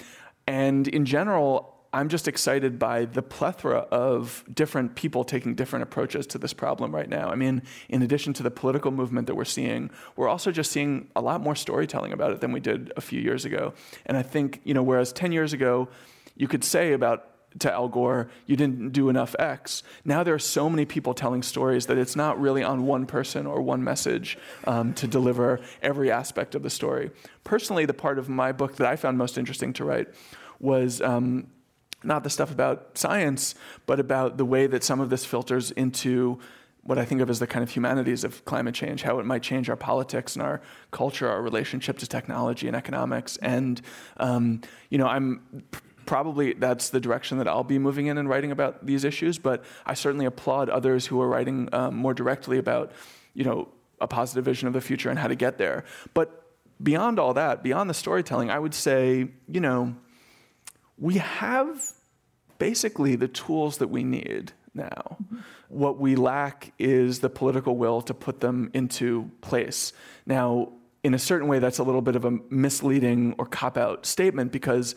and 0.47 0.87
in 0.87 1.05
general, 1.05 1.76
I'm 1.93 2.09
just 2.09 2.27
excited 2.27 2.77
by 2.77 3.05
the 3.05 3.21
plethora 3.21 3.79
of 3.91 4.43
different 4.53 4.95
people 4.95 5.23
taking 5.23 5.55
different 5.55 5.83
approaches 5.83 6.27
to 6.27 6.37
this 6.37 6.53
problem 6.53 6.93
right 6.93 7.09
now. 7.09 7.29
I 7.29 7.35
mean, 7.35 7.63
in 7.89 8.01
addition 8.01 8.33
to 8.33 8.43
the 8.43 8.51
political 8.51 8.91
movement 8.91 9.27
that 9.27 9.35
we're 9.35 9.45
seeing, 9.45 9.89
we're 10.15 10.27
also 10.27 10.51
just 10.51 10.71
seeing 10.71 11.09
a 11.15 11.21
lot 11.21 11.41
more 11.41 11.55
storytelling 11.55 12.11
about 12.11 12.31
it 12.31 12.41
than 12.41 12.51
we 12.51 12.59
did 12.59 12.91
a 12.97 13.01
few 13.01 13.21
years 13.21 13.45
ago. 13.45 13.73
And 14.05 14.17
I 14.17 14.21
think, 14.21 14.61
you 14.63 14.73
know, 14.73 14.83
whereas 14.83 15.13
10 15.13 15.31
years 15.31 15.53
ago, 15.53 15.87
you 16.35 16.47
could 16.47 16.63
say 16.63 16.93
about 16.93 17.31
to 17.59 17.71
Al 17.71 17.87
Gore, 17.87 18.29
you 18.45 18.55
didn't 18.55 18.91
do 18.91 19.09
enough 19.09 19.35
X. 19.39 19.81
Now 20.05 20.23
there 20.23 20.33
are 20.33 20.39
so 20.39 20.69
many 20.69 20.85
people 20.85 21.13
telling 21.13 21.41
stories 21.41 21.87
that 21.87 21.97
it's 21.97 22.15
not 22.15 22.39
really 22.39 22.63
on 22.63 22.85
one 22.85 23.05
person 23.05 23.47
or 23.47 23.61
one 23.61 23.83
message 23.83 24.37
um, 24.65 24.93
to 24.95 25.07
deliver 25.07 25.59
every 25.81 26.11
aspect 26.11 26.53
of 26.55 26.63
the 26.63 26.69
story. 26.69 27.11
Personally, 27.43 27.85
the 27.85 27.93
part 27.93 28.19
of 28.19 28.29
my 28.29 28.51
book 28.51 28.75
that 28.75 28.87
I 28.87 28.95
found 28.95 29.17
most 29.17 29.37
interesting 29.37 29.73
to 29.73 29.85
write 29.85 30.09
was 30.59 31.01
um, 31.01 31.47
not 32.07 32.23
the 32.23 32.29
stuff 32.29 32.51
about 32.51 32.97
science, 32.97 33.53
but 33.85 33.99
about 33.99 34.37
the 34.37 34.45
way 34.45 34.65
that 34.67 34.83
some 34.83 34.99
of 34.99 35.09
this 35.09 35.25
filters 35.25 35.71
into 35.71 36.39
what 36.83 36.97
I 36.97 37.03
think 37.03 37.19
of 37.19 37.29
as 37.29 37.39
the 37.39 37.47
kind 37.47 37.63
of 37.63 37.69
humanities 37.69 38.23
of 38.23 38.45
climate 38.45 38.73
change, 38.73 39.03
how 39.03 39.19
it 39.19 39.25
might 39.25 39.43
change 39.43 39.69
our 39.69 39.75
politics 39.75 40.35
and 40.35 40.41
our 40.41 40.61
culture, 40.91 41.27
our 41.27 41.41
relationship 41.41 41.97
to 41.99 42.07
technology 42.07 42.65
and 42.67 42.77
economics. 42.77 43.35
And, 43.37 43.81
um, 44.15 44.61
you 44.89 44.97
know, 44.97 45.05
I'm 45.05 45.63
probably 46.05 46.53
that's 46.53 46.89
the 46.89 47.01
direction 47.01 47.39
that 47.39 47.47
I'll 47.49 47.65
be 47.65 47.77
moving 47.77 48.07
in 48.07 48.17
and 48.17 48.29
writing 48.29 48.51
about 48.51 48.85
these 48.85 49.03
issues, 49.03 49.37
but 49.37 49.65
I 49.85 49.93
certainly 49.93 50.25
applaud 50.25 50.69
others 50.69 51.05
who 51.05 51.21
are 51.21 51.27
writing 51.27 51.67
um, 51.73 51.95
more 51.95 52.13
directly 52.13 52.57
about, 52.57 52.93
you 53.33 53.43
know, 53.43 53.67
a 53.99 54.07
positive 54.07 54.45
vision 54.45 54.69
of 54.69 54.73
the 54.73 54.79
future 54.79 55.09
and 55.09 55.19
how 55.19 55.27
to 55.27 55.35
get 55.35 55.57
there. 55.57 55.83
But 56.13 56.41
beyond 56.81 57.19
all 57.19 57.33
that, 57.33 57.63
beyond 57.63 57.89
the 57.89 57.93
storytelling, 57.93 58.49
I 58.49 58.59
would 58.59 58.73
say, 58.73 59.27
you 59.49 59.59
know, 59.59 59.93
we 60.97 61.15
have 61.15 61.93
basically 62.59 63.15
the 63.15 63.27
tools 63.27 63.77
that 63.77 63.89
we 63.89 64.03
need 64.03 64.53
now. 64.73 65.17
Mm-hmm. 65.23 65.37
What 65.69 65.99
we 65.99 66.15
lack 66.15 66.73
is 66.79 67.19
the 67.19 67.29
political 67.29 67.75
will 67.75 68.01
to 68.03 68.13
put 68.13 68.39
them 68.39 68.71
into 68.73 69.31
place. 69.41 69.93
Now, 70.25 70.73
in 71.03 71.13
a 71.13 71.19
certain 71.19 71.47
way, 71.47 71.59
that's 71.59 71.79
a 71.79 71.83
little 71.83 72.01
bit 72.01 72.15
of 72.15 72.25
a 72.25 72.31
misleading 72.49 73.35
or 73.37 73.45
cop 73.45 73.77
out 73.77 74.05
statement 74.05 74.51
because 74.51 74.95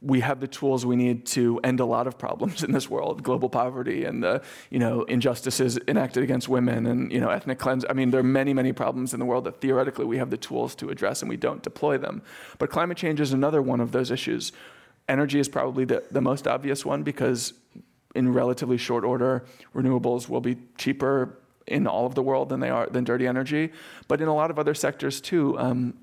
we 0.00 0.20
have 0.20 0.40
the 0.40 0.46
tools 0.46 0.86
we 0.86 0.96
need 0.96 1.26
to 1.26 1.58
end 1.64 1.80
a 1.80 1.84
lot 1.84 2.06
of 2.06 2.16
problems 2.18 2.62
in 2.62 2.72
this 2.72 2.88
world 2.88 3.22
global 3.22 3.48
poverty 3.48 4.04
and 4.04 4.22
the 4.22 4.40
you 4.70 4.78
know 4.78 5.02
injustices 5.04 5.78
enacted 5.88 6.22
against 6.22 6.48
women 6.48 6.86
and 6.86 7.10
you 7.10 7.20
know 7.20 7.30
ethnic 7.30 7.58
cleanse 7.58 7.84
i 7.90 7.92
mean 7.92 8.10
there 8.10 8.20
are 8.20 8.24
many 8.24 8.54
many 8.54 8.72
problems 8.72 9.12
in 9.12 9.18
the 9.18 9.26
world 9.26 9.44
that 9.44 9.60
theoretically 9.60 10.04
we 10.04 10.18
have 10.18 10.30
the 10.30 10.36
tools 10.36 10.74
to 10.74 10.88
address 10.88 11.20
and 11.20 11.28
we 11.28 11.36
don't 11.36 11.62
deploy 11.62 11.98
them 11.98 12.22
but 12.58 12.70
climate 12.70 12.96
change 12.96 13.20
is 13.20 13.32
another 13.32 13.60
one 13.60 13.80
of 13.80 13.92
those 13.92 14.10
issues 14.10 14.52
Energy 15.08 15.38
is 15.38 15.48
probably 15.48 15.84
the, 15.84 16.02
the 16.10 16.20
most 16.20 16.46
obvious 16.46 16.84
one 16.84 17.02
because 17.02 17.54
in 18.14 18.32
relatively 18.32 18.76
short 18.76 19.04
order, 19.04 19.44
renewables 19.74 20.28
will 20.28 20.40
be 20.40 20.56
cheaper 20.76 21.38
in 21.66 21.86
all 21.86 22.06
of 22.06 22.14
the 22.14 22.22
world 22.22 22.48
than 22.48 22.60
they 22.60 22.70
are 22.70 22.86
than 22.86 23.04
dirty 23.04 23.26
energy. 23.26 23.70
But 24.06 24.20
in 24.20 24.28
a 24.28 24.34
lot 24.34 24.50
of 24.50 24.58
other 24.58 24.74
sectors 24.74 25.20
too, 25.20 25.58
um, 25.58 25.94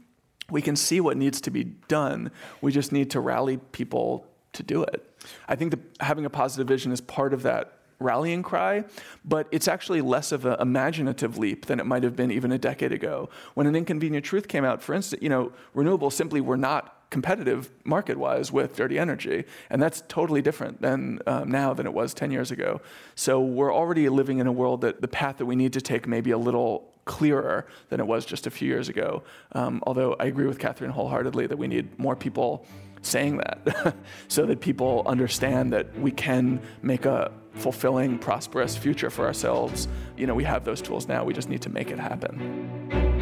we 0.49 0.61
can 0.61 0.75
see 0.75 1.01
what 1.01 1.17
needs 1.17 1.41
to 1.41 1.51
be 1.51 1.63
done. 1.63 2.31
We 2.61 2.71
just 2.71 2.91
need 2.91 3.09
to 3.11 3.19
rally 3.19 3.57
people 3.57 4.27
to 4.53 4.63
do 4.63 4.83
it. 4.83 5.09
I 5.47 5.55
think 5.55 5.75
having 5.99 6.25
a 6.25 6.29
positive 6.29 6.67
vision 6.67 6.91
is 6.91 7.01
part 7.01 7.33
of 7.33 7.43
that 7.43 7.73
rallying 7.99 8.43
cry, 8.43 8.83
but 9.23 9.47
it's 9.51 9.67
actually 9.67 10.01
less 10.01 10.31
of 10.31 10.45
an 10.45 10.57
imaginative 10.59 11.37
leap 11.37 11.65
than 11.65 11.79
it 11.79 11.85
might 11.85 12.03
have 12.03 12.15
been 12.15 12.31
even 12.31 12.51
a 12.51 12.57
decade 12.57 12.91
ago. 12.91 13.29
When 13.53 13.67
an 13.67 13.75
inconvenient 13.75 14.25
truth 14.25 14.47
came 14.47 14.65
out, 14.65 14.81
for 14.81 14.93
instance, 14.93 15.21
you 15.21 15.29
know, 15.29 15.51
renewables 15.75 16.13
simply 16.13 16.41
were 16.41 16.57
not 16.57 16.94
competitive 17.15 17.71
market 17.85 18.17
wise 18.17 18.51
with 18.51 18.75
dirty 18.75 18.99
energy. 18.99 19.45
And 19.69 19.81
that's 19.81 20.03
totally 20.09 20.41
different 20.41 20.81
than 20.81 21.19
um, 21.25 21.49
now 21.49 21.73
than 21.73 21.85
it 21.85 21.93
was 21.93 22.13
10 22.13 22.29
years 22.29 22.51
ago. 22.51 22.81
So 23.15 23.39
we're 23.39 23.73
already 23.73 24.09
living 24.09 24.39
in 24.39 24.47
a 24.47 24.51
world 24.51 24.81
that 24.81 24.99
the 24.99 25.07
path 25.07 25.37
that 25.37 25.45
we 25.45 25.55
need 25.55 25.71
to 25.71 25.79
take 25.79 26.09
may 26.09 26.19
be 26.19 26.31
a 26.31 26.37
little 26.37 26.91
clearer 27.05 27.67
than 27.87 28.01
it 28.01 28.05
was 28.05 28.25
just 28.25 28.47
a 28.47 28.51
few 28.51 28.67
years 28.67 28.89
ago. 28.89 29.23
Um, 29.53 29.81
although 29.87 30.17
I 30.19 30.25
agree 30.25 30.45
with 30.45 30.59
Katharine 30.59 30.91
wholeheartedly 30.91 31.47
that 31.47 31.57
we 31.57 31.69
need 31.69 31.97
more 31.97 32.17
people 32.17 32.65
saying 33.01 33.37
that 33.37 33.95
so 34.27 34.45
that 34.45 34.59
people 34.59 35.03
understand 35.05 35.71
that 35.71 35.97
we 35.97 36.11
can 36.11 36.59
make 36.81 37.05
a 37.05 37.31
fulfilling, 37.53 38.19
prosperous 38.19 38.75
future 38.75 39.09
for 39.09 39.25
ourselves. 39.25 39.87
You 40.17 40.27
know, 40.27 40.35
we 40.35 40.43
have 40.43 40.65
those 40.65 40.81
tools 40.81 41.07
now, 41.07 41.23
we 41.23 41.33
just 41.33 41.47
need 41.47 41.61
to 41.61 41.69
make 41.69 41.91
it 41.91 41.99
happen. 41.99 43.14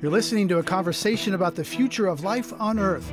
You're 0.00 0.12
listening 0.12 0.46
to 0.46 0.58
a 0.58 0.62
conversation 0.62 1.34
about 1.34 1.56
the 1.56 1.64
future 1.64 2.06
of 2.06 2.22
life 2.22 2.52
on 2.60 2.78
Earth. 2.78 3.12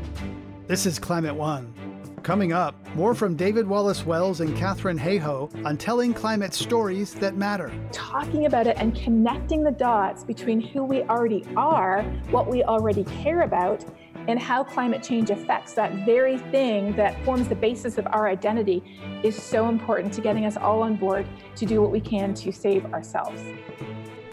This 0.67 0.85
is 0.85 0.99
Climate 0.99 1.33
One. 1.33 1.73
Coming 2.21 2.53
up, 2.53 2.75
more 2.93 3.15
from 3.15 3.35
David 3.35 3.65
Wallace 3.65 4.05
Wells 4.05 4.39
and 4.39 4.55
Katharine 4.55 4.99
Hayhoe 4.99 5.65
on 5.65 5.77
telling 5.77 6.13
climate 6.13 6.53
stories 6.53 7.15
that 7.15 7.37
matter. 7.37 7.71
Talking 7.91 8.45
about 8.45 8.67
it 8.67 8.77
and 8.79 8.95
connecting 8.95 9.63
the 9.63 9.71
dots 9.71 10.23
between 10.23 10.61
who 10.61 10.83
we 10.83 11.01
already 11.05 11.43
are, 11.57 12.03
what 12.29 12.47
we 12.47 12.63
already 12.63 13.03
care 13.05 13.41
about, 13.41 13.83
and 14.27 14.39
how 14.39 14.63
climate 14.63 15.01
change 15.01 15.31
affects 15.31 15.73
that 15.73 16.05
very 16.05 16.37
thing 16.37 16.95
that 16.97 17.19
forms 17.25 17.47
the 17.47 17.55
basis 17.55 17.97
of 17.97 18.05
our 18.11 18.27
identity 18.27 18.83
is 19.23 19.35
so 19.41 19.69
important 19.69 20.13
to 20.13 20.21
getting 20.21 20.45
us 20.45 20.55
all 20.55 20.83
on 20.83 20.97
board 20.97 21.25
to 21.55 21.65
do 21.65 21.81
what 21.81 21.89
we 21.89 21.99
can 21.99 22.35
to 22.35 22.51
save 22.51 22.85
ourselves. 22.93 23.41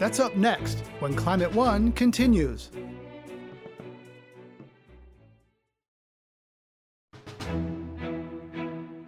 That's 0.03 0.19
up 0.19 0.35
next 0.35 0.79
when 0.99 1.15
Climate 1.15 1.53
One 1.53 1.93
continues. 1.93 2.69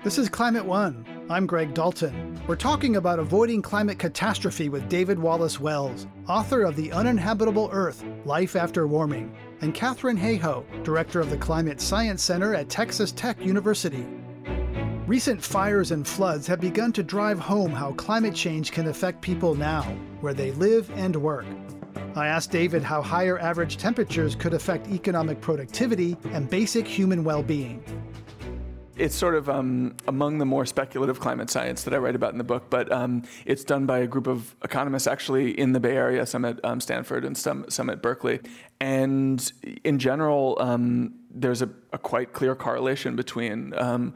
This 0.06 0.18
is 0.18 0.30
Climate 0.30 0.64
One. 0.64 1.06
I'm 1.30 1.48
Greg 1.48 1.74
Dalton. 1.74 2.40
We're 2.48 2.56
talking 2.56 2.96
about 2.96 3.20
avoiding 3.20 3.62
climate 3.62 4.00
catastrophe 4.00 4.70
with 4.70 4.88
David 4.88 5.20
Wallace 5.20 5.60
Wells, 5.60 6.08
author 6.30 6.62
of 6.62 6.78
The 6.78 6.94
Uninhabitable 6.94 7.70
Earth 7.74 8.02
Life 8.24 8.56
After 8.56 8.88
Warming, 8.88 9.36
and 9.60 9.74
Katharine 9.74 10.18
Hayhoe, 10.18 10.64
director 10.86 11.20
of 11.20 11.30
the 11.30 11.36
Climate 11.36 11.82
Science 11.82 12.24
Center 12.24 12.56
at 12.56 12.70
Texas 12.70 13.12
Tech 13.12 13.38
University. 13.46 14.08
Recent 15.08 15.40
fires 15.40 15.92
and 15.92 16.08
floods 16.08 16.48
have 16.48 16.60
begun 16.60 16.92
to 16.94 17.04
drive 17.04 17.38
home 17.38 17.70
how 17.70 17.92
climate 17.92 18.34
change 18.34 18.72
can 18.72 18.88
affect 18.88 19.22
people 19.22 19.54
now, 19.54 19.84
where 20.20 20.34
they 20.34 20.52
live 20.54 20.90
and 20.96 21.16
work. 21.16 21.46
I 22.16 22.26
asked 22.26 22.50
David 22.50 22.82
how 22.82 23.04
higher 23.04 23.38
average 23.38 23.78
temperatures 23.78 24.34
could 24.34 24.56
affect 24.56 24.88
economic 24.88 25.42
productivity 25.42 26.18
and 26.32 26.50
basic 26.50 26.88
human 26.88 27.24
well 27.24 27.44
being. 27.44 27.84
It's 28.98 29.14
sort 29.14 29.36
of 29.36 29.48
um, 29.48 29.96
among 30.08 30.40
the 30.40 30.46
more 30.46 30.66
speculative 30.66 31.20
climate 31.20 31.52
science 31.52 31.84
that 31.84 31.94
I 31.94 31.98
write 31.98 32.16
about 32.16 32.32
in 32.32 32.40
the 32.40 32.44
book, 32.44 32.72
but 32.72 32.92
um, 32.92 33.22
it's 33.46 33.64
done 33.64 33.86
by 33.86 34.00
a 34.00 34.08
group 34.08 34.26
of 34.26 34.56
economists 34.64 35.06
actually 35.06 35.52
in 35.60 35.74
the 35.74 35.80
Bay 35.80 35.96
Area, 35.96 36.26
some 36.26 36.46
at 36.46 36.60
um, 36.66 36.82
Stanford 36.82 37.26
and 37.26 37.38
some, 37.38 37.66
some 37.70 37.92
at 37.92 38.02
Berkeley. 38.02 38.40
And 38.82 39.52
in 39.84 40.00
general, 40.00 40.58
um, 40.60 41.14
there's 41.30 41.62
a, 41.62 41.70
a, 41.94 42.00
quite 42.00 42.34
clear 42.34 42.56
correlation 42.56 43.16
between 43.16 43.78
um, 43.78 44.16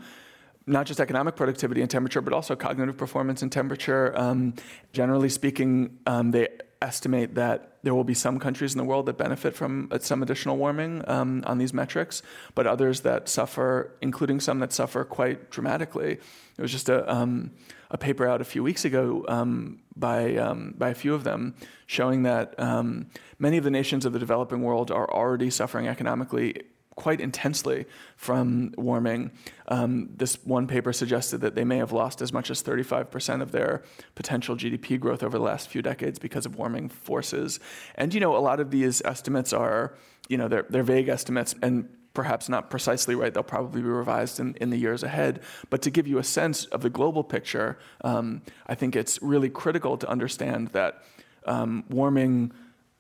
not 0.70 0.86
just 0.86 1.00
economic 1.00 1.36
productivity 1.36 1.82
and 1.82 1.90
temperature, 1.90 2.22
but 2.22 2.34
also 2.34 2.56
cognitive 2.56 2.96
performance 2.96 3.42
and 3.42 3.52
temperature. 3.52 4.18
Um, 4.18 4.54
generally 4.94 5.30
speaking, 5.30 6.00
they 6.06 6.48
estimate 6.82 7.36
that 7.36 7.78
there 7.84 7.94
will 7.94 8.04
be 8.04 8.14
some 8.14 8.40
countries 8.40 8.74
in 8.74 8.78
the 8.78 8.84
world 8.84 9.06
that 9.06 9.18
benefit 9.18 9.56
from 9.56 9.90
uh, 9.92 10.00
some 10.00 10.22
additional 10.24 10.58
warming 10.58 11.04
um, 11.08 11.44
on 11.46 11.58
these 11.58 11.74
metrics, 11.74 12.22
but 12.56 12.66
others 12.68 13.02
that 13.02 13.28
suffer, 13.28 13.92
including 14.02 14.40
some 14.40 14.60
that 14.60 14.72
suffer 14.72 15.04
quite 15.04 15.50
dramatically. 15.50 16.16
There 16.56 16.64
was 16.64 16.72
just 16.72 16.90
a, 16.90 17.12
um, 17.14 17.52
a 17.90 17.98
paper 17.98 18.28
out 18.28 18.42
a 18.42 18.46
few 18.46 18.64
weeks 18.64 18.86
ago 18.86 19.26
um, 19.28 19.80
by, 19.96 20.36
um, 20.36 20.74
by 20.78 20.90
a 20.90 20.96
few 20.96 21.14
of 21.14 21.24
them 21.24 21.56
showing 21.86 22.24
that 22.24 22.58
um, 22.60 23.08
many 23.40 23.58
of 23.58 23.64
the 23.64 23.72
nations 23.72 24.06
of 24.06 24.14
the 24.14 24.20
developing 24.20 24.62
world 24.62 24.92
are 24.92 25.10
already 25.10 25.50
suffering 25.50 25.88
economically 25.88 26.64
quite 27.00 27.22
intensely 27.22 27.86
from 28.18 28.74
warming. 28.78 29.32
Um, 29.70 30.10
this 30.18 30.38
one 30.44 30.68
paper 30.68 30.92
suggested 30.92 31.40
that 31.40 31.56
they 31.56 31.64
may 31.64 31.78
have 31.78 31.94
lost 31.94 32.22
as 32.22 32.34
much 32.34 32.52
as 32.52 32.62
35% 32.62 33.42
of 33.42 33.54
their 33.54 33.84
potential 34.16 34.58
GDP 34.58 35.00
growth 35.00 35.24
over 35.24 35.38
the 35.38 35.44
last 35.44 35.70
few 35.70 35.82
decades 35.82 36.20
because 36.20 36.46
of 36.46 36.58
warming 36.58 36.90
forces. 36.90 37.62
And 37.96 38.14
you 38.14 38.20
know, 38.20 38.36
a 38.36 38.44
lot 38.44 38.60
of 38.60 38.70
these 38.70 39.02
estimates 39.06 39.54
are, 39.54 39.96
you 40.28 40.38
know, 40.38 40.50
they're, 40.50 40.66
they're 40.70 40.84
vague 40.84 41.08
estimates 41.08 41.56
and 41.62 41.88
perhaps 42.14 42.50
not 42.50 42.70
precisely 42.70 43.16
right. 43.16 43.34
They'll 43.34 43.44
probably 43.44 43.82
be 43.82 43.88
revised 43.88 44.42
in, 44.42 44.56
in 44.56 44.70
the 44.70 44.78
years 44.78 45.02
ahead. 45.02 45.40
But 45.70 45.82
to 45.84 45.90
give 45.90 46.06
you 46.06 46.18
a 46.18 46.24
sense 46.24 46.66
of 46.66 46.82
the 46.82 46.90
global 46.90 47.24
picture, 47.24 47.80
um, 48.04 48.42
I 48.68 48.76
think 48.76 48.98
it's 48.98 49.22
really 49.22 49.50
critical 49.50 49.96
to 49.98 50.10
understand 50.10 50.68
that 50.70 51.02
um, 51.46 51.86
warming 51.90 52.52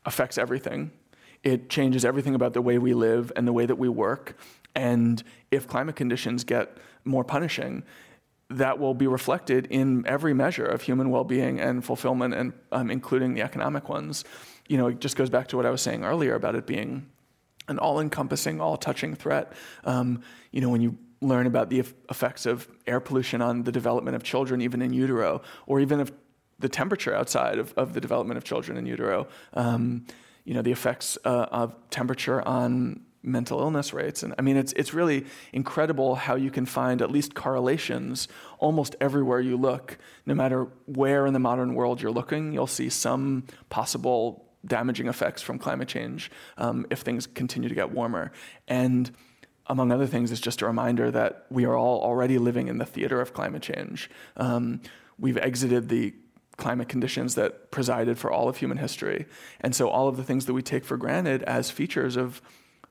affects 0.06 0.38
everything 0.38 0.91
it 1.43 1.69
changes 1.69 2.03
everything 2.03 2.35
about 2.35 2.53
the 2.53 2.61
way 2.61 2.77
we 2.77 2.93
live 2.93 3.31
and 3.35 3.47
the 3.47 3.53
way 3.53 3.65
that 3.65 3.77
we 3.77 3.89
work. 3.89 4.35
And 4.75 5.23
if 5.51 5.67
climate 5.67 5.95
conditions 5.95 6.43
get 6.43 6.77
more 7.05 7.23
punishing, 7.23 7.83
that 8.49 8.79
will 8.79 8.93
be 8.93 9.07
reflected 9.07 9.67
in 9.69 10.05
every 10.07 10.33
measure 10.33 10.65
of 10.65 10.81
human 10.81 11.09
well-being 11.09 11.59
and 11.59 11.85
fulfillment, 11.85 12.33
and 12.33 12.53
um, 12.71 12.89
including 12.89 13.35
the 13.35 13.41
economic 13.41 13.89
ones. 13.89 14.25
You 14.67 14.77
know, 14.77 14.87
it 14.87 14.99
just 14.99 15.15
goes 15.15 15.29
back 15.29 15.47
to 15.49 15.57
what 15.57 15.65
I 15.65 15.69
was 15.69 15.81
saying 15.81 16.03
earlier 16.03 16.35
about 16.35 16.55
it 16.55 16.65
being 16.65 17.07
an 17.67 17.77
all-encompassing, 17.77 18.59
all-touching 18.59 19.15
threat. 19.15 19.53
Um, 19.83 20.23
you 20.51 20.61
know, 20.61 20.69
when 20.69 20.81
you 20.81 20.97
learn 21.21 21.45
about 21.45 21.69
the 21.69 21.83
effects 22.09 22.45
of 22.45 22.67
air 22.87 22.99
pollution 22.99 23.41
on 23.41 23.63
the 23.63 23.71
development 23.71 24.15
of 24.15 24.23
children, 24.23 24.61
even 24.61 24.81
in 24.81 24.93
utero, 24.93 25.41
or 25.67 25.79
even 25.79 25.99
of 25.99 26.11
the 26.57 26.69
temperature 26.69 27.13
outside 27.13 27.59
of, 27.59 27.73
of 27.77 27.93
the 27.93 28.01
development 28.01 28.37
of 28.37 28.43
children 28.43 28.77
in 28.77 28.85
utero. 28.85 29.27
Um, 29.53 30.05
you 30.50 30.56
know, 30.56 30.64
the 30.64 30.72
effects 30.72 31.16
uh, 31.26 31.45
of 31.52 31.76
temperature 31.91 32.41
on 32.41 33.02
mental 33.22 33.60
illness 33.60 33.93
rates. 33.93 34.24
And 34.24 34.34
I 34.39 34.41
mean, 34.41 34.58
it's, 34.58 34.74
it's 34.74 34.95
really 34.95 35.28
incredible 35.54 36.16
how 36.16 36.34
you 36.34 36.50
can 36.50 36.66
find 36.66 37.04
at 37.04 37.12
least 37.12 37.36
correlations 37.36 38.28
almost 38.58 38.95
everywhere 39.00 39.39
you 39.41 39.58
look. 39.58 40.00
No 40.26 40.34
matter 40.34 40.64
where 40.88 41.28
in 41.28 41.34
the 41.34 41.39
modern 41.39 41.76
world 41.76 42.02
you're 42.02 42.10
looking, 42.12 42.52
you'll 42.52 42.66
see 42.66 42.89
some 42.89 43.43
possible 43.70 44.50
damaging 44.66 45.08
effects 45.08 45.43
from 45.43 45.60
climate 45.60 45.88
change 45.88 46.32
um, 46.58 46.88
if 46.89 47.02
things 47.02 47.28
continue 47.28 47.70
to 47.70 47.76
get 47.76 47.91
warmer. 47.91 48.32
And 48.68 49.12
among 49.68 49.91
other 49.91 50.08
things, 50.08 50.32
it's 50.32 50.41
just 50.41 50.64
a 50.64 50.66
reminder 50.66 51.12
that 51.12 51.45
we 51.52 51.66
are 51.66 51.78
all 51.78 52.02
already 52.02 52.39
living 52.39 52.70
in 52.70 52.80
the 52.80 52.86
theater 52.86 53.22
of 53.22 53.36
climate 53.36 53.62
change. 53.62 54.10
Um, 54.36 54.82
we've 55.20 55.38
exited 55.38 55.89
the 55.89 56.16
climate 56.60 56.89
conditions 56.89 57.34
that 57.36 57.72
presided 57.72 58.20
for 58.20 58.32
all 58.32 58.47
of 58.47 58.57
human 58.57 58.78
history. 58.78 59.26
And 59.62 59.74
so 59.74 59.89
all 59.89 60.07
of 60.07 60.18
the 60.18 60.24
things 60.24 60.45
that 60.45 60.53
we 60.53 60.62
take 60.62 60.86
for 60.86 60.97
granted 60.97 61.41
as 61.43 61.72
features 61.72 62.16
of 62.18 62.41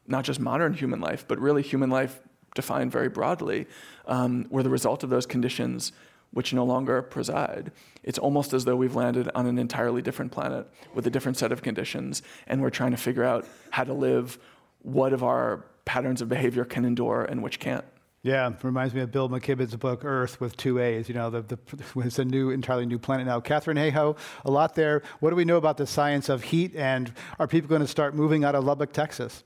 not 0.06 0.24
just 0.24 0.40
modern 0.40 0.72
human 0.72 1.00
life, 1.00 1.24
but 1.28 1.38
really 1.38 1.62
human 1.62 1.90
life 1.90 2.20
defined 2.54 2.90
very 2.90 3.08
broadly, 3.08 3.66
um, 4.06 4.46
were 4.50 4.62
the 4.62 4.70
result 4.70 5.04
of 5.04 5.10
those 5.10 5.26
conditions 5.26 5.92
which 6.32 6.52
no 6.52 6.64
longer 6.64 7.02
preside. 7.02 7.70
It's 8.02 8.18
almost 8.18 8.52
as 8.52 8.64
though 8.64 8.76
we've 8.76 8.96
landed 8.96 9.30
on 9.34 9.46
an 9.46 9.58
entirely 9.58 10.02
different 10.02 10.32
planet 10.32 10.66
with 10.94 11.06
a 11.06 11.10
different 11.10 11.38
set 11.38 11.52
of 11.52 11.62
conditions, 11.62 12.22
and 12.46 12.60
we're 12.60 12.70
trying 12.70 12.90
to 12.90 12.96
figure 12.96 13.24
out 13.24 13.46
how 13.70 13.84
to 13.84 13.94
live, 13.94 14.38
what 14.82 15.12
of 15.12 15.22
our 15.22 15.64
patterns 15.84 16.20
of 16.20 16.28
behavior 16.28 16.64
can 16.64 16.84
endure 16.84 17.24
and 17.24 17.42
which 17.42 17.60
can't. 17.60 17.84
Yeah, 18.22 18.52
reminds 18.62 18.94
me 18.94 19.00
of 19.00 19.12
Bill 19.12 19.28
McKibben's 19.28 19.76
book 19.76 20.04
Earth 20.04 20.40
with 20.40 20.56
two 20.56 20.80
A's. 20.80 21.08
You 21.08 21.14
know, 21.14 21.30
the, 21.30 21.42
the, 21.42 21.58
it's 22.04 22.18
a 22.18 22.24
new, 22.24 22.50
entirely 22.50 22.84
new 22.84 22.98
planet 22.98 23.26
now. 23.26 23.40
Katharine 23.40 23.76
Hayhoe, 23.76 24.18
a 24.44 24.50
lot 24.50 24.74
there. 24.74 25.02
What 25.20 25.30
do 25.30 25.36
we 25.36 25.44
know 25.44 25.56
about 25.56 25.76
the 25.76 25.86
science 25.86 26.28
of 26.28 26.42
heat, 26.42 26.74
and 26.74 27.12
are 27.38 27.46
people 27.46 27.68
going 27.68 27.80
to 27.80 27.86
start 27.86 28.14
moving 28.14 28.44
out 28.44 28.54
of 28.54 28.64
Lubbock, 28.64 28.92
Texas? 28.92 29.44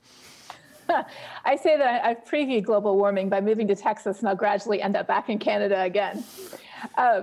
I 1.45 1.57
say 1.57 1.77
that 1.77 2.05
I've 2.05 2.25
previewed 2.25 2.64
global 2.64 2.97
warming 2.97 3.29
by 3.29 3.41
moving 3.41 3.68
to 3.68 3.77
Texas, 3.77 4.20
and 4.20 4.29
I'll 4.29 4.37
gradually 4.37 4.81
end 4.81 4.97
up 4.97 5.07
back 5.07 5.29
in 5.29 5.39
Canada 5.39 5.83
again. 5.83 6.25
Uh, 6.97 7.23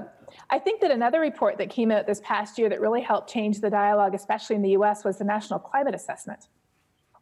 I 0.52 0.60
think 0.60 0.82
that 0.82 0.92
another 0.92 1.20
report 1.20 1.58
that 1.58 1.70
came 1.70 1.92
out 1.92 2.08
this 2.08 2.22
past 2.24 2.58
year 2.58 2.70
that 2.70 2.80
really 2.80 3.02
helped 3.02 3.30
change 3.30 3.60
the 3.60 3.70
dialogue, 3.70 4.16
especially 4.16 4.56
in 4.56 4.62
the 4.62 4.72
US, 4.72 5.04
was 5.04 5.18
the 5.18 5.24
National 5.24 5.60
Climate 5.60 5.96
Assessment. 5.96 6.48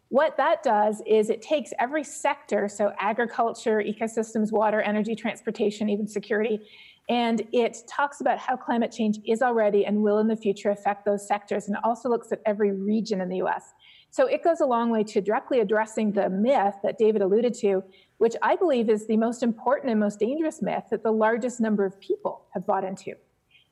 What 0.09 0.37
that 0.37 0.63
does 0.63 1.01
is 1.05 1.29
it 1.29 1.41
takes 1.41 1.73
every 1.79 2.03
sector, 2.03 2.69
so 2.69 2.93
agriculture, 2.97 3.83
ecosystems, 3.85 4.51
water, 4.51 4.81
energy, 4.81 5.15
transportation, 5.15 5.89
even 5.89 6.07
security, 6.07 6.61
and 7.09 7.41
it 7.51 7.77
talks 7.89 8.21
about 8.21 8.37
how 8.37 8.57
climate 8.57 8.91
change 8.91 9.19
is 9.25 9.41
already 9.41 9.85
and 9.85 10.01
will 10.01 10.19
in 10.19 10.27
the 10.27 10.35
future 10.35 10.71
affect 10.71 11.05
those 11.05 11.27
sectors. 11.27 11.67
And 11.67 11.77
it 11.77 11.83
also 11.83 12.09
looks 12.09 12.31
at 12.31 12.41
every 12.45 12.71
region 12.71 13.21
in 13.21 13.29
the 13.29 13.37
US. 13.37 13.73
So 14.09 14.27
it 14.27 14.43
goes 14.43 14.61
a 14.61 14.65
long 14.65 14.89
way 14.89 15.03
to 15.03 15.21
directly 15.21 15.59
addressing 15.59 16.11
the 16.11 16.29
myth 16.29 16.75
that 16.83 16.97
David 16.97 17.21
alluded 17.21 17.53
to, 17.55 17.83
which 18.17 18.35
I 18.41 18.55
believe 18.55 18.89
is 18.89 19.07
the 19.07 19.17
most 19.17 19.43
important 19.43 19.91
and 19.91 19.99
most 19.99 20.19
dangerous 20.19 20.61
myth 20.61 20.85
that 20.91 21.03
the 21.03 21.11
largest 21.11 21.61
number 21.61 21.85
of 21.85 21.99
people 21.99 22.45
have 22.53 22.65
bought 22.65 22.83
into. 22.83 23.13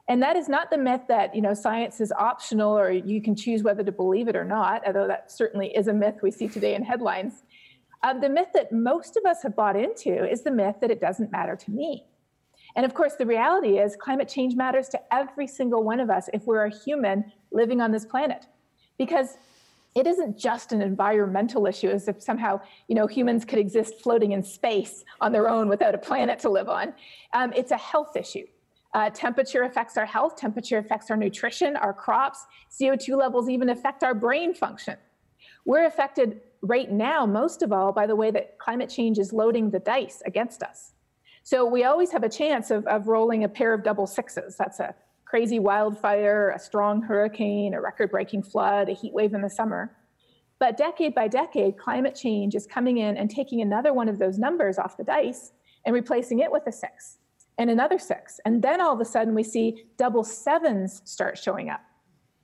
And 0.08 0.22
that 0.22 0.36
is 0.36 0.48
not 0.48 0.70
the 0.70 0.78
myth 0.78 1.02
that 1.08 1.36
you 1.36 1.42
know 1.42 1.54
science 1.54 2.00
is 2.00 2.12
optional 2.12 2.78
or 2.78 2.92
you 2.92 3.22
can 3.22 3.36
choose 3.36 3.64
whether 3.64 3.84
to 3.84 3.92
believe 3.92 4.28
it 4.28 4.36
or 4.36 4.46
not, 4.46 4.86
although 4.86 5.08
that 5.08 5.32
certainly 5.32 5.76
is 5.76 5.88
a 5.88 5.94
myth 5.94 6.16
we 6.22 6.32
see 6.32 6.48
today 6.48 6.76
in 6.76 6.84
headlines. 6.84 7.44
Um, 8.04 8.22
the 8.22 8.30
myth 8.30 8.50
that 8.54 8.72
most 8.72 9.18
of 9.18 9.26
us 9.26 9.42
have 9.42 9.56
bought 9.56 9.76
into 9.76 10.30
is 10.30 10.44
the 10.44 10.52
myth 10.52 10.76
that 10.82 10.92
it 10.92 11.02
doesn't 11.02 11.32
matter 11.32 11.56
to 11.56 11.72
me. 11.72 12.06
And 12.76 12.86
of 12.86 12.94
course, 12.94 13.16
the 13.16 13.26
reality 13.26 13.80
is 13.80 13.96
climate 13.96 14.28
change 14.28 14.56
matters 14.56 14.90
to 14.90 15.02
every 15.12 15.48
single 15.48 15.84
one 15.84 16.00
of 16.00 16.10
us 16.10 16.30
if 16.34 16.46
we're 16.46 16.66
a 16.66 16.76
human 16.84 17.32
living 17.52 17.82
on 17.82 17.92
this 17.92 18.06
planet. 18.06 18.46
Because 18.98 19.38
it 19.96 20.06
isn't 20.06 20.38
just 20.38 20.74
an 20.74 20.82
environmental 20.82 21.66
issue 21.66 21.90
as 21.90 22.08
if 22.10 22.22
somehow 22.22 22.60
you 22.88 22.96
know 22.96 23.08
humans 23.08 23.46
could 23.46 23.60
exist 23.60 24.02
floating 24.02 24.34
in 24.34 24.44
space 24.44 25.04
on 25.22 25.32
their 25.32 25.50
own 25.50 25.70
without 25.70 25.96
a 25.96 25.98
planet 25.98 26.38
to 26.40 26.50
live 26.50 26.70
on. 26.70 26.94
Um, 27.34 27.54
it's 27.54 27.72
a 27.72 27.78
health 27.78 28.16
issue. 28.16 28.46
Uh, 28.96 29.10
temperature 29.10 29.64
affects 29.64 29.98
our 29.98 30.06
health, 30.06 30.38
temperature 30.38 30.78
affects 30.78 31.12
our 31.12 31.18
nutrition, 31.18 31.76
our 31.76 31.92
crops, 31.92 32.46
CO2 32.72 33.18
levels 33.18 33.50
even 33.50 33.68
affect 33.68 34.06
our 34.06 34.14
brain 34.14 34.54
function. 34.54 34.96
We're 35.66 35.86
affected 35.86 36.40
right 36.62 36.90
now, 36.90 37.26
most 37.26 37.62
of 37.62 37.74
all, 37.74 37.92
by 37.92 38.08
the 38.08 38.16
way 38.16 38.32
that 38.32 38.58
climate 38.58 38.90
change 38.90 39.20
is 39.20 39.34
loading 39.34 39.70
the 39.70 39.80
dice 39.80 40.24
against 40.26 40.64
us. 40.64 40.94
So 41.44 41.66
we 41.66 41.84
always 41.84 42.10
have 42.14 42.24
a 42.24 42.30
chance 42.30 42.72
of, 42.72 42.88
of 42.88 43.10
rolling 43.10 43.44
a 43.44 43.50
pair 43.50 43.74
of 43.74 43.84
double 43.84 44.08
sixes. 44.08 44.56
That's 44.56 44.80
a 44.80 44.96
crazy 45.26 45.60
wildfire, 45.60 46.52
a 46.52 46.60
strong 46.60 47.02
hurricane, 47.02 47.74
a 47.74 47.82
record 47.82 48.12
breaking 48.12 48.44
flood, 48.44 48.88
a 48.88 48.94
heat 48.94 49.14
wave 49.14 49.34
in 49.34 49.42
the 49.42 49.50
summer. 49.50 49.94
But 50.58 50.78
decade 50.78 51.14
by 51.14 51.28
decade, 51.28 51.78
climate 51.78 52.16
change 52.16 52.56
is 52.56 52.66
coming 52.66 53.00
in 53.00 53.18
and 53.18 53.30
taking 53.30 53.60
another 53.60 53.92
one 53.92 54.08
of 54.08 54.20
those 54.20 54.40
numbers 54.40 54.78
off 54.78 54.96
the 54.96 55.04
dice 55.04 55.52
and 55.86 55.94
replacing 55.94 56.40
it 56.40 56.50
with 56.50 56.64
a 56.66 56.72
six 56.72 57.18
and 57.58 57.70
another 57.70 58.00
six. 58.00 58.40
And 58.46 58.62
then 58.62 58.82
all 58.82 58.94
of 58.94 59.00
a 59.00 59.06
sudden, 59.06 59.34
we 59.34 59.44
see 59.44 59.86
double 59.98 60.24
sevens 60.24 61.02
start 61.06 61.38
showing 61.38 61.70
up. 61.70 61.82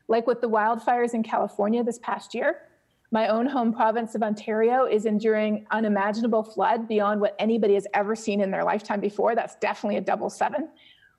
Like 0.07 0.27
with 0.27 0.41
the 0.41 0.49
wildfires 0.49 1.13
in 1.13 1.23
California 1.23 1.83
this 1.83 1.99
past 1.99 2.33
year, 2.33 2.63
my 3.13 3.27
own 3.27 3.45
home 3.45 3.73
province 3.73 4.15
of 4.15 4.23
Ontario 4.23 4.85
is 4.85 5.05
enduring 5.05 5.65
unimaginable 5.71 6.43
flood 6.43 6.87
beyond 6.87 7.19
what 7.19 7.35
anybody 7.39 7.73
has 7.73 7.85
ever 7.93 8.15
seen 8.15 8.39
in 8.39 8.51
their 8.51 8.63
lifetime 8.63 9.01
before. 9.01 9.35
That's 9.35 9.55
definitely 9.55 9.97
a 9.97 10.01
double 10.01 10.29
seven. 10.29 10.69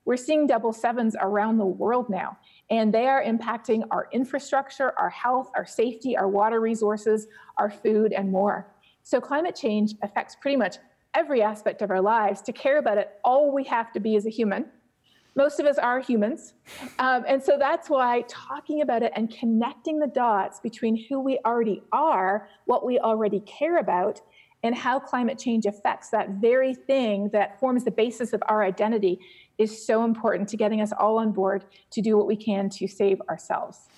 We're 0.05 0.17
seeing 0.17 0.47
double 0.47 0.73
sevens 0.73 1.15
around 1.19 1.59
the 1.59 1.65
world 1.65 2.09
now, 2.09 2.37
and 2.69 2.93
they 2.93 3.07
are 3.07 3.23
impacting 3.23 3.83
our 3.91 4.09
infrastructure, 4.11 4.91
our 4.99 5.09
health, 5.09 5.49
our 5.55 5.65
safety, 5.65 6.17
our 6.17 6.27
water 6.27 6.59
resources, 6.59 7.27
our 7.57 7.69
food, 7.69 8.11
and 8.11 8.31
more. 8.31 8.73
So, 9.03 9.21
climate 9.21 9.55
change 9.55 9.93
affects 10.01 10.35
pretty 10.35 10.57
much 10.57 10.77
every 11.15 11.41
aspect 11.41 11.81
of 11.81 11.91
our 11.91 12.01
lives. 12.01 12.41
To 12.43 12.53
care 12.53 12.77
about 12.77 12.97
it, 12.97 13.11
all 13.23 13.53
we 13.53 13.63
have 13.65 13.91
to 13.93 13.99
be 13.99 14.15
is 14.15 14.25
a 14.25 14.29
human 14.29 14.65
most 15.35 15.59
of 15.59 15.65
us 15.65 15.77
are 15.77 15.99
humans. 15.99 16.53
Um, 16.99 17.23
and 17.27 17.41
so 17.41 17.57
that's 17.57 17.89
why 17.89 18.23
talking 18.27 18.81
about 18.81 19.01
it 19.03 19.11
and 19.15 19.33
connecting 19.35 19.99
the 19.99 20.07
dots 20.07 20.59
between 20.59 21.05
who 21.09 21.19
we 21.19 21.39
already 21.45 21.81
are, 21.91 22.47
what 22.65 22.85
we 22.85 22.99
already 22.99 23.39
care 23.41 23.79
about, 23.79 24.21
and 24.61 24.75
how 24.75 24.99
climate 24.99 25.37
change 25.37 25.65
affects 25.65 26.09
that 26.09 26.29
very 26.29 26.73
thing 26.73 27.29
that 27.33 27.59
forms 27.59 27.83
the 27.83 27.91
basis 27.91 28.31
of 28.31 28.41
our 28.47 28.63
identity 28.63 29.19
is 29.57 29.85
so 29.85 30.05
important 30.05 30.47
to 30.49 30.57
getting 30.57 30.81
us 30.81 30.93
all 30.97 31.19
on 31.19 31.31
board 31.31 31.65
to 31.91 32.01
do 32.01 32.15
what 32.15 32.27
we 32.27 32.35
can 32.35 32.69
to 32.69 32.87
save 32.87 33.19
ourselves. 33.29 33.89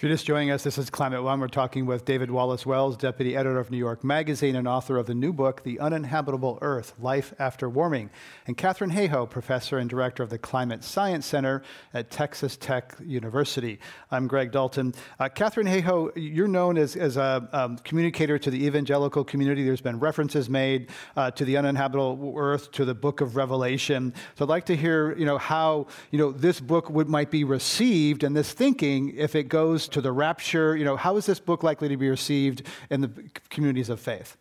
If 0.00 0.04
you're 0.04 0.14
just 0.14 0.24
joining 0.24 0.50
us, 0.50 0.64
this 0.64 0.78
is 0.78 0.88
Climate 0.88 1.22
One. 1.22 1.40
We're 1.40 1.48
talking 1.48 1.84
with 1.84 2.06
David 2.06 2.30
Wallace 2.30 2.64
Wells, 2.64 2.96
deputy 2.96 3.36
editor 3.36 3.58
of 3.58 3.70
New 3.70 3.76
York 3.76 4.02
Magazine 4.02 4.56
and 4.56 4.66
author 4.66 4.96
of 4.96 5.04
the 5.04 5.14
new 5.14 5.30
book, 5.30 5.62
The 5.62 5.78
Uninhabitable 5.78 6.58
Earth 6.62 6.94
Life 6.98 7.34
After 7.38 7.68
Warming, 7.68 8.08
and 8.46 8.56
Katharine 8.56 8.92
Hayhoe, 8.92 9.28
professor 9.28 9.76
and 9.76 9.90
director 9.90 10.22
of 10.22 10.30
the 10.30 10.38
Climate 10.38 10.84
Science 10.84 11.26
Center 11.26 11.62
at 11.92 12.10
Texas 12.10 12.56
Tech 12.56 12.96
University. 13.04 13.78
I'm 14.10 14.26
Greg 14.26 14.52
Dalton. 14.52 14.94
Uh, 15.18 15.28
Katharine 15.28 15.66
Hayhoe, 15.66 16.12
you're 16.16 16.48
known 16.48 16.78
as, 16.78 16.96
as 16.96 17.18
a 17.18 17.46
um, 17.52 17.76
communicator 17.76 18.38
to 18.38 18.50
the 18.50 18.64
evangelical 18.64 19.22
community. 19.22 19.64
There's 19.64 19.82
been 19.82 20.00
references 20.00 20.48
made 20.48 20.88
uh, 21.14 21.30
to 21.32 21.44
the 21.44 21.58
uninhabitable 21.58 22.32
earth, 22.38 22.72
to 22.72 22.86
the 22.86 22.94
book 22.94 23.20
of 23.20 23.36
Revelation. 23.36 24.14
So 24.36 24.46
I'd 24.46 24.48
like 24.48 24.64
to 24.64 24.76
hear 24.76 25.14
you 25.18 25.26
know, 25.26 25.36
how 25.36 25.88
you 26.10 26.18
know, 26.18 26.32
this 26.32 26.58
book 26.58 26.88
would, 26.88 27.10
might 27.10 27.30
be 27.30 27.44
received 27.44 28.24
and 28.24 28.34
this 28.34 28.54
thinking 28.54 29.14
if 29.14 29.34
it 29.34 29.50
goes 29.50 29.89
to 29.92 30.00
the 30.00 30.12
rapture? 30.12 30.76
You 30.76 30.84
know, 30.84 30.96
how 30.96 31.16
is 31.16 31.26
this 31.26 31.40
book 31.40 31.62
likely 31.62 31.88
to 31.88 31.96
be 31.96 32.08
received 32.08 32.62
in 32.90 33.00
the 33.00 33.10
communities 33.48 33.88
of 33.88 34.00
faith? 34.00 34.36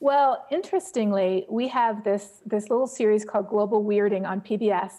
Well, 0.00 0.44
interestingly, 0.50 1.46
we 1.48 1.68
have 1.68 2.04
this, 2.04 2.42
this 2.44 2.68
little 2.68 2.86
series 2.86 3.24
called 3.24 3.48
Global 3.48 3.82
Weirding 3.82 4.28
on 4.28 4.40
PBS. 4.40 4.92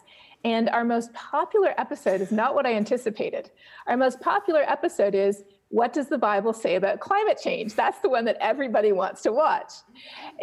And 0.44 0.70
our 0.70 0.84
most 0.84 1.12
popular 1.14 1.74
episode 1.80 2.22
is 2.22 2.32
not 2.32 2.54
what 2.54 2.68
I 2.68 2.74
anticipated. 2.76 3.50
Our 3.88 3.98
most 3.98 4.22
popular 4.22 4.62
episode 4.62 5.16
is 5.16 5.44
What 5.70 5.92
Does 5.92 6.08
the 6.08 6.20
Bible 6.20 6.54
Say 6.54 6.76
About 6.76 7.00
Climate 7.00 7.40
Change? 7.44 7.74
That's 7.74 8.00
the 8.00 8.10
one 8.10 8.26
that 8.26 8.38
everybody 8.40 8.92
wants 8.92 9.24
to 9.24 9.32
watch. 9.32 9.72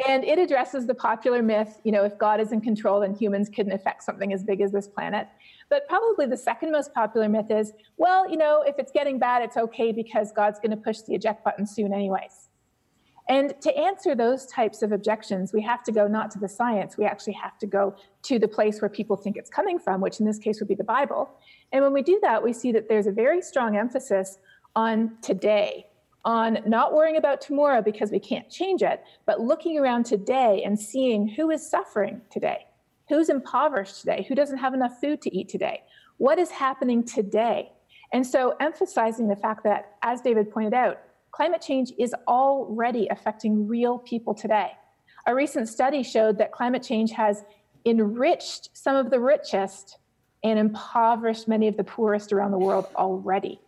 And 0.08 0.24
it 0.24 0.40
addresses 0.40 0.86
the 0.86 0.94
popular 0.94 1.40
myth 1.40 1.80
you 1.84 1.92
know, 1.92 2.04
if 2.04 2.18
God 2.18 2.40
is 2.40 2.50
in 2.50 2.60
control, 2.60 3.00
then 3.00 3.14
humans 3.14 3.48
couldn't 3.48 3.72
affect 3.72 4.02
something 4.02 4.32
as 4.32 4.42
big 4.42 4.60
as 4.60 4.72
this 4.72 4.88
planet. 4.88 5.28
But 5.72 5.88
probably 5.88 6.26
the 6.26 6.36
second 6.36 6.70
most 6.70 6.92
popular 6.92 7.30
myth 7.30 7.50
is, 7.50 7.72
well, 7.96 8.30
you 8.30 8.36
know, 8.36 8.60
if 8.60 8.74
it's 8.78 8.92
getting 8.92 9.18
bad, 9.18 9.40
it's 9.40 9.56
okay 9.56 9.90
because 9.90 10.30
God's 10.30 10.58
going 10.58 10.72
to 10.72 10.76
push 10.76 10.98
the 10.98 11.14
eject 11.14 11.42
button 11.42 11.66
soon, 11.66 11.94
anyways. 11.94 12.50
And 13.26 13.54
to 13.62 13.74
answer 13.74 14.14
those 14.14 14.44
types 14.44 14.82
of 14.82 14.92
objections, 14.92 15.54
we 15.54 15.62
have 15.62 15.82
to 15.84 15.90
go 15.90 16.06
not 16.06 16.30
to 16.32 16.38
the 16.38 16.46
science, 16.46 16.98
we 16.98 17.06
actually 17.06 17.32
have 17.42 17.56
to 17.60 17.66
go 17.66 17.96
to 18.24 18.38
the 18.38 18.48
place 18.48 18.82
where 18.82 18.90
people 18.90 19.16
think 19.16 19.38
it's 19.38 19.48
coming 19.48 19.78
from, 19.78 20.02
which 20.02 20.20
in 20.20 20.26
this 20.26 20.36
case 20.36 20.60
would 20.60 20.68
be 20.68 20.74
the 20.74 20.84
Bible. 20.84 21.30
And 21.72 21.82
when 21.82 21.94
we 21.94 22.02
do 22.02 22.20
that, 22.20 22.44
we 22.44 22.52
see 22.52 22.70
that 22.72 22.90
there's 22.90 23.06
a 23.06 23.12
very 23.12 23.40
strong 23.40 23.74
emphasis 23.74 24.36
on 24.76 25.12
today, 25.22 25.86
on 26.26 26.58
not 26.66 26.92
worrying 26.92 27.16
about 27.16 27.40
tomorrow 27.40 27.80
because 27.80 28.10
we 28.10 28.20
can't 28.20 28.50
change 28.50 28.82
it, 28.82 29.02
but 29.24 29.40
looking 29.40 29.78
around 29.78 30.04
today 30.04 30.62
and 30.66 30.78
seeing 30.78 31.28
who 31.28 31.50
is 31.50 31.66
suffering 31.66 32.20
today. 32.30 32.66
Who's 33.12 33.28
impoverished 33.28 34.00
today? 34.00 34.24
Who 34.26 34.34
doesn't 34.34 34.56
have 34.56 34.72
enough 34.72 34.98
food 34.98 35.20
to 35.20 35.36
eat 35.36 35.50
today? 35.50 35.82
What 36.16 36.38
is 36.38 36.50
happening 36.50 37.04
today? 37.04 37.70
And 38.10 38.26
so, 38.26 38.54
emphasizing 38.58 39.28
the 39.28 39.36
fact 39.36 39.64
that, 39.64 39.96
as 40.00 40.22
David 40.22 40.50
pointed 40.50 40.72
out, 40.72 40.98
climate 41.30 41.60
change 41.60 41.92
is 41.98 42.14
already 42.26 43.08
affecting 43.10 43.68
real 43.68 43.98
people 43.98 44.32
today. 44.32 44.70
A 45.26 45.34
recent 45.34 45.68
study 45.68 46.02
showed 46.02 46.38
that 46.38 46.52
climate 46.52 46.82
change 46.82 47.10
has 47.10 47.44
enriched 47.84 48.70
some 48.72 48.96
of 48.96 49.10
the 49.10 49.20
richest 49.20 49.98
and 50.42 50.58
impoverished 50.58 51.46
many 51.46 51.68
of 51.68 51.76
the 51.76 51.84
poorest 51.84 52.32
around 52.32 52.52
the 52.52 52.58
world 52.58 52.86
already. 52.96 53.60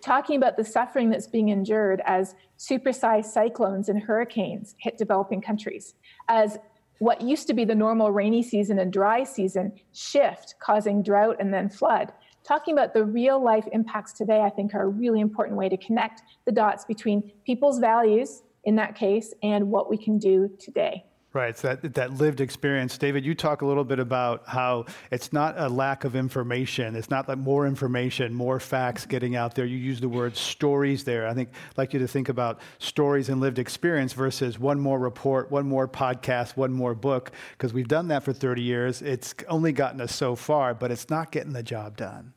Talking 0.00 0.36
about 0.36 0.56
the 0.56 0.64
suffering 0.64 1.10
that's 1.10 1.26
being 1.26 1.48
endured 1.48 2.02
as 2.06 2.36
supersized 2.56 3.26
cyclones 3.26 3.88
and 3.88 4.00
hurricanes 4.00 4.76
hit 4.78 4.96
developing 4.96 5.40
countries, 5.40 5.94
as 6.28 6.60
what 6.98 7.20
used 7.20 7.46
to 7.46 7.54
be 7.54 7.64
the 7.64 7.74
normal 7.74 8.10
rainy 8.10 8.42
season 8.42 8.78
and 8.78 8.92
dry 8.92 9.24
season 9.24 9.72
shift, 9.92 10.54
causing 10.60 11.02
drought 11.02 11.36
and 11.40 11.52
then 11.52 11.68
flood. 11.68 12.12
Talking 12.42 12.74
about 12.74 12.94
the 12.94 13.04
real 13.04 13.42
life 13.42 13.66
impacts 13.72 14.12
today, 14.12 14.40
I 14.40 14.50
think, 14.50 14.74
are 14.74 14.82
a 14.82 14.88
really 14.88 15.20
important 15.20 15.58
way 15.58 15.68
to 15.68 15.76
connect 15.76 16.22
the 16.44 16.52
dots 16.52 16.84
between 16.84 17.32
people's 17.44 17.78
values 17.78 18.42
in 18.64 18.76
that 18.76 18.94
case 18.94 19.34
and 19.42 19.68
what 19.70 19.90
we 19.90 19.96
can 19.98 20.18
do 20.18 20.50
today. 20.58 21.04
Right, 21.36 21.50
it's 21.50 21.60
that, 21.60 21.92
that 21.96 22.14
lived 22.14 22.40
experience. 22.40 22.96
David, 22.96 23.26
you 23.26 23.34
talk 23.34 23.60
a 23.60 23.66
little 23.66 23.84
bit 23.84 23.98
about 23.98 24.44
how 24.46 24.86
it's 25.10 25.34
not 25.34 25.54
a 25.58 25.68
lack 25.68 26.04
of 26.04 26.16
information. 26.16 26.96
It's 26.96 27.10
not 27.10 27.28
like 27.28 27.36
more 27.36 27.66
information, 27.66 28.32
more 28.32 28.58
facts 28.58 29.04
getting 29.04 29.36
out 29.36 29.54
there. 29.54 29.66
You 29.66 29.76
use 29.76 30.00
the 30.00 30.08
word 30.08 30.34
stories 30.34 31.04
there. 31.04 31.28
I 31.28 31.34
think 31.34 31.50
I'd 31.72 31.76
like 31.76 31.92
you 31.92 31.98
to 31.98 32.08
think 32.08 32.30
about 32.30 32.60
stories 32.78 33.28
and 33.28 33.38
lived 33.38 33.58
experience 33.58 34.14
versus 34.14 34.58
one 34.58 34.80
more 34.80 34.98
report, 34.98 35.50
one 35.50 35.68
more 35.68 35.86
podcast, 35.86 36.56
one 36.56 36.72
more 36.72 36.94
book, 36.94 37.32
because 37.52 37.74
we've 37.74 37.86
done 37.86 38.08
that 38.08 38.22
for 38.22 38.32
30 38.32 38.62
years. 38.62 39.02
It's 39.02 39.34
only 39.46 39.72
gotten 39.72 40.00
us 40.00 40.14
so 40.14 40.36
far, 40.36 40.72
but 40.72 40.90
it's 40.90 41.10
not 41.10 41.32
getting 41.32 41.52
the 41.52 41.62
job 41.62 41.98
done. 41.98 42.32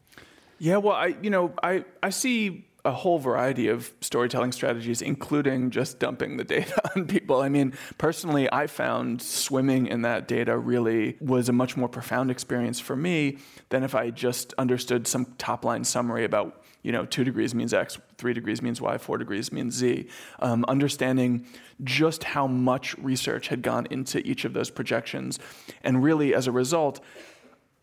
Yeah, 0.59 0.75
well, 0.75 0.97
I 0.97 1.15
you 1.21 1.29
know 1.29 1.53
I 1.63 1.85
I 2.03 2.09
see 2.09 2.67
a 2.85 2.91
whole 2.91 3.19
variety 3.19 3.67
of 3.67 3.91
storytelling 3.99 4.51
strategies, 4.51 5.01
including 5.01 5.69
just 5.69 5.99
dumping 5.99 6.37
the 6.37 6.43
data 6.43 6.81
on 6.95 7.07
people. 7.07 7.41
I 7.41 7.49
mean, 7.49 7.73
personally, 7.97 8.51
I 8.51 8.67
found 8.67 9.21
swimming 9.21 9.87
in 9.87 10.01
that 10.03 10.27
data 10.27 10.57
really 10.57 11.17
was 11.19 11.49
a 11.49 11.53
much 11.53 11.75
more 11.75 11.89
profound 11.89 12.31
experience 12.31 12.79
for 12.79 12.95
me 12.95 13.37
than 13.69 13.83
if 13.83 13.95
I 13.95 14.11
just 14.11 14.53
understood 14.57 15.07
some 15.07 15.25
top 15.37 15.65
line 15.65 15.83
summary 15.83 16.23
about, 16.23 16.63
you 16.81 16.91
know, 16.93 17.05
two 17.05 17.25
degrees 17.25 17.53
means 17.53 17.73
X, 17.73 17.97
three 18.17 18.33
degrees 18.33 18.61
means 18.61 18.79
Y, 18.79 18.97
four 18.97 19.17
degrees 19.17 19.51
means 19.51 19.75
Z. 19.75 20.07
Um, 20.39 20.63
understanding 20.67 21.45
just 21.83 22.23
how 22.23 22.47
much 22.47 22.97
research 22.97 23.49
had 23.49 23.61
gone 23.61 23.87
into 23.89 24.25
each 24.25 24.45
of 24.45 24.53
those 24.53 24.69
projections. 24.69 25.37
And 25.83 26.01
really, 26.01 26.33
as 26.33 26.47
a 26.47 26.51
result, 26.51 27.01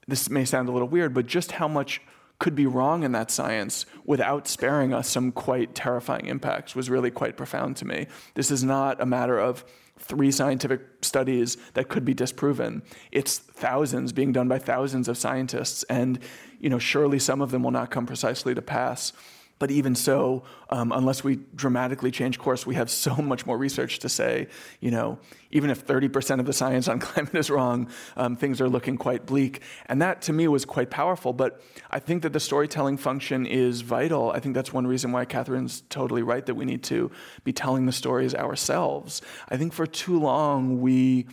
this 0.09 0.31
may 0.31 0.45
sound 0.45 0.69
a 0.69 0.73
little 0.73 0.89
weird, 0.89 1.13
but 1.13 1.27
just 1.27 1.53
how 1.53 1.69
much 1.69 2.01
could 2.39 2.55
be 2.55 2.67
wrong 2.67 3.03
in 3.03 3.13
that 3.13 3.31
science 3.31 3.87
without 4.05 4.47
sparing 4.47 4.93
us 4.93 5.09
some 5.09 5.33
quite 5.33 5.75
terrifying 5.75 6.27
impacts 6.27 6.77
was 6.77 6.91
really 6.91 7.11
quite 7.11 7.37
profound 7.37 7.77
to 7.77 7.87
me. 7.87 8.07
This 8.35 8.51
is 8.51 8.63
not 8.63 9.01
a 9.01 9.07
matter 9.07 9.39
of 9.39 9.65
three 9.99 10.31
scientific 10.31 10.83
studies 11.01 11.57
that 11.73 11.89
could 11.89 12.05
be 12.05 12.13
disproven. 12.13 12.83
It's 13.11 13.39
thousands 13.39 14.13
being 14.13 14.33
done 14.33 14.49
by 14.49 14.59
thousands 14.59 15.09
of 15.09 15.17
scientists, 15.17 15.83
and 15.85 16.19
you 16.61 16.69
know, 16.69 16.79
surely 16.79 17.19
some 17.19 17.41
of 17.41 17.51
them 17.51 17.63
will 17.63 17.71
not 17.71 17.91
come 17.91 18.07
precisely 18.07 18.55
to 18.55 18.63
pass. 18.63 19.13
But 19.59 19.71
even 19.71 19.95
so, 19.95 20.43
um, 20.69 20.93
unless 20.93 21.25
we 21.25 21.39
dramatically 21.55 22.11
change 22.11 22.39
course, 22.39 22.67
we 22.67 22.75
have 22.75 22.91
so 22.91 23.17
much 23.17 23.47
more 23.47 23.57
research 23.57 23.99
to 24.01 24.09
say, 24.09 24.49
you 24.81 24.91
know, 24.91 25.19
even 25.51 25.71
if 25.71 25.87
30% 25.87 26.41
of 26.41 26.47
the 26.47 26.53
science 26.53 26.89
on 26.89 26.99
climate 27.01 27.35
is 27.35 27.49
wrong, 27.49 27.89
um, 28.17 28.37
things 28.37 28.61
are 28.61 28.69
looking 28.69 28.99
quite 28.99 29.25
bleak. 29.25 29.63
And 29.87 30.03
that 30.03 30.21
to 30.23 30.33
me 30.33 30.47
was 30.49 30.65
quite 30.67 30.91
powerful. 30.91 31.33
But 31.33 31.63
I 31.91 31.99
think 31.99 32.23
that 32.23 32.35
the 32.35 32.41
storytelling 32.41 32.99
function 32.99 33.47
is 33.47 33.81
vital. 33.81 34.31
I 34.31 34.41
think 34.41 34.55
that's 34.55 34.73
one 34.73 34.87
reason 34.87 35.11
why 35.13 35.25
Katharine's 35.25 35.83
totally 35.89 36.23
right 36.23 36.45
that 36.45 36.55
we 36.55 36.67
need 36.67 36.83
to 36.85 37.11
be 37.45 37.53
telling 37.53 37.87
the 37.87 37.93
stories 37.93 38.35
ourselves. 38.35 39.23
I 39.49 39.57
think 39.57 39.73
for 39.73 39.87
too 39.87 40.19
long 40.19 40.81
we 40.83 41.27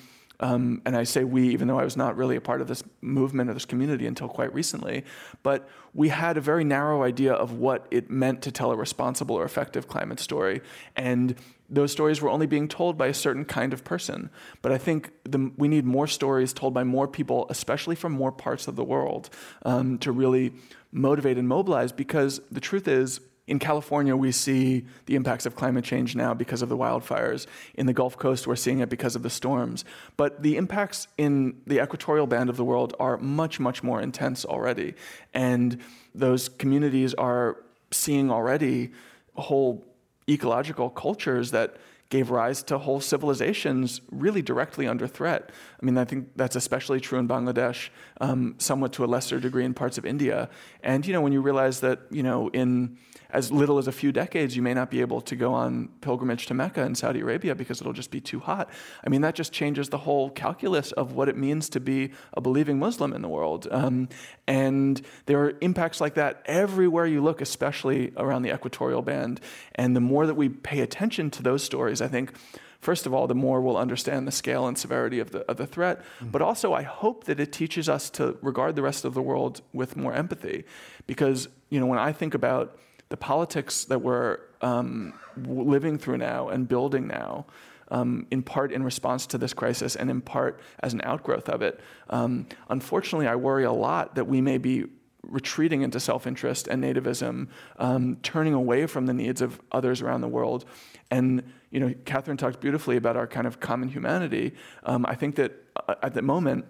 um, 0.43 0.81
and 0.85 0.97
I 0.97 1.05
say 1.05 1.23
we, 1.23 1.47
even 1.53 1.69
though 1.69 1.79
I 1.79 1.85
was 1.85 1.95
not 1.95 2.17
really 2.17 2.35
a 2.35 2.41
part 2.41 2.59
of 2.59 2.67
this 2.67 2.83
movement 2.99 3.49
or 3.49 3.53
this 3.53 3.63
community 3.63 4.05
until 4.05 4.27
quite 4.27 4.53
recently, 4.53 5.05
but 5.41 5.69
we 5.93 6.09
had 6.09 6.35
a 6.35 6.41
very 6.41 6.65
narrow 6.65 7.03
idea 7.03 7.31
of 7.31 7.53
what 7.53 7.87
it 7.91 8.09
meant 8.09 8.41
to 8.41 8.51
tell 8.51 8.69
a 8.73 8.75
responsible 8.75 9.37
or 9.37 9.45
effective 9.45 9.87
climate 9.87 10.19
story. 10.19 10.59
And 10.97 11.35
those 11.69 11.93
stories 11.93 12.21
were 12.21 12.29
only 12.29 12.45
being 12.45 12.67
told 12.67 12.97
by 12.97 13.07
a 13.07 13.13
certain 13.13 13.45
kind 13.45 13.71
of 13.71 13.85
person. 13.85 14.29
But 14.61 14.73
I 14.73 14.77
think 14.77 15.11
the, 15.23 15.49
we 15.55 15.69
need 15.69 15.85
more 15.85 16.07
stories 16.07 16.51
told 16.51 16.73
by 16.73 16.83
more 16.83 17.07
people, 17.07 17.47
especially 17.49 17.95
from 17.95 18.11
more 18.11 18.33
parts 18.33 18.67
of 18.67 18.75
the 18.75 18.83
world, 18.83 19.29
um, 19.63 19.97
to 19.99 20.11
really 20.11 20.51
motivate 20.91 21.37
and 21.37 21.47
mobilize 21.47 21.93
because 21.93 22.41
the 22.51 22.59
truth 22.59 22.89
is, 22.89 23.21
in 23.45 23.59
California, 23.59 24.15
we 24.15 24.31
see 24.31 24.85
the 25.05 25.15
impacts 25.15 25.45
of 25.45 25.55
climate 25.55 25.83
change 25.83 26.15
now 26.15 26.33
because 26.33 26.61
of 26.61 26.69
the 26.69 26.77
wildfires. 26.77 27.45
In 27.73 27.87
the 27.87 27.93
Gulf 27.93 28.17
Coast, 28.17 28.47
we're 28.47 28.55
seeing 28.55 28.79
it 28.79 28.89
because 28.89 29.17
of 29.17 29.23
the 29.23 29.29
storms. 29.29 29.83
But 30.15 30.43
the 30.43 30.55
impacts 30.55 31.07
in 31.17 31.61
the 31.67 31.83
equatorial 31.83 32.25
band 32.25 32.49
of 32.49 32.55
the 32.55 32.63
world 32.63 32.95
are 32.99 33.17
much, 33.17 33.59
much 33.59 33.83
more 33.83 34.01
intense 34.01 34.45
already. 34.45 34.93
And 35.33 35.81
those 36.15 36.47
communities 36.47 37.13
are 37.15 37.57
seeing 37.91 38.31
already 38.31 38.91
whole 39.35 39.83
ecological 40.29 40.89
cultures 40.89 41.51
that 41.51 41.75
gave 42.09 42.29
rise 42.29 42.61
to 42.61 42.77
whole 42.77 43.01
civilizations 43.01 43.99
really 44.11 44.41
directly 44.41 44.87
under 44.87 45.07
threat. 45.07 45.49
I 45.81 45.85
mean, 45.85 45.97
I 45.97 46.05
think 46.05 46.29
that's 46.35 46.55
especially 46.55 46.99
true 46.99 47.17
in 47.17 47.27
Bangladesh, 47.27 47.89
um, 48.21 48.55
somewhat 48.59 48.93
to 48.93 49.03
a 49.03 49.07
lesser 49.07 49.39
degree 49.39 49.65
in 49.65 49.73
parts 49.73 49.97
of 49.97 50.05
India. 50.05 50.49
And, 50.83 51.05
you 51.07 51.11
know, 51.11 51.21
when 51.21 51.33
you 51.33 51.41
realize 51.41 51.79
that, 51.79 52.01
you 52.11 52.21
know, 52.21 52.49
in 52.49 52.99
as 53.33 53.51
little 53.51 53.79
as 53.79 53.87
a 53.87 53.91
few 53.91 54.11
decades, 54.11 54.55
you 54.55 54.61
may 54.61 54.75
not 54.75 54.91
be 54.91 55.01
able 55.01 55.19
to 55.21 55.35
go 55.35 55.53
on 55.53 55.89
pilgrimage 56.01 56.45
to 56.45 56.53
Mecca 56.53 56.83
in 56.83 56.93
Saudi 56.93 57.19
Arabia 57.19 57.55
because 57.55 57.81
it'll 57.81 57.91
just 57.91 58.11
be 58.11 58.21
too 58.21 58.39
hot. 58.39 58.69
I 59.03 59.09
mean, 59.09 59.21
that 59.21 59.33
just 59.33 59.51
changes 59.51 59.89
the 59.89 59.97
whole 59.97 60.29
calculus 60.29 60.91
of 60.91 61.13
what 61.13 61.27
it 61.27 61.35
means 61.35 61.67
to 61.69 61.79
be 61.79 62.11
a 62.33 62.41
believing 62.41 62.77
Muslim 62.77 63.11
in 63.11 63.23
the 63.23 63.27
world. 63.27 63.67
Um, 63.71 64.07
and 64.47 65.01
there 65.25 65.43
are 65.43 65.57
impacts 65.61 65.99
like 65.99 66.13
that 66.13 66.43
everywhere 66.45 67.07
you 67.07 67.23
look, 67.23 67.41
especially 67.41 68.13
around 68.17 68.43
the 68.43 68.53
equatorial 68.53 69.01
band. 69.01 69.41
And 69.73 69.95
the 69.95 70.01
more 70.01 70.27
that 70.27 70.35
we 70.35 70.49
pay 70.49 70.81
attention 70.81 71.31
to 71.31 71.43
those 71.43 71.63
stories, 71.63 72.01
I 72.01 72.07
think 72.07 72.33
first 72.81 73.07
of 73.07 73.13
all, 73.15 73.25
the 73.25 73.33
more 73.33 73.61
we'll 73.61 73.77
understand 73.77 74.27
the 74.27 74.31
scale 74.31 74.67
and 74.67 74.77
severity 74.77 75.19
of 75.19 75.31
the, 75.31 75.39
of 75.49 75.57
the 75.57 75.65
threat. 75.65 75.99
Mm-hmm. 75.99 76.29
But 76.29 76.43
also, 76.43 76.73
I 76.73 76.83
hope 76.83 77.23
that 77.23 77.39
it 77.39 77.51
teaches 77.51 77.89
us 77.89 78.11
to 78.11 78.37
regard 78.43 78.75
the 78.75 78.83
rest 78.83 79.05
of 79.05 79.15
the 79.15 79.21
world 79.21 79.61
with 79.73 79.97
more 79.97 80.13
empathy. 80.13 80.65
Because, 81.07 81.47
you 81.69 81.79
know, 81.79 81.87
when 81.87 81.97
I 81.97 82.11
think 82.11 82.35
about 82.35 82.77
the 83.13 83.17
politics 83.17 83.85
that 83.85 83.99
we're 83.99 84.39
um, 84.61 85.13
living 85.45 85.99
through 85.99 86.17
now 86.17 86.49
and 86.49 86.67
building 86.67 87.05
now, 87.05 87.45
um, 87.91 88.25
in 88.31 88.41
part 88.41 88.71
in 88.71 88.81
response 88.81 89.27
to 89.27 89.37
this 89.37 89.53
crisis 89.53 89.95
and 89.95 90.09
in 90.09 90.19
part 90.19 90.59
as 90.79 90.95
an 90.95 91.01
outgrowth 91.03 91.47
of 91.47 91.61
it, 91.61 91.79
um, 92.09 92.47
unfortunately, 92.69 93.27
I 93.27 93.35
worry 93.35 93.65
a 93.65 93.71
lot 93.71 94.15
that 94.15 94.25
we 94.25 94.41
may 94.41 94.57
be 94.57 94.85
retreating 95.21 95.83
into 95.83 95.99
self 95.99 96.25
interest 96.25 96.67
and 96.67 96.83
nativism, 96.83 97.49
um, 97.77 98.17
turning 98.23 98.55
away 98.55 98.87
from 98.87 99.05
the 99.05 99.13
needs 99.13 99.43
of 99.43 99.61
others 99.71 100.01
around 100.01 100.21
the 100.21 100.27
world. 100.27 100.65
And, 101.11 101.43
you 101.69 101.79
know, 101.79 101.93
Katharine 102.05 102.37
talked 102.37 102.61
beautifully 102.61 102.97
about 102.97 103.15
our 103.15 103.27
kind 103.27 103.45
of 103.45 103.59
common 103.59 103.89
humanity. 103.89 104.55
Um, 104.85 105.05
I 105.05 105.13
think 105.13 105.35
that 105.35 105.51
uh, 105.87 105.93
at 106.01 106.15
the 106.15 106.23
moment, 106.23 106.65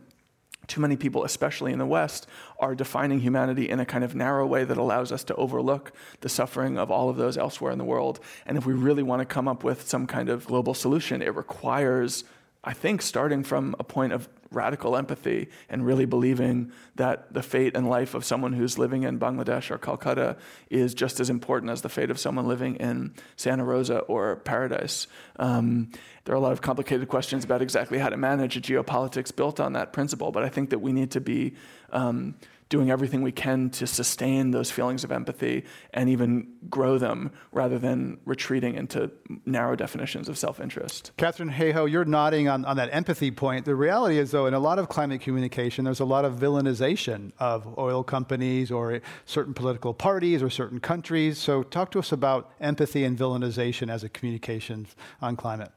too 0.68 0.82
many 0.82 0.96
people, 0.96 1.24
especially 1.24 1.74
in 1.74 1.80
the 1.80 1.86
West, 1.86 2.28
are 2.60 2.76
defining 2.76 3.20
humanity 3.20 3.70
in 3.70 3.80
a 3.80 3.86
kind 3.86 4.04
of 4.04 4.16
narrow 4.16 4.46
way 4.46 4.64
that 4.64 4.78
allows 4.78 5.12
us 5.12 5.24
to 5.26 5.36
overlook 5.36 5.92
the 6.22 6.30
suffering 6.30 6.78
of 6.78 6.90
all 6.90 7.10
of 7.10 7.18
those 7.18 7.38
elsewhere 7.38 7.72
in 7.72 7.78
the 7.78 7.84
world. 7.84 8.20
And 8.46 8.58
if 8.58 8.66
we 8.66 8.74
really 8.74 9.04
want 9.04 9.20
to 9.22 9.26
come 9.26 9.48
up 9.48 9.64
with 9.64 9.88
some 9.88 10.08
kind 10.08 10.30
of 10.30 10.46
global 10.48 10.74
solution, 10.74 11.22
it 11.22 11.36
requires 11.36 12.24
I 12.64 12.74
think 12.74 13.02
starting 13.02 13.44
from 13.44 13.76
a 13.78 13.84
point 13.84 14.14
of 14.14 14.30
radical 14.54 14.96
empathy 14.96 15.50
and 15.68 15.86
really 15.86 16.06
believing 16.06 16.72
that 16.96 17.34
the 17.34 17.42
fate 17.42 17.76
and 17.76 17.90
life 17.90 18.14
of 18.14 18.24
someone 18.24 18.54
who's 18.54 18.78
living 18.78 19.04
in 19.04 19.20
Bangladesh 19.20 19.72
or 19.72 19.78
Calcutta 19.78 20.38
is 20.70 20.94
just 20.94 21.20
as 21.20 21.30
important 21.30 21.72
as 21.72 21.82
the 21.82 21.90
fate 21.90 22.12
of 22.12 22.20
someone 22.20 22.48
living 22.48 22.76
in 22.76 23.14
Santa 23.36 23.64
Rosa 23.64 24.00
or 24.00 24.38
Paradise. 24.38 25.08
Um, 25.38 25.92
there 26.26 26.34
are 26.34 26.38
a 26.38 26.42
lot 26.42 26.52
of 26.52 26.62
complicated 26.62 27.08
questions 27.10 27.44
about 27.44 27.62
exactly 27.62 27.98
how 27.98 28.10
to 28.10 28.18
manage 28.18 28.56
a 28.56 28.62
geopolitics 28.62 29.36
built 29.36 29.60
on 29.60 29.74
that 29.74 29.92
principle, 29.92 30.32
but 30.32 30.44
I 30.44 30.50
think 30.50 30.70
that 30.70 30.80
we 30.80 30.94
need 30.94 31.12
to 31.12 31.22
be 31.22 31.56
um, 31.92 32.36
doing 32.74 32.90
everything 32.90 33.22
we 33.22 33.32
can 33.32 33.70
to 33.70 33.86
sustain 33.86 34.50
those 34.50 34.72
feelings 34.72 35.04
of 35.04 35.12
empathy 35.12 35.64
and 35.94 36.10
even 36.10 36.48
grow 36.72 36.98
them 36.98 37.32
rather 37.52 37.78
than 37.78 38.18
retreating 38.26 38.74
into 38.74 39.12
narrow 39.46 39.76
definitions 39.76 40.28
of 40.28 40.40
self 40.40 40.60
interest. 40.60 41.12
Katharine 41.16 41.52
Hayhoe, 41.52 41.88
you're 41.88 42.04
nodding 42.04 42.48
on, 42.48 42.66
on 42.66 42.76
that 42.78 42.90
empathy 42.92 43.30
point. 43.30 43.66
The 43.66 43.76
reality 43.76 44.18
is, 44.18 44.32
though, 44.32 44.48
in 44.48 44.56
a 44.56 44.60
lot 44.60 44.80
of 44.80 44.90
climate 44.90 45.22
communication, 45.22 45.86
there's 45.86 46.00
a 46.00 46.06
lot 46.06 46.26
of 46.26 46.34
villainization 46.34 47.32
of 47.38 47.78
oil 47.78 48.04
companies 48.04 48.72
or 48.72 49.02
certain 49.26 49.54
political 49.54 49.94
parties 49.94 50.42
or 50.42 50.50
certain 50.50 50.80
countries. 50.80 51.38
So, 51.38 51.62
talk 51.62 51.92
to 51.92 52.00
us 52.00 52.12
about 52.12 52.54
empathy 52.60 53.04
and 53.04 53.16
villainization 53.16 53.88
as 53.92 54.04
a 54.04 54.10
communication 54.10 54.88
on 55.22 55.36
climate. 55.36 55.72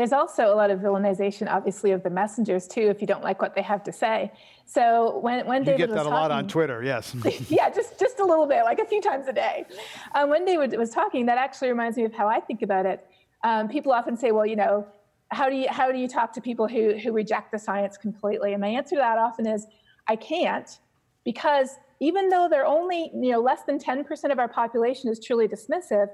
There's 0.00 0.14
also 0.14 0.50
a 0.50 0.56
lot 0.56 0.70
of 0.70 0.80
villainization, 0.80 1.46
obviously, 1.46 1.90
of 1.90 2.02
the 2.02 2.08
messengers 2.08 2.66
too. 2.66 2.88
If 2.88 3.02
you 3.02 3.06
don't 3.06 3.22
like 3.22 3.42
what 3.42 3.54
they 3.54 3.60
have 3.60 3.82
to 3.82 3.92
say, 3.92 4.32
so 4.64 5.18
when 5.18 5.46
when 5.46 5.60
you 5.60 5.72
David 5.72 5.78
get 5.78 5.88
that 5.90 5.94
a 5.94 6.04
talking, 6.04 6.12
lot 6.12 6.30
on 6.30 6.48
Twitter, 6.48 6.82
yes. 6.82 7.14
yeah, 7.50 7.68
just 7.68 8.00
just 8.00 8.18
a 8.18 8.24
little 8.24 8.46
bit, 8.46 8.64
like 8.64 8.78
a 8.78 8.86
few 8.86 9.02
times 9.02 9.28
a 9.28 9.34
day. 9.34 9.66
Um, 10.14 10.30
when 10.30 10.46
David 10.46 10.74
was 10.78 10.88
talking, 10.88 11.26
that 11.26 11.36
actually 11.36 11.68
reminds 11.68 11.98
me 11.98 12.04
of 12.06 12.14
how 12.14 12.28
I 12.28 12.40
think 12.40 12.62
about 12.62 12.86
it. 12.86 13.06
Um, 13.44 13.68
people 13.68 13.92
often 13.92 14.16
say, 14.16 14.32
well, 14.32 14.46
you 14.46 14.56
know, 14.56 14.86
how 15.32 15.50
do 15.50 15.54
you 15.54 15.68
how 15.68 15.92
do 15.92 15.98
you 15.98 16.08
talk 16.08 16.32
to 16.32 16.40
people 16.40 16.66
who 16.66 16.96
who 16.96 17.12
reject 17.12 17.52
the 17.52 17.58
science 17.58 17.98
completely? 17.98 18.54
And 18.54 18.62
my 18.62 18.68
answer 18.68 18.96
to 18.96 19.00
that 19.02 19.18
often 19.18 19.46
is, 19.46 19.66
I 20.08 20.16
can't, 20.16 20.78
because 21.26 21.76
even 22.00 22.30
though 22.30 22.48
they're 22.50 22.64
only 22.64 23.10
you 23.12 23.32
know 23.32 23.40
less 23.40 23.64
than 23.64 23.78
10% 23.78 24.32
of 24.32 24.38
our 24.38 24.48
population 24.48 25.10
is 25.10 25.20
truly 25.20 25.46
dismissive 25.46 26.08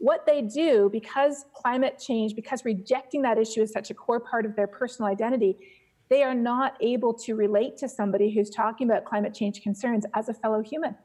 what 0.00 0.24
they 0.26 0.40
do 0.40 0.88
because 0.90 1.44
climate 1.54 1.98
change, 1.98 2.34
because 2.34 2.64
rejecting 2.64 3.20
that 3.20 3.38
issue 3.38 3.60
is 3.60 3.70
such 3.70 3.90
a 3.90 3.94
core 3.94 4.18
part 4.18 4.46
of 4.46 4.56
their 4.56 4.66
personal 4.66 5.10
identity, 5.10 5.56
they 6.08 6.22
are 6.22 6.34
not 6.34 6.74
able 6.80 7.12
to 7.12 7.34
relate 7.34 7.76
to 7.76 7.88
somebody 7.88 8.34
who's 8.34 8.48
talking 8.48 8.90
about 8.90 9.04
climate 9.04 9.34
change 9.34 9.62
concerns 9.62 10.06
as 10.14 10.30
a 10.30 10.34
fellow 10.34 10.62
human. 10.62 10.96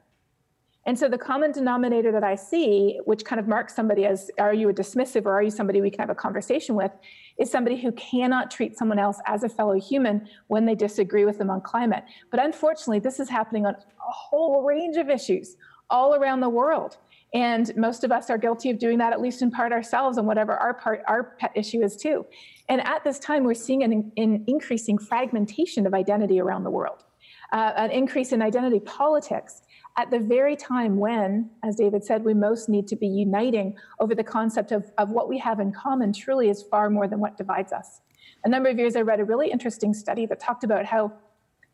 And 0.87 0.97
so 0.97 1.09
the 1.09 1.17
common 1.17 1.51
denominator 1.51 2.11
that 2.13 2.23
I 2.23 2.35
see, 2.35 3.01
which 3.03 3.25
kind 3.25 3.39
of 3.39 3.49
marks 3.49 3.75
somebody 3.75 4.05
as 4.05 4.31
are 4.39 4.53
you 4.53 4.69
a 4.69 4.73
dismissive 4.73 5.25
or 5.25 5.33
are 5.33 5.41
you 5.41 5.51
somebody 5.51 5.81
we 5.81 5.89
can 5.89 5.99
have 5.99 6.09
a 6.09 6.15
conversation 6.15 6.75
with, 6.75 6.91
is 7.37 7.51
somebody 7.51 7.75
who 7.75 7.91
cannot 7.93 8.49
treat 8.49 8.77
someone 8.77 8.99
else 8.99 9.19
as 9.25 9.43
a 9.43 9.49
fellow 9.49 9.73
human 9.73 10.25
when 10.47 10.65
they 10.65 10.75
disagree 10.75 11.25
with 11.25 11.37
them 11.37 11.49
on 11.49 11.59
climate. 11.59 12.05
But 12.31 12.39
unfortunately, 12.39 12.99
this 12.99 13.19
is 13.19 13.27
happening 13.27 13.65
on 13.65 13.73
a 13.73 13.77
whole 13.99 14.63
range 14.63 14.95
of 14.95 15.09
issues 15.09 15.57
all 15.89 16.15
around 16.15 16.39
the 16.39 16.49
world. 16.49 16.97
And 17.35 17.75
most 17.75 18.05
of 18.05 18.13
us 18.13 18.29
are 18.29 18.37
guilty 18.37 18.69
of 18.69 18.79
doing 18.79 18.97
that, 18.99 19.11
at 19.11 19.19
least 19.19 19.41
in 19.41 19.51
part 19.51 19.73
ourselves, 19.73 20.17
and 20.17 20.25
whatever 20.25 20.53
our 20.53 20.73
part, 20.73 21.03
our 21.05 21.35
pet 21.37 21.51
issue 21.53 21.83
is 21.83 21.97
too. 21.97 22.25
And 22.69 22.79
at 22.87 23.03
this 23.03 23.19
time, 23.19 23.43
we're 23.43 23.53
seeing 23.53 23.83
an, 23.83 24.09
an 24.15 24.45
increasing 24.47 24.97
fragmentation 24.97 25.85
of 25.85 25.93
identity 25.93 26.39
around 26.39 26.63
the 26.63 26.69
world, 26.69 27.03
uh, 27.51 27.73
an 27.75 27.91
increase 27.91 28.31
in 28.31 28.41
identity 28.41 28.79
politics 28.79 29.63
at 29.97 30.09
the 30.11 30.19
very 30.19 30.55
time 30.55 30.97
when, 30.97 31.49
as 31.61 31.75
David 31.75 32.05
said, 32.05 32.23
we 32.23 32.33
most 32.33 32.69
need 32.69 32.87
to 32.87 32.95
be 32.95 33.07
uniting 33.07 33.75
over 33.99 34.15
the 34.15 34.23
concept 34.23 34.71
of, 34.71 34.89
of 34.97 35.11
what 35.11 35.27
we 35.27 35.37
have 35.37 35.59
in 35.59 35.73
common 35.73 36.13
truly 36.13 36.49
is 36.49 36.63
far 36.63 36.89
more 36.89 37.05
than 37.05 37.19
what 37.19 37.37
divides 37.37 37.73
us. 37.73 37.99
A 38.45 38.49
number 38.49 38.69
of 38.69 38.79
years 38.79 38.95
I 38.95 39.01
read 39.01 39.19
a 39.19 39.25
really 39.25 39.51
interesting 39.51 39.93
study 39.93 40.25
that 40.27 40.39
talked 40.39 40.63
about 40.63 40.85
how 40.85 41.11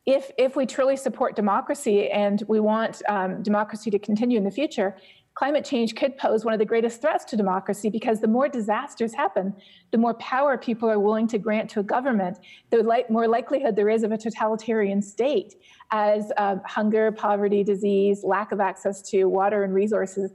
if, 0.06 0.32
if 0.38 0.56
we 0.56 0.66
truly 0.66 0.98
support 0.98 1.36
democracy 1.36 2.10
and 2.10 2.44
we 2.48 2.60
want 2.60 3.04
um, 3.08 3.44
democracy 3.44 3.92
to 3.92 4.00
continue 4.00 4.38
in 4.38 4.44
the 4.44 4.52
future, 4.52 4.98
climate 5.42 5.66
change 5.66 5.96
could 5.96 6.16
pose 6.20 6.46
one 6.46 6.54
of 6.54 6.60
the 6.60 6.66
greatest 6.66 7.02
threats 7.02 7.26
to 7.26 7.36
democracy 7.36 7.90
because 7.90 8.22
the 8.22 8.28
more 8.28 8.48
disasters 8.48 9.12
happen, 9.12 9.52
the 9.90 9.98
more 9.98 10.14
power 10.14 10.56
people 10.56 10.88
are 10.88 11.00
willing 11.00 11.28
to 11.28 11.40
grant 11.40 11.68
to 11.68 11.80
a 11.80 11.84
government, 11.84 12.38
the 12.70 13.04
more 13.10 13.28
likelihood 13.28 13.76
there 13.76 13.90
is 13.90 14.04
of 14.04 14.12
a 14.12 14.18
totalitarian 14.20 15.02
state 15.02 15.56
as 15.90 16.32
uh, 16.38 16.58
hunger, 16.68 17.12
poverty, 17.12 17.64
disease, 17.64 18.24
lack 18.24 18.52
of 18.52 18.60
access 18.60 19.02
to 19.02 19.26
water 19.26 19.64
and 19.64 19.74
resources 19.74 20.32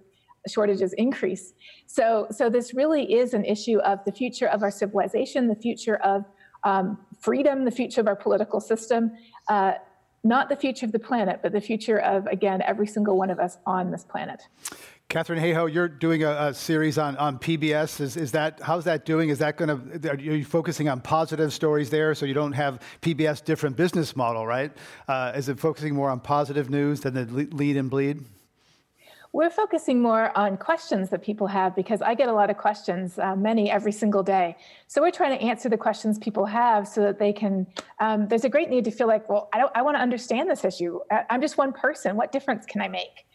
shortages 0.48 0.92
increase. 0.94 1.52
So, 1.86 2.26
so 2.32 2.50
this 2.50 2.74
really 2.74 3.04
is 3.14 3.32
an 3.32 3.44
issue 3.44 3.78
of 3.78 4.04
the 4.06 4.10
future 4.10 4.48
of 4.48 4.64
our 4.64 4.72
civilization, 4.72 5.46
the 5.46 5.54
future 5.54 5.98
of 5.98 6.24
um, 6.64 6.98
freedom, 7.20 7.64
the 7.64 7.70
future 7.70 8.00
of 8.00 8.08
our 8.08 8.16
political 8.16 8.60
system. 8.60 9.12
Uh, 9.48 9.74
not 10.26 10.48
the 10.48 10.56
future 10.56 10.84
of 10.84 10.92
the 10.92 10.98
planet, 10.98 11.40
but 11.42 11.52
the 11.52 11.60
future 11.60 11.98
of, 11.98 12.26
again, 12.26 12.60
every 12.62 12.86
single 12.86 13.16
one 13.16 13.30
of 13.30 13.38
us 13.38 13.58
on 13.64 13.90
this 13.90 14.04
planet. 14.04 14.42
Katharine 15.08 15.40
Hayhoe, 15.40 15.72
you're 15.72 15.86
doing 15.86 16.24
a, 16.24 16.30
a, 16.30 16.54
series 16.54 16.98
on, 16.98 17.16
on 17.16 17.38
PBS. 17.38 18.00
Is, 18.00 18.16
is 18.16 18.32
that 18.32 18.60
how's 18.60 18.84
that 18.84 19.04
doing? 19.04 19.28
Is 19.28 19.38
that 19.38 19.56
going 19.56 19.68
to 20.00 20.10
are 20.10 20.16
you 20.16 20.44
focusing 20.44 20.88
on 20.88 21.00
positive 21.00 21.52
stories 21.52 21.90
there, 21.90 22.12
so 22.14 22.26
you 22.26 22.34
don't 22.34 22.52
have 22.52 22.80
PBS 23.02 23.44
different 23.44 23.76
business 23.76 24.16
model, 24.16 24.44
right? 24.44 24.72
Uh, 25.06 25.32
is 25.36 25.48
it 25.48 25.60
focusing 25.60 25.94
more 25.94 26.10
on 26.10 26.18
positive 26.18 26.70
news 26.70 27.00
than 27.02 27.14
the 27.14 27.24
lead 27.24 27.76
and 27.76 27.88
bleed? 27.88 28.24
We're 29.32 29.50
focusing 29.50 30.02
more 30.02 30.36
on 30.36 30.56
questions 30.56 31.10
that 31.10 31.22
people 31.22 31.46
have 31.46 31.76
because 31.76 32.02
I 32.02 32.14
get 32.14 32.28
a 32.28 32.32
lot 32.32 32.50
of 32.50 32.56
questions, 32.56 33.16
uh, 33.18 33.36
many 33.36 33.70
every 33.70 33.92
single 33.92 34.24
day. 34.24 34.56
So 34.88 35.00
we're 35.00 35.12
trying 35.12 35.38
to 35.38 35.44
answer 35.44 35.68
the 35.68 35.76
questions 35.76 36.18
people 36.18 36.46
have 36.46 36.88
so 36.88 37.02
that 37.02 37.20
they 37.20 37.32
can. 37.32 37.68
Um, 38.00 38.26
there's 38.26 38.44
a 38.44 38.48
great 38.48 38.70
need 38.70 38.84
to 38.86 38.90
feel 38.90 39.06
like, 39.06 39.28
well, 39.28 39.50
I, 39.52 39.58
don't, 39.58 39.72
I 39.76 39.82
want 39.82 39.96
to 39.98 40.00
understand 40.00 40.50
this 40.50 40.64
issue. 40.64 40.98
I'm 41.30 41.40
just 41.40 41.58
one 41.58 41.72
person. 41.72 42.16
What 42.16 42.32
difference 42.32 42.66
can 42.66 42.80
I 42.80 42.88
make? 42.88 43.26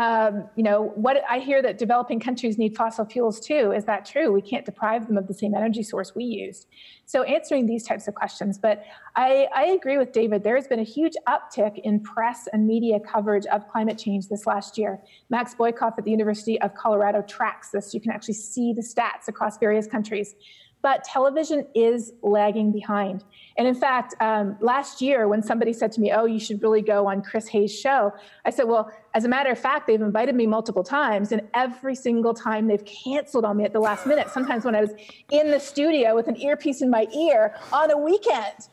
Um, 0.00 0.48
you 0.56 0.62
know, 0.62 0.92
what 0.94 1.18
I 1.28 1.40
hear 1.40 1.60
that 1.60 1.76
developing 1.76 2.20
countries 2.20 2.56
need 2.56 2.74
fossil 2.74 3.04
fuels 3.04 3.38
too. 3.38 3.72
Is 3.72 3.84
that 3.84 4.06
true? 4.06 4.32
We 4.32 4.40
can't 4.40 4.64
deprive 4.64 5.06
them 5.06 5.18
of 5.18 5.26
the 5.26 5.34
same 5.34 5.54
energy 5.54 5.82
source 5.82 6.14
we 6.14 6.24
used. 6.24 6.68
So 7.04 7.22
answering 7.24 7.66
these 7.66 7.84
types 7.84 8.08
of 8.08 8.14
questions. 8.14 8.56
But 8.56 8.82
I, 9.14 9.46
I 9.54 9.64
agree 9.66 9.98
with 9.98 10.12
David. 10.12 10.42
There 10.42 10.54
has 10.56 10.66
been 10.66 10.80
a 10.80 10.84
huge 10.84 11.12
uptick 11.28 11.80
in 11.84 12.00
press 12.00 12.48
and 12.50 12.66
media 12.66 12.98
coverage 12.98 13.44
of 13.52 13.68
climate 13.68 13.98
change 13.98 14.28
this 14.28 14.46
last 14.46 14.78
year. 14.78 15.02
Max 15.28 15.54
Boykoff 15.54 15.98
at 15.98 16.04
the 16.06 16.10
University 16.10 16.58
of 16.62 16.74
Colorado 16.74 17.20
tracks 17.20 17.68
this. 17.68 17.92
You 17.92 18.00
can 18.00 18.10
actually 18.10 18.34
see 18.34 18.72
the 18.72 18.80
stats 18.80 19.28
across 19.28 19.58
various 19.58 19.86
countries 19.86 20.34
but 20.82 21.04
television 21.04 21.66
is 21.74 22.12
lagging 22.22 22.72
behind. 22.72 23.24
And 23.58 23.68
in 23.68 23.74
fact, 23.74 24.14
um, 24.20 24.56
last 24.60 25.02
year 25.02 25.28
when 25.28 25.42
somebody 25.42 25.72
said 25.72 25.92
to 25.92 26.00
me, 26.00 26.12
Oh, 26.12 26.24
you 26.24 26.40
should 26.40 26.62
really 26.62 26.82
go 26.82 27.06
on 27.06 27.22
Chris 27.22 27.46
Hayes' 27.48 27.78
show, 27.78 28.12
I 28.44 28.50
said, 28.50 28.64
Well, 28.64 28.90
as 29.14 29.24
a 29.24 29.28
matter 29.28 29.50
of 29.50 29.58
fact, 29.58 29.86
they've 29.86 30.00
invited 30.00 30.34
me 30.34 30.46
multiple 30.46 30.84
times, 30.84 31.32
and 31.32 31.42
every 31.54 31.94
single 31.94 32.32
time 32.32 32.68
they've 32.68 32.84
canceled 32.84 33.44
on 33.44 33.56
me 33.56 33.64
at 33.64 33.72
the 33.72 33.80
last 33.80 34.06
minute, 34.06 34.30
sometimes 34.30 34.64
when 34.64 34.74
I 34.74 34.80
was 34.80 34.92
in 35.30 35.50
the 35.50 35.58
studio 35.58 36.14
with 36.14 36.28
an 36.28 36.36
earpiece 36.40 36.80
in 36.80 36.90
my 36.90 37.06
ear 37.14 37.54
on 37.72 37.90
a 37.90 37.98
weekend. 37.98 38.68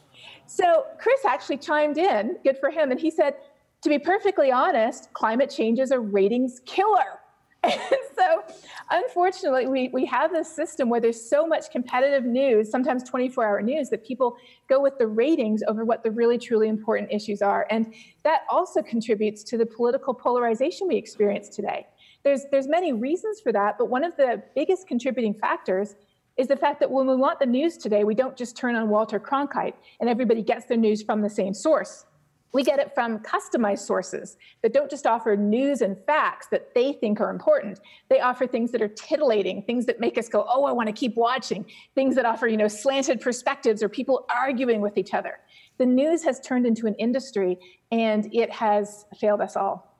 So 0.45 0.85
Chris 0.99 1.25
actually 1.25 1.57
chimed 1.57 1.97
in, 1.97 2.37
good 2.43 2.57
for 2.57 2.69
him, 2.69 2.91
and 2.91 2.99
he 2.99 3.11
said, 3.11 3.35
To 3.81 3.89
be 3.89 3.99
perfectly 3.99 4.51
honest, 4.51 5.11
climate 5.13 5.49
change 5.49 5.79
is 5.79 5.91
a 5.91 5.99
ratings 5.99 6.61
killer. 6.65 7.19
And 7.63 7.73
so, 8.15 8.43
unfortunately, 8.91 9.67
we, 9.67 9.89
we 9.89 10.05
have 10.05 10.31
this 10.31 10.53
system 10.53 10.89
where 10.89 10.99
there's 10.99 11.29
so 11.29 11.47
much 11.47 11.71
competitive 11.71 12.23
news, 12.23 12.69
sometimes 12.69 13.03
24 13.03 13.45
hour 13.45 13.61
news, 13.61 13.89
that 13.89 14.05
people 14.05 14.37
go 14.69 14.81
with 14.81 14.97
the 14.97 15.07
ratings 15.07 15.63
over 15.67 15.85
what 15.85 16.03
the 16.03 16.11
really, 16.11 16.37
truly 16.37 16.67
important 16.67 17.11
issues 17.11 17.41
are. 17.41 17.67
And 17.69 17.93
that 18.23 18.41
also 18.49 18.81
contributes 18.81 19.43
to 19.45 19.57
the 19.57 19.65
political 19.65 20.13
polarization 20.13 20.87
we 20.87 20.95
experience 20.95 21.49
today. 21.49 21.87
There's, 22.23 22.45
there's 22.51 22.67
many 22.67 22.93
reasons 22.93 23.39
for 23.39 23.51
that, 23.53 23.77
but 23.77 23.85
one 23.89 24.03
of 24.03 24.15
the 24.17 24.43
biggest 24.55 24.87
contributing 24.87 25.33
factors 25.33 25.95
is 26.35 26.47
the 26.47 26.55
fact 26.55 26.79
that 26.79 26.91
when 26.91 27.07
we 27.07 27.15
want 27.15 27.39
the 27.39 27.45
news 27.45 27.77
today, 27.77 28.03
we 28.03 28.13
don't 28.13 28.37
just 28.37 28.55
turn 28.55 28.75
on 28.75 28.89
Walter 28.89 29.19
Cronkite 29.19 29.73
and 29.99 30.09
everybody 30.09 30.43
gets 30.43 30.65
their 30.65 30.77
news 30.77 31.01
from 31.01 31.21
the 31.21 31.29
same 31.29 31.53
source. 31.53 32.05
We 32.53 32.63
get 32.63 32.79
it 32.79 32.93
from 32.95 33.19
customized 33.19 33.79
sources 33.79 34.37
that 34.61 34.73
don't 34.73 34.89
just 34.89 35.05
offer 35.05 35.35
news 35.35 35.81
and 35.81 35.97
facts 36.05 36.47
that 36.47 36.73
they 36.73 36.93
think 36.93 37.19
are 37.19 37.29
important. 37.29 37.79
They 38.09 38.21
offer 38.21 38.47
things 38.47 38.71
that 38.71 38.81
are 38.81 38.87
titillating, 38.87 39.63
things 39.63 39.85
that 39.85 39.99
make 39.99 40.17
us 40.17 40.29
go, 40.29 40.45
"Oh, 40.47 40.63
I 40.63 40.71
want 40.71 40.87
to 40.87 40.93
keep 40.93 41.15
watching." 41.17 41.65
Things 41.93 42.15
that 42.15 42.25
offer, 42.25 42.47
you 42.47 42.57
know, 42.57 42.67
slanted 42.67 43.19
perspectives 43.19 43.83
or 43.83 43.89
people 43.89 44.25
arguing 44.29 44.81
with 44.81 44.97
each 44.97 45.13
other. 45.13 45.39
The 45.77 45.85
news 45.85 46.23
has 46.23 46.39
turned 46.39 46.65
into 46.65 46.87
an 46.87 46.95
industry 46.95 47.59
and 47.91 48.33
it 48.33 48.49
has 48.51 49.05
failed 49.19 49.41
us 49.41 49.55
all. 49.55 49.96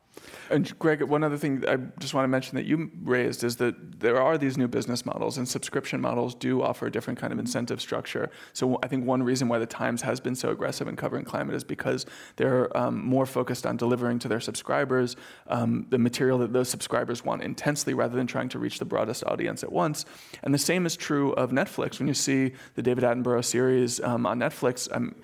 And 0.49 0.77
Greg, 0.79 1.01
one 1.03 1.23
other 1.23 1.37
thing 1.37 1.63
I 1.67 1.77
just 1.99 2.13
want 2.13 2.23
to 2.23 2.29
mention 2.29 2.55
that 2.55 2.65
you 2.65 2.89
raised 3.03 3.43
is 3.43 3.57
that 3.57 3.99
there 3.99 4.21
are 4.21 4.37
these 4.37 4.57
new 4.57 4.67
business 4.67 5.05
models, 5.05 5.37
and 5.37 5.47
subscription 5.47 5.99
models 5.99 6.35
do 6.35 6.61
offer 6.61 6.87
a 6.87 6.91
different 6.91 7.19
kind 7.19 7.33
of 7.33 7.39
incentive 7.39 7.81
structure. 7.81 8.29
So 8.53 8.79
I 8.81 8.87
think 8.87 9.05
one 9.05 9.23
reason 9.23 9.47
why 9.47 9.59
the 9.59 9.65
Times 9.65 10.01
has 10.03 10.19
been 10.19 10.35
so 10.35 10.49
aggressive 10.49 10.87
in 10.87 10.95
covering 10.95 11.25
climate 11.25 11.55
is 11.55 11.63
because 11.63 12.05
they're 12.37 12.75
um, 12.77 13.03
more 13.03 13.25
focused 13.25 13.65
on 13.65 13.77
delivering 13.77 14.19
to 14.19 14.27
their 14.27 14.39
subscribers 14.39 15.15
um, 15.47 15.85
the 15.89 15.97
material 15.97 16.37
that 16.39 16.53
those 16.53 16.69
subscribers 16.69 17.25
want 17.25 17.43
intensely, 17.43 17.93
rather 17.93 18.15
than 18.15 18.27
trying 18.27 18.49
to 18.49 18.59
reach 18.59 18.79
the 18.79 18.85
broadest 18.85 19.23
audience 19.25 19.63
at 19.63 19.71
once. 19.71 20.05
And 20.43 20.53
the 20.53 20.59
same 20.59 20.85
is 20.85 20.95
true 20.95 21.33
of 21.33 21.51
Netflix. 21.51 21.99
When 21.99 22.07
you 22.07 22.13
see 22.13 22.53
the 22.75 22.81
David 22.81 23.03
Attenborough 23.03 23.43
series 23.43 23.99
um, 24.01 24.25
on 24.25 24.39
Netflix, 24.39 24.87
um, 24.95 25.15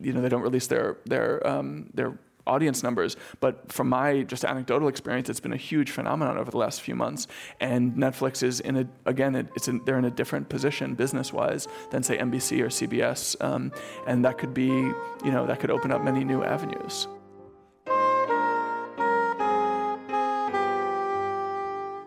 you 0.00 0.12
know 0.12 0.20
they 0.20 0.28
don't 0.28 0.42
release 0.42 0.66
their 0.66 0.98
their 1.04 1.46
um, 1.46 1.90
their 1.94 2.18
audience 2.46 2.82
numbers. 2.82 3.16
But 3.40 3.70
from 3.72 3.88
my 3.88 4.22
just 4.22 4.44
anecdotal 4.44 4.88
experience, 4.88 5.28
it's 5.28 5.40
been 5.40 5.52
a 5.52 5.58
huge 5.58 5.90
phenomenon 5.90 6.38
over 6.38 6.50
the 6.50 6.58
last 6.58 6.80
few 6.80 6.94
months. 6.94 7.26
And 7.60 7.94
Netflix 7.94 8.42
is 8.42 8.60
in 8.60 8.76
a 8.76 8.88
again, 9.06 9.34
it's 9.54 9.68
in, 9.68 9.84
they're 9.84 9.98
in 9.98 10.04
a 10.04 10.10
different 10.10 10.48
position 10.48 10.94
business 10.94 11.32
wise 11.32 11.68
than 11.90 12.02
say 12.02 12.18
NBC 12.18 12.60
or 12.60 12.68
CBS, 12.68 13.36
um, 13.42 13.72
and 14.06 14.24
that 14.24 14.38
could 14.38 14.54
be 14.54 14.66
you 14.66 15.30
know 15.32 15.46
that 15.46 15.60
could 15.60 15.70
open 15.70 15.92
up 15.92 16.02
many 16.02 16.24
new 16.24 16.42
avenues. 16.42 17.06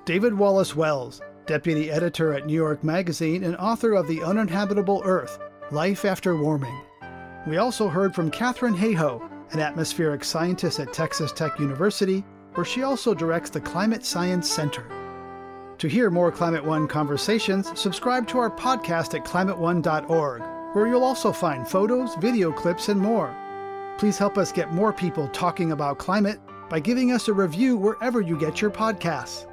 David 0.05 0.33
Wallace 0.33 0.75
Wells, 0.75 1.21
deputy 1.45 1.89
editor 1.89 2.33
at 2.33 2.45
New 2.45 2.53
York 2.53 2.83
Magazine 2.83 3.45
and 3.45 3.55
author 3.55 3.93
of 3.93 4.05
The 4.05 4.21
Uninhabitable 4.21 5.01
Earth 5.05 5.39
Life 5.71 6.03
After 6.03 6.35
Warming. 6.35 6.77
We 7.47 7.55
also 7.55 7.87
heard 7.87 8.13
from 8.13 8.29
Katharine 8.29 8.75
Hayhoe, 8.75 9.29
an 9.53 9.59
atmospheric 9.59 10.23
scientist 10.23 10.79
at 10.79 10.93
Texas 10.93 11.31
Tech 11.31 11.59
University, 11.59 12.23
where 12.55 12.65
she 12.65 12.83
also 12.83 13.13
directs 13.13 13.49
the 13.49 13.61
Climate 13.61 14.05
Science 14.05 14.49
Center. 14.49 14.85
To 15.77 15.87
hear 15.87 16.09
more 16.09 16.31
Climate 16.31 16.63
One 16.63 16.87
conversations, 16.87 17.71
subscribe 17.79 18.27
to 18.29 18.37
our 18.39 18.49
podcast 18.49 19.15
at 19.15 19.25
climateone.org, 19.25 20.41
where 20.73 20.87
you'll 20.87 21.03
also 21.03 21.31
find 21.31 21.67
photos, 21.67 22.15
video 22.15 22.51
clips, 22.51 22.89
and 22.89 22.99
more. 22.99 23.35
Please 23.97 24.17
help 24.17 24.37
us 24.37 24.51
get 24.51 24.73
more 24.73 24.93
people 24.93 25.27
talking 25.29 25.71
about 25.71 25.97
climate 25.97 26.39
by 26.69 26.79
giving 26.79 27.11
us 27.11 27.27
a 27.27 27.33
review 27.33 27.77
wherever 27.77 28.21
you 28.21 28.37
get 28.37 28.61
your 28.61 28.71
podcasts. 28.71 29.47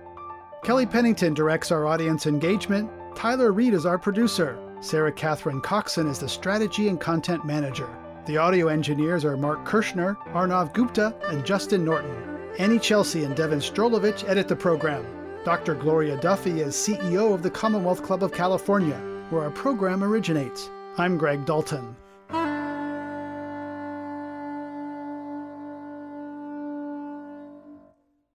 Kelly 0.62 0.86
Pennington 0.86 1.34
directs 1.34 1.70
our 1.70 1.86
audience 1.86 2.26
engagement. 2.26 2.90
Tyler 3.14 3.52
Reed 3.52 3.74
is 3.74 3.86
our 3.86 3.98
producer. 3.98 4.58
Sarah 4.80 5.12
Catherine 5.12 5.60
Coxon 5.60 6.06
is 6.08 6.18
the 6.18 6.28
strategy 6.28 6.88
and 6.88 7.00
content 7.00 7.44
manager. 7.44 7.88
The 8.30 8.36
audio 8.36 8.68
engineers 8.68 9.24
are 9.24 9.36
Mark 9.36 9.64
Kirschner, 9.64 10.16
Arnav 10.26 10.72
Gupta, 10.72 11.16
and 11.30 11.44
Justin 11.44 11.84
Norton. 11.84 12.14
Anny 12.60 12.78
Celsi 12.78 13.24
and 13.24 13.34
Devon 13.34 13.58
Strolovitch 13.58 14.22
edit 14.28 14.46
the 14.46 14.54
program. 14.54 15.04
Dr. 15.44 15.74
Gloria 15.74 16.16
Duffy 16.16 16.60
is 16.60 16.76
CEO 16.76 17.34
of 17.34 17.42
the 17.42 17.50
Commonwealth 17.50 18.04
Club 18.04 18.22
of 18.22 18.32
California, 18.32 18.96
where 19.30 19.42
our 19.42 19.50
program 19.50 20.04
originates. 20.04 20.70
I'm 20.96 21.18
Greg 21.18 21.44
Dalton. 21.44 21.96